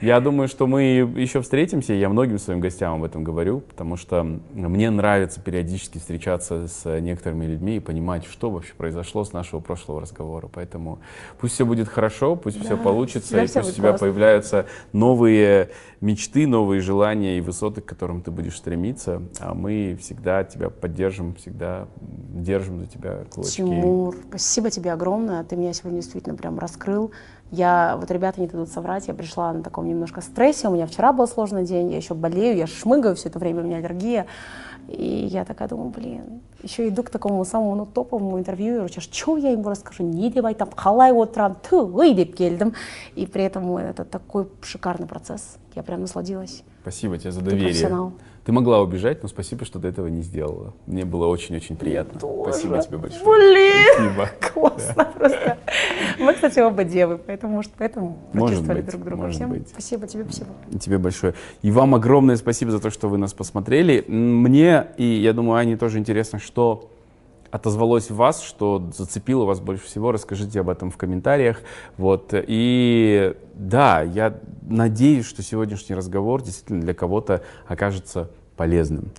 [0.00, 1.92] Я думаю, что мы еще встретимся.
[1.92, 4.22] Я многим своим гостям об этом говорю, потому что
[4.54, 10.00] мне нравится периодически встречаться с некоторыми людьми и понимать, что вообще произошло с нашего прошлого
[10.00, 10.48] разговора.
[10.52, 10.98] Поэтому
[11.38, 14.06] пусть все будет хорошо, пусть все получится, и пусть у тебя классно.
[14.06, 15.70] появляются новые
[16.00, 19.22] мечты, новые желания и высоты, к которым ты будешь стремиться.
[19.40, 23.56] А мы всегда тебя поддержим, всегда держим за тебя кулачки.
[23.56, 25.42] Тимур, спасибо тебе огромное.
[25.44, 27.12] Ты меня сегодня действительно прям раскрыл.
[27.52, 31.12] Я, вот ребята не дадут соврать, я пришла на таком немножко стрессе, у меня вчера
[31.12, 34.26] был сложный день, я еще болею, я шмыгаю все это время, у меня аллергия.
[34.88, 39.36] И я такая думаю, блин, еще иду к такому самому ну, топовому интервьюеру, сейчас что
[39.36, 42.74] я ему расскажу, не деп айтам, қалай отырам, ты, ой, деп келдім.
[43.16, 46.62] И при этом это такой шикарный процесс, я прям насладилась.
[46.82, 47.68] Спасибо тебе за Ты доверие.
[47.68, 48.12] профессионал.
[48.46, 50.72] Ты могла убежать, но спасибо, что ты этого не сделала.
[50.86, 52.20] Мне было очень-очень приятно.
[52.20, 53.24] Спасибо тебе большое.
[53.24, 54.30] Блин, Спасибо.
[54.54, 55.58] классно просто.
[56.20, 59.22] Мы, кстати, оба девы, поэтому, может, поэтому Может прочувствовали быть, друг друга.
[59.22, 59.68] может Всем быть.
[59.68, 60.50] спасибо тебе, спасибо.
[60.70, 61.34] И Тебе большое.
[61.62, 64.04] И вам огромное спасибо за то, что вы нас посмотрели.
[64.06, 66.88] Мне, и я думаю, Ане тоже интересно, что
[67.50, 70.12] отозвалось в вас, что зацепило вас больше всего.
[70.12, 71.62] Расскажите об этом в комментариях.
[71.96, 72.30] Вот.
[72.32, 79.12] И да, я надеюсь, что сегодняшний разговор действительно для кого-то окажется полезным.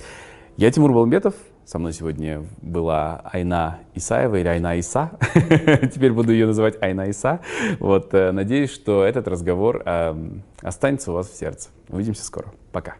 [0.57, 1.33] Я Тимур Баламбетов.
[1.65, 5.11] Со мной сегодня была Айна Исаева или Айна Иса.
[5.33, 7.41] Теперь буду ее называть Айна Иса.
[7.79, 11.69] Вот, э, надеюсь, что этот разговор эм, останется у вас в сердце.
[11.89, 12.53] Увидимся скоро.
[12.71, 12.95] Пока.